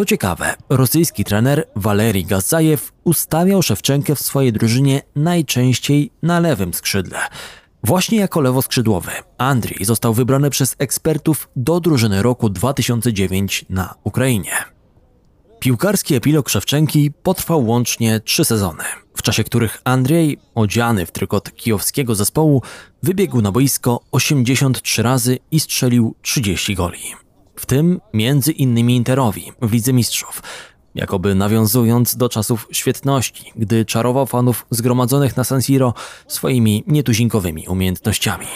Co 0.00 0.04
ciekawe, 0.04 0.54
rosyjski 0.68 1.24
trener 1.24 1.64
Walery 1.76 2.22
Gazajew 2.22 2.92
ustawiał 3.04 3.62
Szewczenkę 3.62 4.14
w 4.14 4.20
swojej 4.20 4.52
drużynie 4.52 5.02
najczęściej 5.16 6.10
na 6.22 6.40
lewym 6.40 6.74
skrzydle. 6.74 7.18
Właśnie 7.84 8.18
jako 8.18 8.40
lewoskrzydłowy 8.40 9.10
Andrzej 9.38 9.84
został 9.84 10.14
wybrany 10.14 10.50
przez 10.50 10.76
ekspertów 10.78 11.48
do 11.56 11.80
drużyny 11.80 12.22
roku 12.22 12.48
2009 12.48 13.64
na 13.70 13.94
Ukrainie. 14.04 14.52
Piłkarski 15.58 16.14
epilog 16.14 16.48
Szewczenki 16.48 17.10
potrwał 17.22 17.66
łącznie 17.66 18.20
trzy 18.20 18.44
sezony, 18.44 18.84
w 19.16 19.22
czasie 19.22 19.44
których 19.44 19.80
Andrzej, 19.84 20.38
odziany 20.54 21.06
w 21.06 21.12
trykot 21.12 21.52
kijowskiego 21.54 22.14
zespołu, 22.14 22.62
wybiegł 23.02 23.40
na 23.40 23.52
boisko 23.52 24.00
83 24.12 25.02
razy 25.02 25.38
i 25.50 25.60
strzelił 25.60 26.14
30 26.22 26.74
goli 26.74 27.29
w 27.60 27.66
tym 27.66 28.00
między 28.14 28.52
innymi 28.52 28.96
Interowi 28.96 29.52
w 29.62 29.72
Lidze 29.72 29.92
Mistrzów, 29.92 30.42
jakoby 30.94 31.34
nawiązując 31.34 32.16
do 32.16 32.28
czasów 32.28 32.68
świetności, 32.72 33.52
gdy 33.56 33.84
czarował 33.84 34.26
fanów 34.26 34.66
zgromadzonych 34.70 35.36
na 35.36 35.44
San 35.44 35.62
Siro 35.62 35.94
swoimi 36.28 36.84
nietuzinkowymi 36.86 37.68
umiejętnościami. 37.68 38.46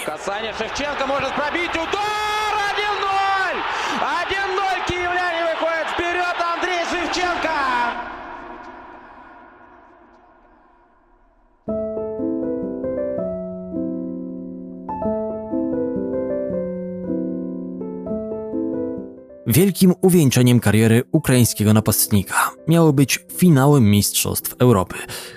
Wielkim 19.47 19.95
uwieńczeniem 20.03 20.61
kariery 20.61 21.03
ukraińskiego 21.13 21.73
napastnika 21.73 22.51
miały 22.69 22.93
być 22.93 23.19
finały 23.37 23.81
Mistrzostw 23.81 24.55
Europy, 24.59 24.95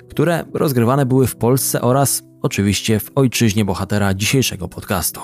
które 0.10 0.46
rozgrywane 0.54 1.06
były 1.06 1.28
w 1.28 1.36
Polsce 1.36 1.82
oraz 1.82 2.24
oczywiście 2.42 3.00
w 3.00 3.12
ojczyźnie 3.16 3.66
bohatera 3.66 4.14
dzisiejszego 4.14 4.68
podcastu. 4.68 5.22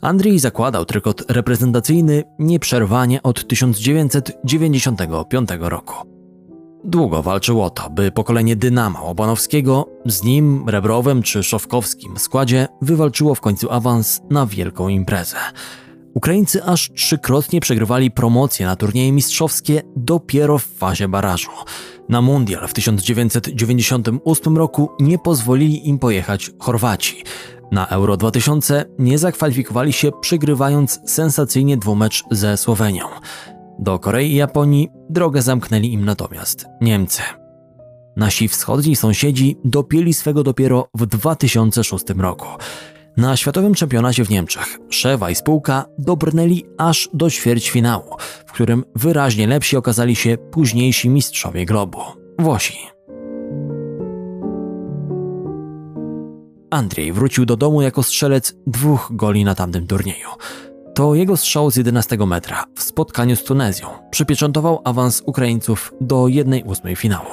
Andrzej 0.00 0.38
zakładał 0.38 0.84
trykot 0.84 1.30
reprezentacyjny 1.30 2.24
nieprzerwanie 2.38 3.22
od 3.22 3.48
1995 3.48 5.48
roku. 5.60 5.94
Długo 6.84 7.22
walczył 7.22 7.62
o 7.62 7.70
to, 7.70 7.90
by 7.90 8.10
pokolenie 8.10 8.56
Dynama 8.56 9.02
Obanowskiego 9.02 9.88
z 10.06 10.22
nim, 10.22 10.68
Rebrowem 10.68 11.22
czy 11.22 11.42
Szowkowskim 11.42 12.16
w 12.16 12.22
składzie 12.22 12.68
wywalczyło 12.82 13.34
w 13.34 13.40
końcu 13.40 13.70
awans 13.70 14.20
na 14.30 14.46
wielką 14.46 14.88
imprezę. 14.88 15.36
Ukraińcy 16.14 16.64
aż 16.64 16.90
trzykrotnie 16.94 17.60
przegrywali 17.60 18.10
promocje 18.10 18.66
na 18.66 18.76
turnieje 18.76 19.12
mistrzowskie 19.12 19.82
dopiero 19.96 20.58
w 20.58 20.64
fazie 20.64 21.08
barażu. 21.08 21.50
Na 22.08 22.22
mundial 22.22 22.68
w 22.68 22.72
1998 22.72 24.56
roku 24.56 24.90
nie 25.00 25.18
pozwolili 25.18 25.88
im 25.88 25.98
pojechać 25.98 26.50
Chorwaci. 26.58 27.24
Na 27.72 27.86
Euro 27.86 28.16
2000 28.16 28.84
nie 28.98 29.18
zakwalifikowali 29.18 29.92
się 29.92 30.10
przegrywając 30.20 31.00
sensacyjnie 31.06 31.76
dwumecz 31.76 32.24
ze 32.30 32.56
Słowenią. 32.56 33.04
Do 33.78 33.98
Korei 33.98 34.32
i 34.32 34.36
Japonii 34.36 34.88
drogę 35.10 35.42
zamknęli 35.42 35.92
im 35.92 36.04
natomiast 36.04 36.66
Niemcy. 36.80 37.22
Nasi 38.16 38.48
wschodni 38.48 38.96
sąsiedzi 38.96 39.56
dopięli 39.64 40.14
swego 40.14 40.42
dopiero 40.42 40.88
w 40.94 41.06
2006 41.06 42.04
roku. 42.18 42.46
Na 43.16 43.36
światowym 43.36 43.74
czempionacie 43.74 44.24
w 44.24 44.30
Niemczech 44.30 44.78
Szewa 44.90 45.30
i 45.30 45.34
spółka 45.34 45.84
dobrnęli 45.98 46.64
aż 46.78 47.08
do 47.14 47.30
ćwierćfinału, 47.30 48.16
w 48.46 48.52
którym 48.52 48.84
wyraźnie 48.94 49.46
lepsi 49.46 49.76
okazali 49.76 50.16
się 50.16 50.36
późniejsi 50.38 51.08
mistrzowie 51.08 51.66
globu 51.66 51.98
Włosi. 52.38 52.78
Andrzej 56.70 57.12
wrócił 57.12 57.46
do 57.46 57.56
domu 57.56 57.82
jako 57.82 58.02
strzelec 58.02 58.54
dwóch 58.66 59.08
goli 59.10 59.44
na 59.44 59.54
tamtym 59.54 59.86
turnieju. 59.86 60.28
To 60.94 61.14
jego 61.14 61.36
strzał 61.36 61.70
z 61.70 61.76
11 61.76 62.16
metra 62.26 62.64
w 62.74 62.82
spotkaniu 62.82 63.36
z 63.36 63.44
Tunezją 63.44 63.88
przypieczętował 64.10 64.80
awans 64.84 65.22
Ukraińców 65.26 65.94
do 66.00 66.16
1-8 66.16 66.96
finału. 66.96 67.28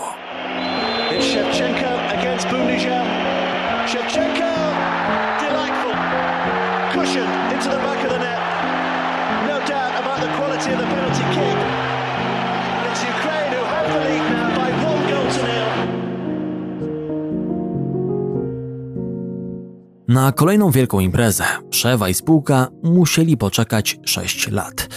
Na 20.10 20.32
kolejną 20.32 20.72
wielką 20.72 21.00
imprezę 21.00 21.44
Szewa 21.72 22.10
i 22.10 22.14
spółka 22.14 22.68
musieli 22.84 23.38
poczekać 23.38 24.00
6 24.06 24.52
lat. 24.52 24.88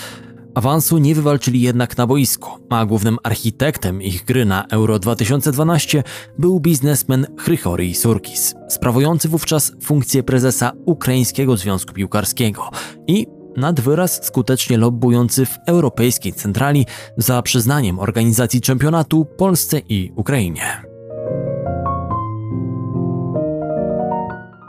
Awansu 0.54 0.98
nie 0.98 1.14
wywalczyli 1.14 1.60
jednak 1.60 1.98
na 1.98 2.06
boisku, 2.06 2.50
a 2.70 2.86
głównym 2.86 3.18
architektem 3.22 4.02
ich 4.02 4.24
gry 4.24 4.44
na 4.44 4.66
Euro 4.70 4.98
2012 4.98 6.02
był 6.38 6.60
biznesmen 6.60 7.26
Chrychori 7.38 7.94
Surkis, 7.94 8.54
sprawujący 8.68 9.28
wówczas 9.28 9.72
funkcję 9.82 10.22
prezesa 10.22 10.72
Ukraińskiego 10.86 11.56
Związku 11.56 11.92
Piłkarskiego 11.92 12.70
i 13.06 13.26
nad 13.56 13.80
wyraz 13.80 14.24
skutecznie 14.24 14.78
lobbujący 14.78 15.46
w 15.46 15.58
Europejskiej 15.66 16.32
Centrali 16.32 16.86
za 17.16 17.42
przyznaniem 17.42 17.98
organizacji 17.98 18.60
czempionatu 18.60 19.24
Polsce 19.24 19.78
i 19.78 20.12
Ukrainie. 20.16 20.91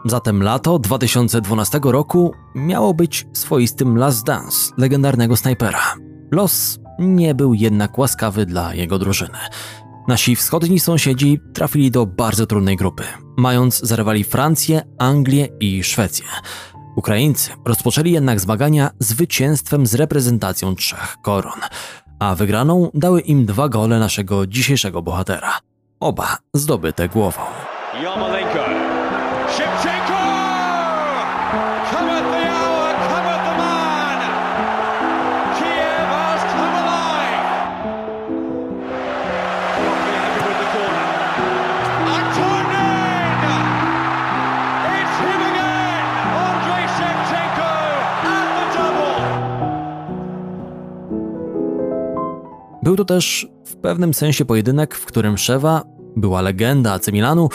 Zatem 0.06 0.44
lato 0.44 0.80
2012 0.80 1.80
roku 1.84 2.34
miało 2.56 2.94
być 2.94 3.28
swoistym 3.34 3.98
last 3.98 4.26
dance 4.26 4.74
legendarnego 4.78 5.36
snajpera. 5.36 5.96
Los 6.32 6.80
nie 7.00 7.36
był 7.36 7.54
jednak 7.54 7.98
łaskawy 7.98 8.46
dla 8.46 8.74
jego 8.74 9.00
drużyny. 9.00 9.38
Nasi 10.08 10.36
wschodni 10.36 10.80
sąsiedzi 10.80 11.40
trafili 11.54 11.92
do 11.92 12.06
bardzo 12.06 12.46
trudnej 12.46 12.76
grupy, 12.76 13.04
mając 13.38 13.80
za 13.80 13.96
rywali 13.96 14.24
Francję, 14.24 14.82
Anglię 15.00 15.48
i 15.60 15.84
Szwecję. 15.84 16.26
Ukraińcy 16.96 17.52
rozpoczęli 17.66 18.12
jednak 18.12 18.40
zmagania 18.40 18.90
zwycięstwem 19.00 19.88
z 19.88 19.96
reprezentacją 19.96 20.76
trzech 20.76 21.18
koron, 21.22 21.60
a 22.20 22.36
wygraną 22.36 22.90
dały 22.94 23.22
im 23.22 23.46
dwa 23.46 23.70
gole 23.70 24.00
naszego 24.00 24.48
dzisiejszego 24.48 25.02
bohatera. 25.02 25.60
Oba 26.00 26.38
zdobyte 26.54 27.10
głową. 27.10 27.42
To 53.06 53.16
też 53.16 53.48
w 53.66 53.76
pewnym 53.76 54.14
sensie 54.14 54.46
pojedynek, 54.46 54.96
w 54.96 55.06
którym 55.06 55.38
Szewa, 55.38 55.84
była 56.16 56.42
legenda 56.42 56.94
AC 56.94 57.08
Milanu, 57.08 57.50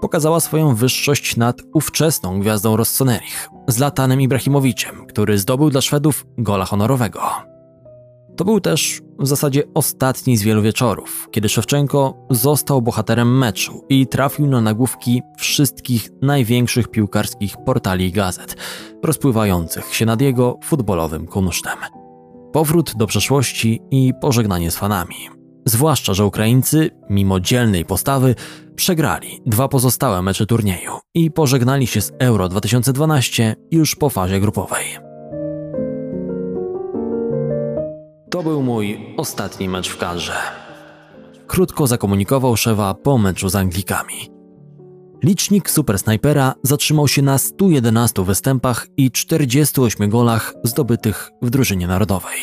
pokazała 0.00 0.40
swoją 0.40 0.74
wyższość 0.74 1.36
nad 1.36 1.62
ówczesną 1.74 2.40
gwiazdą 2.40 2.76
Rossonerich, 2.76 3.48
Zlatanem 3.68 4.20
Ibrahimowiciem, 4.20 5.06
który 5.06 5.38
zdobył 5.38 5.70
dla 5.70 5.80
Szwedów 5.80 6.26
gola 6.38 6.64
honorowego. 6.64 7.20
To 8.36 8.44
był 8.44 8.60
też 8.60 9.02
w 9.18 9.26
zasadzie 9.26 9.62
ostatni 9.74 10.36
z 10.36 10.42
wielu 10.42 10.62
wieczorów, 10.62 11.28
kiedy 11.30 11.48
Szewczenko 11.48 12.26
został 12.30 12.82
bohaterem 12.82 13.38
meczu 13.38 13.84
i 13.88 14.06
trafił 14.06 14.46
na 14.46 14.60
nagłówki 14.60 15.22
wszystkich 15.38 16.10
największych 16.22 16.88
piłkarskich 16.88 17.56
portali 17.66 18.06
i 18.06 18.12
gazet, 18.12 18.56
rozpływających 19.02 19.94
się 19.94 20.06
nad 20.06 20.20
jego 20.20 20.58
futbolowym 20.64 21.26
kunsztem. 21.26 22.01
Powrót 22.52 22.92
do 22.96 23.06
przeszłości 23.06 23.80
i 23.90 24.12
pożegnanie 24.20 24.70
z 24.70 24.76
fanami. 24.76 25.16
Zwłaszcza, 25.64 26.14
że 26.14 26.26
Ukraińcy, 26.26 26.90
mimo 27.10 27.40
dzielnej 27.40 27.84
postawy, 27.84 28.34
przegrali 28.76 29.40
dwa 29.46 29.68
pozostałe 29.68 30.22
mecze 30.22 30.46
turnieju 30.46 30.92
i 31.14 31.30
pożegnali 31.30 31.86
się 31.86 32.00
z 32.00 32.12
Euro 32.18 32.48
2012 32.48 33.56
już 33.70 33.94
po 33.94 34.10
fazie 34.10 34.40
grupowej. 34.40 34.84
To 38.30 38.42
był 38.42 38.62
mój 38.62 39.14
ostatni 39.16 39.68
mecz 39.68 39.88
w 39.88 39.98
kadrze. 39.98 40.36
Krótko 41.46 41.86
zakomunikował 41.86 42.56
Szewa 42.56 42.94
po 42.94 43.18
meczu 43.18 43.48
z 43.48 43.56
Anglikami. 43.56 44.31
Licznik 45.22 45.70
Super 45.70 45.98
Snajpera 45.98 46.54
zatrzymał 46.62 47.08
się 47.08 47.22
na 47.22 47.38
111 47.38 48.24
występach 48.24 48.86
i 48.96 49.10
48 49.10 50.10
golach 50.10 50.54
zdobytych 50.64 51.30
w 51.42 51.50
drużynie 51.50 51.86
narodowej. 51.86 52.38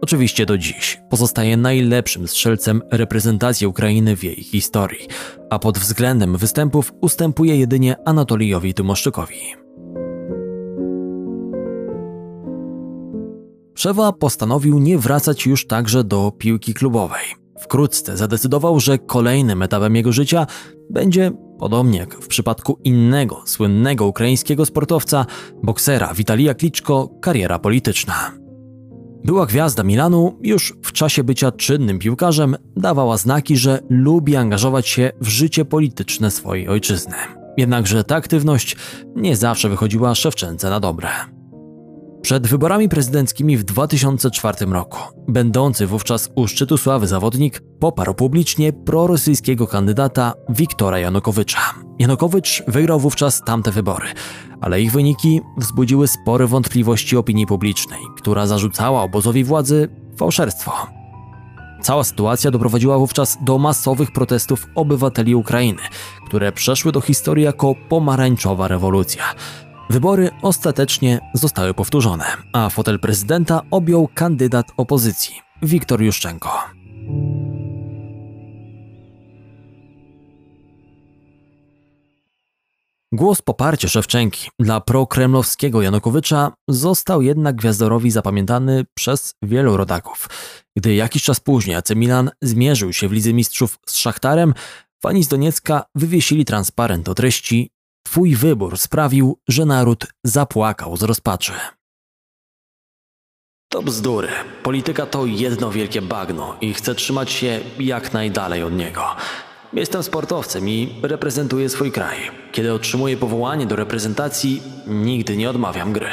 Oczywiście 0.00 0.46
do 0.46 0.58
dziś 0.58 1.00
pozostaje 1.10 1.56
najlepszym 1.56 2.28
strzelcem 2.28 2.82
reprezentacji 2.90 3.66
Ukrainy 3.66 4.16
w 4.16 4.24
jej 4.24 4.36
historii, 4.36 5.08
a 5.50 5.58
pod 5.58 5.78
względem 5.78 6.36
występów 6.36 6.92
ustępuje 7.00 7.56
jedynie 7.56 7.96
Anatolijowi 8.04 8.74
Tymoszczykowi. 8.74 9.40
Przewa 13.74 14.12
postanowił 14.12 14.78
nie 14.78 14.98
wracać 14.98 15.46
już 15.46 15.66
także 15.66 16.04
do 16.04 16.32
piłki 16.38 16.74
klubowej. 16.74 17.24
Wkrótce 17.60 18.16
zadecydował, 18.16 18.80
że 18.80 18.98
kolejnym 18.98 19.62
etapem 19.62 19.96
jego 19.96 20.12
życia 20.12 20.46
będzie, 20.90 21.32
podobnie 21.58 21.98
jak 21.98 22.14
w 22.14 22.28
przypadku 22.28 22.78
innego 22.84 23.42
słynnego 23.46 24.06
ukraińskiego 24.06 24.66
sportowca, 24.66 25.26
boksera 25.62 26.14
Witalija 26.14 26.54
Kliczko, 26.54 27.10
kariera 27.20 27.58
polityczna. 27.58 28.30
Była 29.24 29.46
gwiazda 29.46 29.82
Milanu, 29.82 30.38
już 30.42 30.74
w 30.82 30.92
czasie 30.92 31.24
bycia 31.24 31.52
czynnym 31.52 31.98
piłkarzem 31.98 32.56
dawała 32.76 33.16
znaki, 33.16 33.56
że 33.56 33.80
lubi 33.88 34.36
angażować 34.36 34.88
się 34.88 35.12
w 35.20 35.28
życie 35.28 35.64
polityczne 35.64 36.30
swojej 36.30 36.68
ojczyzny. 36.68 37.14
Jednakże 37.56 38.04
ta 38.04 38.16
aktywność 38.16 38.76
nie 39.16 39.36
zawsze 39.36 39.68
wychodziła 39.68 40.14
Szewczence 40.14 40.70
na 40.70 40.80
dobre. 40.80 41.33
Przed 42.24 42.46
wyborami 42.46 42.88
prezydenckimi 42.88 43.56
w 43.56 43.64
2004 43.64 44.66
roku, 44.66 44.98
będący 45.28 45.86
wówczas 45.86 46.30
u 46.34 46.46
szczytu 46.46 46.78
sławy 46.78 47.06
zawodnik 47.06 47.62
poparł 47.80 48.14
publicznie 48.14 48.72
prorosyjskiego 48.72 49.66
kandydata 49.66 50.34
Wiktora 50.48 50.98
Janukowycza. 50.98 51.60
Janukowycz 51.98 52.62
wygrał 52.68 53.00
wówczas 53.00 53.40
tamte 53.40 53.70
wybory, 53.70 54.06
ale 54.60 54.82
ich 54.82 54.92
wyniki 54.92 55.40
wzbudziły 55.56 56.08
spore 56.08 56.46
wątpliwości 56.46 57.16
opinii 57.16 57.46
publicznej, 57.46 58.00
która 58.16 58.46
zarzucała 58.46 59.02
obozowi 59.02 59.44
władzy 59.44 59.88
fałszerstwo. 60.16 60.72
Cała 61.82 62.04
sytuacja 62.04 62.50
doprowadziła 62.50 62.98
wówczas 62.98 63.38
do 63.40 63.58
masowych 63.58 64.12
protestów 64.12 64.66
obywateli 64.74 65.34
Ukrainy, 65.34 65.82
które 66.26 66.52
przeszły 66.52 66.92
do 66.92 67.00
historii 67.00 67.44
jako 67.44 67.74
pomarańczowa 67.88 68.68
rewolucja. 68.68 69.24
Wybory 69.90 70.30
ostatecznie 70.42 71.20
zostały 71.34 71.74
powtórzone, 71.74 72.24
a 72.52 72.70
fotel 72.70 73.00
prezydenta 73.00 73.62
objął 73.70 74.08
kandydat 74.14 74.66
opozycji 74.76 75.40
Wiktor 75.62 76.02
Juszczenko. 76.02 76.50
Głos 83.12 83.42
poparcia 83.42 83.88
Szewczenki 83.88 84.50
dla 84.58 84.80
prokremlowskiego 84.80 85.82
Janukowycza 85.82 86.52
został 86.68 87.22
jednak 87.22 87.56
Gwiazdorowi 87.56 88.10
zapamiętany 88.10 88.84
przez 88.94 89.34
wielu 89.42 89.76
rodaków. 89.76 90.28
Gdy 90.76 90.94
jakiś 90.94 91.22
czas 91.22 91.40
później 91.40 91.76
AC 91.76 91.90
Milan 91.96 92.30
zmierzył 92.42 92.92
się 92.92 93.08
w 93.08 93.12
Lidze 93.12 93.32
Mistrzów 93.32 93.78
z 93.86 93.96
Szachtarem, 93.96 94.54
fani 95.02 95.24
z 95.24 95.28
Doniecka 95.28 95.84
wywiesili 95.94 96.44
transparent 96.44 97.08
o 97.08 97.14
treści 97.14 97.70
Twój 98.06 98.34
wybór 98.36 98.78
sprawił, 98.78 99.38
że 99.48 99.64
naród 99.64 100.06
zapłakał 100.24 100.96
z 100.96 101.02
rozpaczy. 101.02 101.52
To 103.68 103.82
bzdury. 103.82 104.28
Polityka 104.62 105.06
to 105.06 105.26
jedno 105.26 105.70
wielkie 105.70 106.02
bagno 106.02 106.56
i 106.60 106.74
chcę 106.74 106.94
trzymać 106.94 107.30
się 107.30 107.60
jak 107.78 108.12
najdalej 108.12 108.62
od 108.62 108.72
niego. 108.72 109.02
Jestem 109.72 110.02
sportowcem 110.02 110.68
i 110.68 110.94
reprezentuję 111.02 111.68
swój 111.68 111.92
kraj. 111.92 112.16
Kiedy 112.52 112.72
otrzymuję 112.72 113.16
powołanie 113.16 113.66
do 113.66 113.76
reprezentacji, 113.76 114.62
nigdy 114.86 115.36
nie 115.36 115.50
odmawiam 115.50 115.92
gry. 115.92 116.08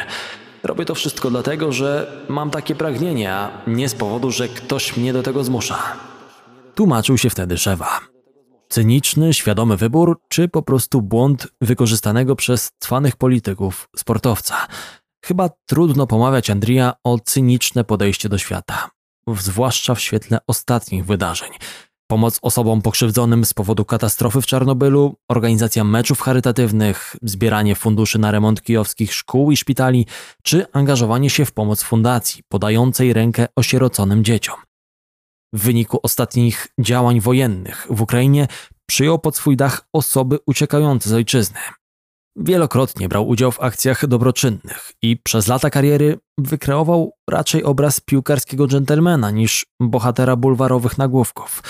Robię 0.63 0.85
to 0.85 0.95
wszystko 0.95 1.29
dlatego, 1.29 1.71
że 1.71 2.11
mam 2.29 2.49
takie 2.51 2.75
pragnienie, 2.75 3.33
a 3.33 3.51
nie 3.67 3.89
z 3.89 3.95
powodu, 3.95 4.31
że 4.31 4.47
ktoś 4.47 4.97
mnie 4.97 5.13
do 5.13 5.23
tego 5.23 5.43
zmusza. 5.43 5.79
Tłumaczył 6.75 7.17
się 7.17 7.29
wtedy 7.29 7.57
Szewa. 7.57 8.10
Cyniczny, 8.71 9.33
świadomy 9.33 9.77
wybór, 9.77 10.19
czy 10.29 10.47
po 10.47 10.61
prostu 10.61 11.01
błąd 11.01 11.47
wykorzystanego 11.61 12.35
przez 12.35 12.71
cwanych 12.79 13.15
polityków, 13.15 13.89
sportowca. 13.95 14.67
Chyba 15.25 15.49
trudno 15.65 16.07
pomawiać 16.07 16.49
Andrija 16.49 16.93
o 17.03 17.19
cyniczne 17.19 17.83
podejście 17.83 18.29
do 18.29 18.37
świata, 18.37 18.89
zwłaszcza 19.27 19.95
w 19.95 20.01
świetle 20.01 20.37
ostatnich 20.47 21.05
wydarzeń. 21.05 21.49
Pomoc 22.07 22.39
osobom 22.41 22.81
pokrzywdzonym 22.81 23.45
z 23.45 23.53
powodu 23.53 23.85
katastrofy 23.85 24.41
w 24.41 24.45
Czarnobylu, 24.45 25.15
organizacja 25.29 25.83
meczów 25.83 26.21
charytatywnych, 26.21 27.15
zbieranie 27.21 27.75
funduszy 27.75 28.19
na 28.19 28.31
remont 28.31 28.61
kijowskich 28.61 29.13
szkół 29.13 29.51
i 29.51 29.57
szpitali, 29.57 30.05
czy 30.43 30.65
angażowanie 30.73 31.29
się 31.29 31.45
w 31.45 31.51
pomoc 31.51 31.83
fundacji 31.83 32.43
podającej 32.49 33.13
rękę 33.13 33.47
osieroconym 33.55 34.23
dzieciom. 34.23 34.55
W 35.53 35.61
wyniku 35.63 35.99
ostatnich 36.03 36.67
działań 36.79 37.19
wojennych 37.19 37.87
w 37.89 38.01
Ukrainie 38.01 38.47
przyjął 38.85 39.19
pod 39.19 39.35
swój 39.35 39.57
dach 39.57 39.87
osoby 39.93 40.39
uciekające 40.45 41.09
z 41.09 41.13
ojczyzny. 41.13 41.59
Wielokrotnie 42.35 43.09
brał 43.09 43.27
udział 43.27 43.51
w 43.51 43.61
akcjach 43.61 44.07
dobroczynnych 44.07 44.91
i 45.01 45.17
przez 45.17 45.47
lata 45.47 45.69
kariery 45.69 46.19
wykreował 46.37 47.13
raczej 47.29 47.63
obraz 47.63 47.99
piłkarskiego 47.99 48.67
dżentelmena 48.67 49.31
niż 49.31 49.65
bohatera 49.81 50.35
bulwarowych 50.35 50.97
nagłówków. 50.97 51.63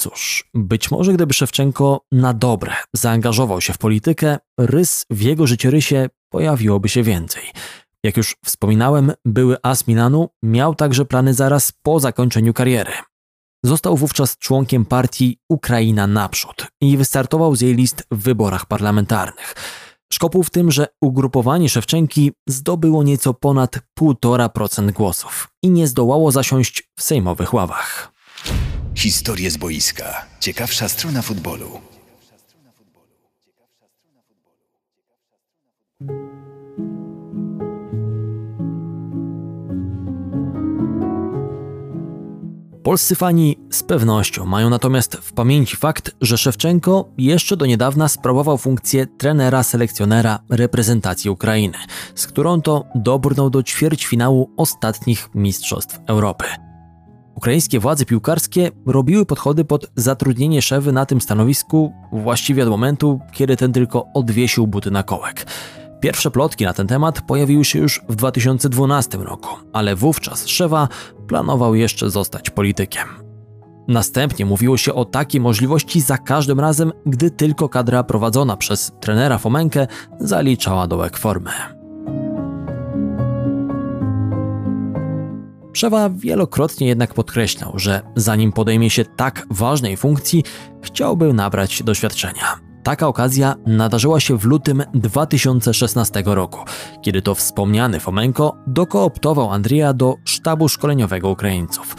Cóż, 0.00 0.50
być 0.54 0.90
może 0.90 1.12
gdyby 1.12 1.34
Szewczenko 1.34 2.00
na 2.12 2.34
dobre 2.34 2.72
zaangażował 2.92 3.60
się 3.60 3.72
w 3.72 3.78
politykę, 3.78 4.38
rys 4.60 5.06
w 5.10 5.20
jego 5.20 5.46
życiorysie 5.46 6.08
pojawiłoby 6.32 6.88
się 6.88 7.02
więcej. 7.02 7.42
Jak 8.06 8.16
już 8.16 8.36
wspominałem, 8.44 9.12
były 9.24 9.56
as 9.62 9.86
Milanu 9.86 10.28
miał 10.42 10.74
także 10.74 11.04
plany 11.04 11.34
zaraz 11.34 11.72
po 11.82 12.00
zakończeniu 12.00 12.52
kariery. 12.52 12.92
Został 13.64 13.96
wówczas 13.96 14.38
członkiem 14.38 14.84
partii 14.84 15.38
Ukraina 15.48 16.06
Naprzód 16.06 16.66
i 16.80 16.96
wystartował 16.96 17.56
z 17.56 17.60
jej 17.60 17.74
list 17.74 18.06
w 18.10 18.22
wyborach 18.22 18.66
parlamentarnych. 18.66 19.54
Szkopuł 20.12 20.42
w 20.42 20.50
tym, 20.50 20.70
że 20.70 20.86
ugrupowanie 21.00 21.68
Szewczenki 21.68 22.32
zdobyło 22.48 23.02
nieco 23.02 23.34
ponad 23.34 23.78
1,5% 24.00 24.92
głosów 24.92 25.48
i 25.62 25.70
nie 25.70 25.86
zdołało 25.86 26.30
zasiąść 26.30 26.90
w 26.98 27.02
sejmowych 27.02 27.54
ławach. 27.54 28.12
Historie 28.94 29.50
z 29.50 29.56
boiska. 29.56 30.26
Ciekawsza 30.40 30.88
strona 30.88 31.22
futbolu. 31.22 31.95
Polscy 42.86 43.14
fani 43.14 43.58
z 43.70 43.82
pewnością 43.82 44.46
mają 44.46 44.70
natomiast 44.70 45.16
w 45.16 45.32
pamięci 45.32 45.76
fakt, 45.76 46.10
że 46.20 46.38
Szewczenko 46.38 47.08
jeszcze 47.18 47.56
do 47.56 47.66
niedawna 47.66 48.08
sprawował 48.08 48.58
funkcję 48.58 49.06
trenera 49.06 49.62
selekcjonera 49.62 50.38
reprezentacji 50.50 51.30
Ukrainy, 51.30 51.78
z 52.14 52.26
którą 52.26 52.62
to 52.62 52.84
dobrnął 52.94 53.50
do 53.50 53.62
ćwierćfinału 53.62 54.50
ostatnich 54.56 55.28
Mistrzostw 55.34 56.00
Europy. 56.06 56.44
Ukraińskie 57.34 57.80
władze 57.80 58.04
piłkarskie 58.04 58.70
robiły 58.86 59.26
podchody 59.26 59.64
pod 59.64 59.86
zatrudnienie 59.96 60.62
Szewy 60.62 60.92
na 60.92 61.06
tym 61.06 61.20
stanowisku 61.20 61.92
właściwie 62.12 62.62
od 62.62 62.68
momentu, 62.68 63.20
kiedy 63.32 63.56
ten 63.56 63.72
tylko 63.72 64.06
odwiesił 64.14 64.66
buty 64.66 64.90
na 64.90 65.02
kołek. 65.02 65.46
Pierwsze 66.00 66.30
plotki 66.30 66.64
na 66.64 66.72
ten 66.72 66.86
temat 66.86 67.20
pojawiły 67.20 67.64
się 67.64 67.78
już 67.78 68.00
w 68.08 68.14
2012 68.14 69.18
roku, 69.18 69.48
ale 69.72 69.96
wówczas 69.96 70.46
Szewa 70.46 70.88
planował 71.28 71.74
jeszcze 71.74 72.10
zostać 72.10 72.50
politykiem. 72.50 73.08
Następnie 73.88 74.46
mówiło 74.46 74.76
się 74.76 74.94
o 74.94 75.04
takiej 75.04 75.40
możliwości 75.40 76.00
za 76.00 76.18
każdym 76.18 76.60
razem, 76.60 76.92
gdy 77.06 77.30
tylko 77.30 77.68
kadra 77.68 78.02
prowadzona 78.02 78.56
przez 78.56 78.92
trenera 79.00 79.38
Fomenkę 79.38 79.86
zaliczała 80.20 80.86
dołek 80.86 81.16
formy. 81.16 81.50
Szewa 85.72 86.10
wielokrotnie 86.10 86.86
jednak 86.86 87.14
podkreślał, 87.14 87.72
że 87.74 88.02
zanim 88.16 88.52
podejmie 88.52 88.90
się 88.90 89.04
tak 89.04 89.46
ważnej 89.50 89.96
funkcji, 89.96 90.44
chciałby 90.82 91.32
nabrać 91.32 91.82
doświadczenia. 91.82 92.65
Taka 92.86 93.08
okazja 93.08 93.54
nadarzyła 93.66 94.20
się 94.20 94.38
w 94.38 94.44
lutym 94.44 94.82
2016 94.94 96.22
roku, 96.26 96.60
kiedy 97.02 97.22
to 97.22 97.34
wspomniany 97.34 98.00
Fomenko 98.00 98.56
dokooptował 98.66 99.50
Andrija 99.50 99.92
do 99.92 100.14
sztabu 100.24 100.68
szkoleniowego 100.68 101.30
Ukraińców. 101.30 101.96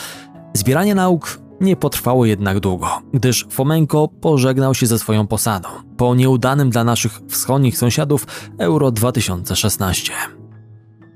Zbieranie 0.53 0.95
nauk 0.95 1.39
nie 1.61 1.75
potrwało 1.75 2.25
jednak 2.25 2.59
długo, 2.59 2.87
gdyż 3.13 3.47
Fomenko 3.49 4.07
pożegnał 4.07 4.75
się 4.75 4.87
ze 4.87 4.99
swoją 4.99 5.27
posadą 5.27 5.69
po 5.97 6.15
nieudanym 6.15 6.69
dla 6.69 6.83
naszych 6.83 7.19
wschodnich 7.29 7.77
sąsiadów 7.77 8.27
Euro 8.57 8.91
2016. 8.91 10.13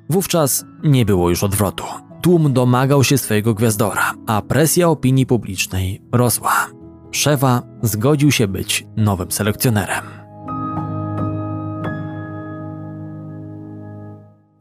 Wówczas 0.09 0.65
nie 0.83 1.05
było 1.05 1.29
już 1.29 1.43
odwrotu. 1.43 1.83
Tłum 2.21 2.53
domagał 2.53 3.03
się 3.03 3.17
swojego 3.17 3.53
gwiazdora, 3.53 4.13
a 4.27 4.41
presja 4.41 4.89
opinii 4.89 5.25
publicznej 5.25 6.01
rosła. 6.11 6.80
Szewa 7.11 7.61
zgodził 7.81 8.31
się 8.31 8.47
być 8.47 8.87
nowym 8.97 9.31
selekcjonerem. 9.31 10.03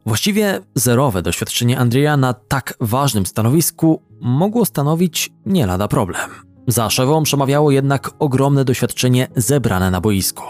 Właściwie 0.05 0.59
zerowe 0.75 1.21
doświadczenie 1.21 1.79
Andrzeja 1.79 2.17
na 2.17 2.33
tak 2.33 2.73
ważnym 2.79 3.25
stanowisku 3.25 4.01
mogło 4.21 4.65
stanowić 4.65 5.33
nie 5.45 5.65
lada 5.65 5.87
problem. 5.87 6.29
Za 6.67 6.89
szewą 6.89 7.23
przemawiało 7.23 7.71
jednak 7.71 8.11
ogromne 8.19 8.65
doświadczenie 8.65 9.27
zebrane 9.35 9.91
na 9.91 10.01
boisku. 10.01 10.43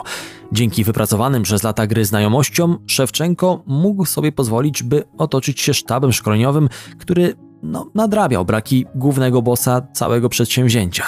Dzięki 0.52 0.84
wypracowanym 0.84 1.43
przez 1.43 1.64
lata 1.64 1.88
gry 1.88 2.06
znajomościom, 2.06 2.78
Szewczenko 2.88 3.64
mógł 3.66 4.06
sobie 4.06 4.32
pozwolić, 4.32 4.84
by 4.84 5.04
otoczyć 5.18 5.62
się 5.62 5.74
sztabem 5.74 6.14
szkoleniowym, 6.14 6.70
który 6.99 7.36
no, 7.64 7.91
nadrabiał 7.95 8.45
braki 8.45 8.86
głównego 8.95 9.41
bossa 9.41 9.82
całego 9.93 10.30
przedsięwzięcia. 10.30 11.04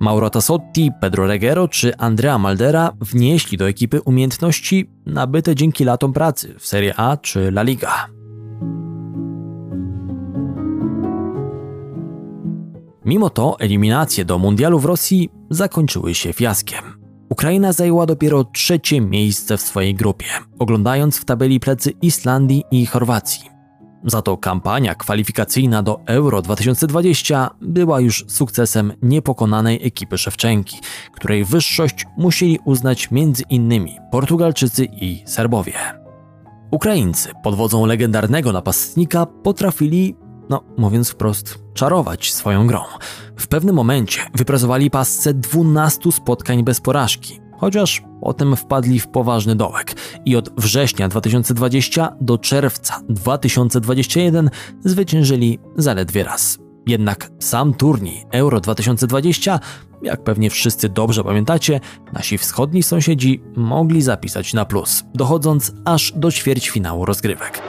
Mauro 0.00 0.30
Tassotti, 0.30 0.90
Pedro 1.00 1.26
Reguero 1.26 1.68
czy 1.68 1.96
Andrea 1.96 2.38
Maldera 2.38 2.92
wnieśli 3.00 3.58
do 3.58 3.68
ekipy 3.68 4.02
umiejętności 4.02 4.90
nabyte 5.06 5.54
dzięki 5.54 5.84
latom 5.84 6.12
pracy 6.12 6.54
w 6.58 6.66
Serie 6.66 6.94
A 6.96 7.16
czy 7.16 7.48
La 7.48 7.62
Liga. 7.62 8.08
Mimo 13.04 13.30
to 13.30 13.56
eliminacje 13.60 14.24
do 14.24 14.38
mundialu 14.38 14.78
w 14.78 14.84
Rosji 14.84 15.30
zakończyły 15.50 16.14
się 16.14 16.32
fiaskiem. 16.32 16.84
Ukraina 17.28 17.72
zajęła 17.72 18.06
dopiero 18.06 18.44
trzecie 18.44 19.00
miejsce 19.00 19.56
w 19.56 19.60
swojej 19.60 19.94
grupie, 19.94 20.26
oglądając 20.58 21.16
w 21.18 21.24
tabeli 21.24 21.60
plecy 21.60 21.92
Islandii 22.02 22.64
i 22.70 22.86
Chorwacji. 22.86 23.57
Za 24.04 24.22
to 24.22 24.36
kampania 24.36 24.94
kwalifikacyjna 24.94 25.82
do 25.82 26.00
Euro 26.06 26.42
2020 26.42 27.50
była 27.60 28.00
już 28.00 28.24
sukcesem 28.28 28.92
niepokonanej 29.02 29.86
ekipy 29.86 30.18
Szewczenki, 30.18 30.76
której 31.12 31.44
wyższość 31.44 32.06
musieli 32.16 32.58
uznać 32.64 33.08
m.in. 33.12 33.86
Portugalczycy 34.10 34.84
i 34.84 35.22
Serbowie. 35.26 35.72
Ukraińcy 36.70 37.30
pod 37.42 37.54
wodzą 37.54 37.86
legendarnego 37.86 38.52
napastnika 38.52 39.26
potrafili, 39.26 40.16
no 40.48 40.64
mówiąc 40.76 41.10
wprost, 41.10 41.58
czarować 41.74 42.32
swoją 42.32 42.66
grą. 42.66 42.80
W 43.36 43.48
pewnym 43.48 43.74
momencie 43.76 44.20
wypracowali 44.34 44.90
pasce 44.90 45.34
12 45.34 46.12
spotkań 46.12 46.64
bez 46.64 46.80
porażki, 46.80 47.40
chociaż 47.58 48.02
potem 48.20 48.56
wpadli 48.56 49.00
w 49.00 49.08
poważny 49.08 49.56
dołek 49.56 49.96
i 50.24 50.36
od 50.36 50.60
września 50.60 51.08
2020 51.08 52.16
do 52.20 52.38
czerwca 52.38 53.00
2021 53.08 54.50
zwyciężyli 54.84 55.58
zaledwie 55.76 56.24
raz. 56.24 56.58
Jednak 56.86 57.30
sam 57.38 57.74
turniej 57.74 58.24
Euro 58.32 58.60
2020, 58.60 59.60
jak 60.02 60.24
pewnie 60.24 60.50
wszyscy 60.50 60.88
dobrze 60.88 61.24
pamiętacie, 61.24 61.80
nasi 62.12 62.38
wschodni 62.38 62.82
sąsiedzi 62.82 63.42
mogli 63.56 64.02
zapisać 64.02 64.54
na 64.54 64.64
plus, 64.64 65.04
dochodząc 65.14 65.72
aż 65.84 66.12
do 66.16 66.32
ćwierćfinału 66.32 67.04
rozgrywek. 67.04 67.62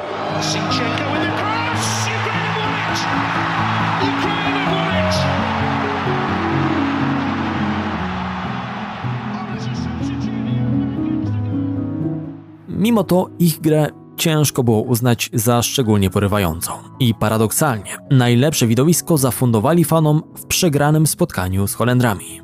Mimo 12.89 13.03
to 13.03 13.29
ich 13.39 13.61
grę 13.61 13.87
ciężko 14.17 14.63
było 14.63 14.81
uznać 14.81 15.29
za 15.33 15.61
szczególnie 15.61 16.09
porywającą. 16.09 16.71
I 16.99 17.13
paradoksalnie, 17.13 17.97
najlepsze 18.11 18.67
widowisko 18.67 19.17
zafundowali 19.17 19.85
fanom 19.85 20.23
w 20.35 20.45
przegranym 20.45 21.07
spotkaniu 21.07 21.67
z 21.67 21.73
Holendrami. 21.73 22.41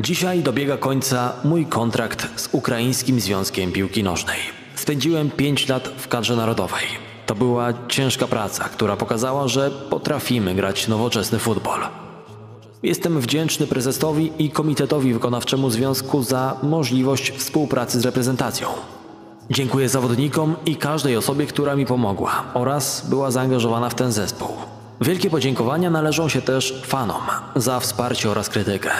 Dzisiaj 0.00 0.42
dobiega 0.42 0.76
końca 0.76 1.32
mój 1.44 1.66
kontrakt 1.66 2.40
z 2.40 2.48
Ukraińskim 2.52 3.20
Związkiem 3.20 3.72
Piłki 3.72 4.02
Nożnej. 4.02 4.38
Spędziłem 4.74 5.30
5 5.30 5.68
lat 5.68 5.88
w 5.88 6.08
kadrze 6.08 6.36
narodowej. 6.36 6.84
To 7.26 7.34
była 7.34 7.72
ciężka 7.88 8.26
praca, 8.26 8.64
która 8.64 8.96
pokazała, 8.96 9.48
że 9.48 9.70
potrafimy 9.70 10.54
grać 10.54 10.88
nowoczesny 10.88 11.38
futbol. 11.38 12.03
Jestem 12.84 13.20
wdzięczny 13.20 13.66
prezesowi 13.66 14.32
i 14.38 14.50
komitetowi 14.50 15.12
wykonawczemu 15.12 15.70
związku 15.70 16.22
za 16.22 16.56
możliwość 16.62 17.30
współpracy 17.30 18.00
z 18.00 18.04
reprezentacją. 18.04 18.68
Dziękuję 19.50 19.88
zawodnikom 19.88 20.56
i 20.66 20.76
każdej 20.76 21.16
osobie, 21.16 21.46
która 21.46 21.76
mi 21.76 21.86
pomogła 21.86 22.44
oraz 22.54 23.06
była 23.08 23.30
zaangażowana 23.30 23.90
w 23.90 23.94
ten 23.94 24.12
zespół. 24.12 24.48
Wielkie 25.00 25.30
podziękowania 25.30 25.90
należą 25.90 26.28
się 26.28 26.42
też 26.42 26.82
fanom 26.86 27.22
za 27.56 27.80
wsparcie 27.80 28.30
oraz 28.30 28.48
krytykę. 28.48 28.90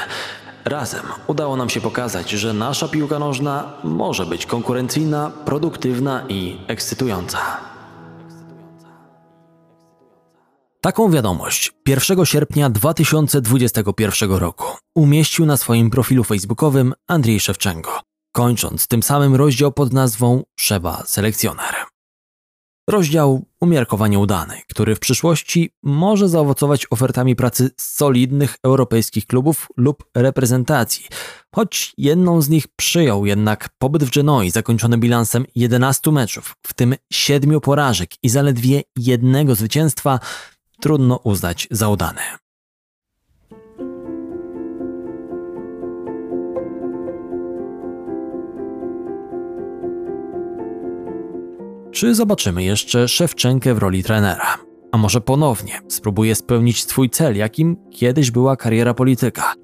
Razem 0.65 1.03
udało 1.27 1.57
nam 1.57 1.71
się 1.71 1.81
pokazać, 1.81 2.31
że 2.31 2.53
nasza 2.53 2.89
piłka 2.89 3.19
nożna 3.19 3.73
może 3.85 4.27
być 4.27 4.47
konkurencyjna, 4.47 5.31
produktywna 5.45 6.23
i 6.29 6.57
ekscytująca. 6.67 7.74
Taką 10.85 11.11
wiadomość 11.11 11.73
1 11.87 12.27
sierpnia 12.27 12.71
2021 12.71 14.33
roku 14.33 14.67
umieścił 14.95 15.47
na 15.47 15.57
swoim 15.57 15.91
profilu 15.91 16.25
facebookowym 16.25 16.95
Andrzej 17.09 17.41
Szewczenko, 17.41 18.01
kończąc 18.33 18.87
tym 18.87 19.03
samym 19.03 19.35
rozdział 19.35 19.73
pod 19.73 19.93
nazwą 19.93 20.43
Szeba 20.61 21.03
Selekcjoner. 21.07 21.75
Rozdział 22.91 23.45
umiarkowanie 23.61 24.19
udany, 24.19 24.61
który 24.69 24.95
w 24.95 25.01
przyszłości 25.01 25.71
może 25.83 26.29
zaowocować 26.29 26.87
ofertami 26.91 27.37
pracy 27.37 27.71
solidnych 27.77 28.57
europejskich 28.63 29.27
klubów 29.27 29.69
lub 29.77 30.05
reprezentacji, 30.17 31.07
choć 31.55 31.95
jedną 31.99 32.43
z 32.43 32.49
nich 32.49 32.67
przyjął 32.77 33.27
jednak 33.27 33.69
pobyt 33.79 34.05
w 34.05 34.11
Genoi 34.11 34.51
zakończony 34.51 34.99
bilansem 34.99 35.45
11 35.55 36.11
meczów, 36.11 36.55
w 36.67 36.75
tym 36.75 36.95
7 37.13 37.61
porażek 37.61 38.11
i 38.23 38.29
zaledwie 38.29 38.83
jednego 38.97 39.55
zwycięstwa, 39.55 40.21
trudno 40.81 41.21
uznać 41.25 41.69
za 41.71 41.89
udane. 41.89 42.45
Czy 51.93 52.15
zobaczymy 52.15 52.65
jeszcze 52.65 53.09
Szewczenkę 53.09 53.75
w 53.75 53.79
roli 53.79 54.03
trenera? 54.03 54.59
A 54.93 54.99
może 54.99 55.21
ponownie 55.21 55.81
spróbuje 55.89 56.35
spełnić 56.35 56.85
swój 56.85 57.11
cel, 57.11 57.37
jakim 57.37 57.77
kiedyś 57.91 58.31
była 58.31 58.57
kariera 58.57 58.95
polityka? 58.95 59.55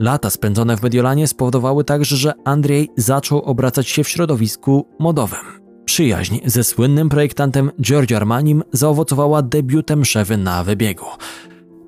Lata 0.00 0.30
spędzone 0.30 0.76
w 0.76 0.82
Mediolanie 0.82 1.28
spowodowały 1.28 1.84
także, 1.84 2.16
że 2.16 2.32
Andrzej 2.44 2.88
zaczął 2.96 3.42
obracać 3.42 3.88
się 3.88 4.04
w 4.04 4.08
środowisku 4.08 4.86
modowym. 4.98 5.65
Przyjaźń 5.96 6.38
ze 6.44 6.64
słynnym 6.64 7.08
projektantem 7.08 7.70
Giorgio 7.80 8.16
Armanim 8.16 8.62
zaowocowała 8.72 9.42
debiutem 9.42 10.04
Szewy 10.04 10.36
na 10.36 10.64
wybiegu. 10.64 11.04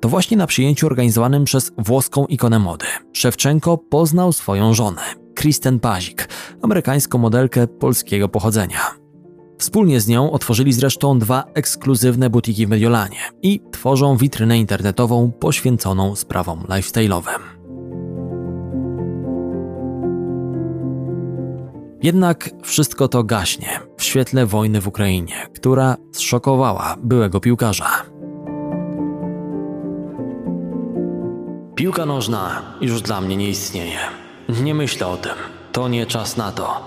To 0.01 0.09
właśnie 0.09 0.37
na 0.37 0.47
przyjęciu 0.47 0.85
organizowanym 0.85 1.43
przez 1.43 1.71
włoską 1.77 2.25
ikonę 2.25 2.59
mody 2.59 2.85
Szewczenko 3.13 3.77
poznał 3.77 4.33
swoją 4.33 4.73
żonę, 4.73 5.01
Kristen 5.35 5.79
Pazik, 5.79 6.29
amerykańską 6.61 7.17
modelkę 7.17 7.67
polskiego 7.67 8.29
pochodzenia. 8.29 8.79
Wspólnie 9.57 10.01
z 10.01 10.07
nią 10.07 10.31
otworzyli 10.31 10.73
zresztą 10.73 11.19
dwa 11.19 11.43
ekskluzywne 11.53 12.29
butiki 12.29 12.65
w 12.65 12.69
Mediolanie 12.69 13.19
i 13.41 13.61
tworzą 13.71 14.17
witrynę 14.17 14.59
internetową 14.59 15.31
poświęconą 15.31 16.15
sprawom 16.15 16.59
lifestyle'owym. 16.59 17.58
Jednak 22.03 22.49
wszystko 22.63 23.07
to 23.07 23.23
gaśnie 23.23 23.79
w 23.97 24.03
świetle 24.03 24.45
wojny 24.45 24.81
w 24.81 24.87
Ukrainie, 24.87 25.47
która 25.55 25.97
zszokowała 26.11 26.95
byłego 27.03 27.39
piłkarza. 27.39 27.89
Piłka 31.75 32.05
nożna 32.05 32.61
już 32.81 33.01
dla 33.01 33.21
mnie 33.21 33.37
nie 33.37 33.49
istnieje. 33.49 33.99
Nie 34.61 34.75
myślę 34.75 35.07
o 35.07 35.17
tym. 35.17 35.31
To 35.71 35.87
nie 35.87 36.05
czas 36.05 36.37
na 36.37 36.51
to. 36.51 36.81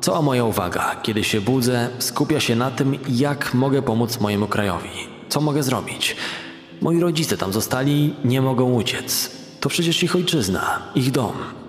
Cała 0.00 0.22
moja 0.22 0.44
uwaga, 0.44 0.96
kiedy 1.02 1.24
się 1.24 1.40
budzę, 1.40 1.88
skupia 1.98 2.40
się 2.40 2.56
na 2.56 2.70
tym, 2.70 2.98
jak 3.08 3.54
mogę 3.54 3.82
pomóc 3.82 4.20
mojemu 4.20 4.46
krajowi. 4.46 4.90
Co 5.28 5.40
mogę 5.40 5.62
zrobić? 5.62 6.16
Moi 6.80 7.00
rodzice 7.00 7.36
tam 7.36 7.52
zostali, 7.52 8.14
nie 8.24 8.42
mogą 8.42 8.72
uciec. 8.72 9.30
To 9.60 9.68
przecież 9.68 10.02
ich 10.02 10.16
ojczyzna, 10.16 10.82
ich 10.94 11.10
dom. 11.10 11.59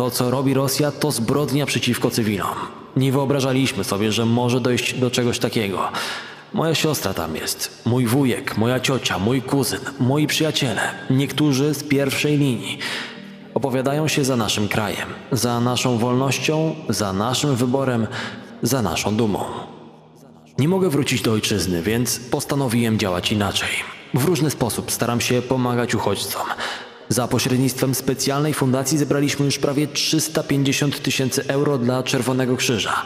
To, 0.00 0.10
co 0.10 0.30
robi 0.30 0.54
Rosja, 0.54 0.90
to 0.90 1.10
zbrodnia 1.10 1.66
przeciwko 1.66 2.10
cywilom. 2.10 2.54
Nie 2.96 3.12
wyobrażaliśmy 3.12 3.84
sobie, 3.84 4.12
że 4.12 4.26
może 4.26 4.60
dojść 4.60 4.94
do 4.94 5.10
czegoś 5.10 5.38
takiego. 5.38 5.88
Moja 6.52 6.74
siostra 6.74 7.14
tam 7.14 7.36
jest, 7.36 7.82
mój 7.86 8.06
wujek, 8.06 8.56
moja 8.56 8.80
ciocia, 8.80 9.18
mój 9.18 9.42
kuzyn, 9.42 9.80
moi 9.98 10.26
przyjaciele, 10.26 10.80
niektórzy 11.10 11.74
z 11.74 11.82
pierwszej 11.84 12.38
linii. 12.38 12.78
Opowiadają 13.54 14.08
się 14.08 14.24
za 14.24 14.36
naszym 14.36 14.68
krajem, 14.68 15.08
za 15.32 15.60
naszą 15.60 15.98
wolnością, 15.98 16.74
za 16.88 17.12
naszym 17.12 17.56
wyborem, 17.56 18.06
za 18.62 18.82
naszą 18.82 19.16
dumą. 19.16 19.44
Nie 20.58 20.68
mogę 20.68 20.90
wrócić 20.90 21.22
do 21.22 21.32
ojczyzny, 21.32 21.82
więc 21.82 22.20
postanowiłem 22.20 22.98
działać 22.98 23.32
inaczej. 23.32 23.70
W 24.14 24.24
różny 24.24 24.50
sposób 24.50 24.92
staram 24.92 25.20
się 25.20 25.42
pomagać 25.42 25.94
uchodźcom. 25.94 26.42
Za 27.12 27.28
pośrednictwem 27.28 27.94
specjalnej 27.94 28.54
fundacji 28.54 28.98
zebraliśmy 28.98 29.44
już 29.44 29.58
prawie 29.58 29.86
350 29.86 31.02
tysięcy 31.02 31.44
euro 31.48 31.78
dla 31.78 32.02
Czerwonego 32.02 32.56
Krzyża. 32.56 33.02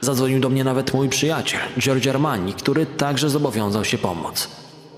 Zadzwonił 0.00 0.40
do 0.40 0.48
mnie 0.48 0.64
nawet 0.64 0.94
mój 0.94 1.08
przyjaciel, 1.08 1.60
Giorgio 1.78 2.10
Armani, 2.10 2.52
który 2.52 2.86
także 2.86 3.30
zobowiązał 3.30 3.84
się 3.84 3.98
pomóc. 3.98 4.48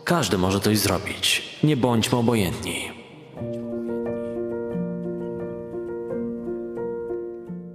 Każdy 0.04 0.38
może 0.38 0.60
coś 0.60 0.78
zrobić. 0.78 1.42
Nie 1.64 1.76
bądźmy 1.76 2.18
obojętni. 2.18 2.74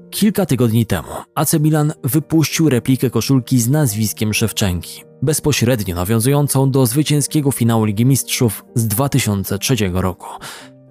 Kilka 0.10 0.46
tygodni 0.46 0.86
temu 0.86 1.08
AC 1.36 1.54
Milan 1.60 1.94
wypuścił 2.04 2.70
replikę 2.70 3.10
koszulki 3.10 3.60
z 3.60 3.70
nazwiskiem 3.70 4.34
Szewczenki, 4.34 5.04
bezpośrednio 5.22 5.96
nawiązującą 5.96 6.72
do 6.72 6.86
zwycięskiego 6.86 7.52
finału 7.52 7.86
Ligi 7.86 8.06
Mistrzów 8.06 8.66
z 8.76 8.88
2003 8.88 9.76
roku. 9.94 10.28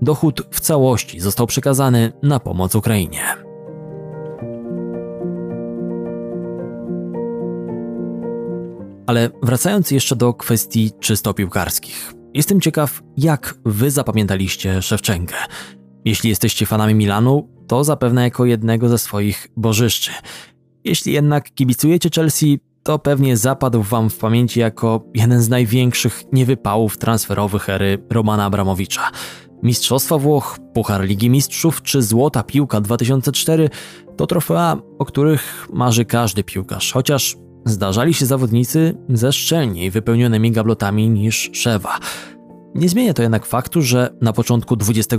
Dochód 0.02 0.42
w 0.50 0.60
całości 0.60 1.20
został 1.20 1.46
przekazany 1.46 2.12
na 2.22 2.40
pomoc 2.40 2.74
Ukrainie. 2.74 3.20
Ale 9.06 9.30
wracając 9.42 9.90
jeszcze 9.90 10.16
do 10.16 10.34
kwestii 10.34 10.92
czysto 11.00 11.34
piłkarskich. 11.34 12.14
Jestem 12.34 12.60
ciekaw, 12.60 13.02
jak 13.16 13.54
wy 13.64 13.90
zapamiętaliście 13.90 14.82
Szewczenkę. 14.82 15.34
Jeśli 16.04 16.30
jesteście 16.30 16.66
fanami 16.66 16.94
Milanu, 16.94 17.48
to 17.66 17.84
zapewne 17.84 18.22
jako 18.22 18.44
jednego 18.44 18.88
ze 18.88 18.98
swoich 18.98 19.48
bożyszczy. 19.56 20.10
Jeśli 20.84 21.12
jednak 21.12 21.54
kibicujecie 21.54 22.10
Chelsea, 22.14 22.60
to 22.82 22.98
pewnie 22.98 23.36
zapadł 23.36 23.82
wam 23.82 24.10
w 24.10 24.18
pamięci 24.18 24.60
jako 24.60 25.04
jeden 25.14 25.42
z 25.42 25.48
największych 25.48 26.22
niewypałów 26.32 26.98
transferowych 26.98 27.68
ery 27.68 27.98
Romana 28.10 28.44
Abramowicza. 28.44 29.10
Mistrzostwa 29.64 30.18
Włoch, 30.18 30.58
Puchar 30.74 31.04
Ligi 31.04 31.30
Mistrzów 31.30 31.82
czy 31.82 32.02
Złota 32.02 32.42
Piłka 32.42 32.80
2004 32.80 33.70
to 34.16 34.26
trofea, 34.26 34.76
o 34.98 35.04
których 35.04 35.68
marzy 35.72 36.04
każdy 36.04 36.44
piłkarz, 36.44 36.92
chociaż 36.92 37.36
zdarzali 37.64 38.14
się 38.14 38.26
zawodnicy 38.26 38.96
ze 39.08 39.32
szczelniej 39.32 39.90
wypełnionymi 39.90 40.52
gablotami 40.52 41.10
niż 41.10 41.50
Szewa. 41.52 41.98
Nie 42.74 42.88
zmienia 42.88 43.14
to 43.14 43.22
jednak 43.22 43.46
faktu, 43.46 43.82
że 43.82 44.14
na 44.20 44.32
początku 44.32 44.76
XXI 44.88 45.16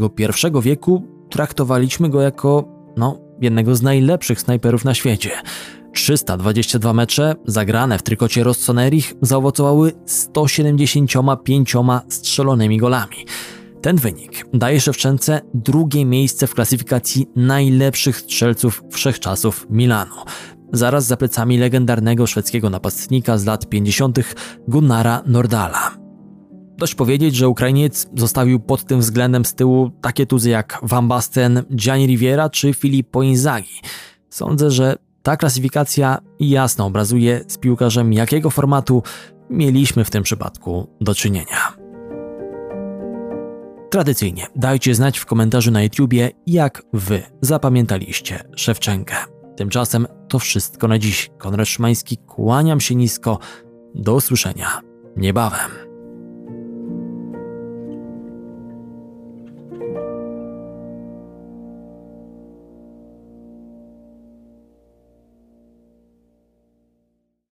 wieku 0.62 1.08
traktowaliśmy 1.30 2.10
go 2.10 2.22
jako, 2.22 2.68
no, 2.98 3.20
jednego 3.42 3.76
z 3.76 3.82
najlepszych 3.82 4.42
snajperów 4.42 4.86
na 4.86 4.94
świecie. 4.94 5.32
322 5.94 6.94
mecze 6.94 7.36
zagrane 7.46 8.00
w 8.00 8.04
trykocie 8.04 8.44
Rossonerich 8.44 9.14
zaowocowały 9.22 9.92
175 10.06 11.76
strzelonymi 12.10 12.78
golami. 12.78 13.16
Ten 13.86 13.96
wynik 13.96 14.46
daje 14.54 14.82
Szewczence 14.82 15.42
drugie 15.54 16.06
miejsce 16.06 16.48
w 16.48 16.54
klasyfikacji 16.54 17.28
najlepszych 17.36 18.18
strzelców 18.18 18.84
wszechczasów 18.92 19.68
Milanu. 19.70 20.16
Zaraz 20.74 21.06
za 21.06 21.18
plecami 21.18 21.58
legendarnego 21.58 22.28
szwedzkiego 22.28 22.70
napastnika 22.70 23.38
z 23.38 23.46
lat 23.46 23.70
50. 23.70 24.20
Gunnara 24.68 25.24
Nordala. 25.26 25.92
Dość 26.78 26.96
powiedzieć, 26.96 27.36
że 27.36 27.50
Ukrainiec 27.50 28.08
zostawił 28.16 28.60
pod 28.60 28.86
tym 28.86 29.00
względem 29.00 29.46
z 29.46 29.54
tyłu 29.56 29.92
takie 30.02 30.26
tuzy 30.26 30.50
jak 30.50 30.80
Van 30.84 31.08
Basten, 31.08 31.64
Gianni 31.76 32.08
Riviera 32.08 32.50
czy 32.50 32.74
Filippo 32.74 33.24
Inzaghi. 33.24 33.82
Sądzę, 34.30 34.72
że 34.72 34.96
ta 35.24 35.38
klasyfikacja 35.38 36.18
jasno 36.40 36.86
obrazuje 36.86 37.42
z 37.48 37.58
piłkarzem 37.58 38.14
jakiego 38.14 38.50
formatu 38.50 39.04
mieliśmy 39.50 40.06
w 40.06 40.10
tym 40.10 40.24
przypadku 40.24 40.88
do 41.02 41.16
czynienia. 41.16 41.85
Tradycyjnie 43.96 44.48
dajcie 44.56 44.96
znać 44.96 45.18
w 45.18 45.26
komentarzu 45.26 45.72
na 45.72 45.84
YouTubie, 45.84 46.32
jak 46.48 46.84
wy 46.94 47.24
zapamiętaliście 47.42 48.44
Szewczenkę. 48.56 49.16
Tymczasem 49.58 50.08
to 50.28 50.40
wszystko 50.40 50.88
na 50.88 51.00
dziś. 51.00 51.30
Konrad 51.38 51.68
Szymański, 51.68 52.18
kłaniam 52.18 52.80
się 52.80 52.96
nisko. 52.96 53.40
Do 53.94 54.14
usłyszenia 54.16 54.82
niebawem. 55.18 55.85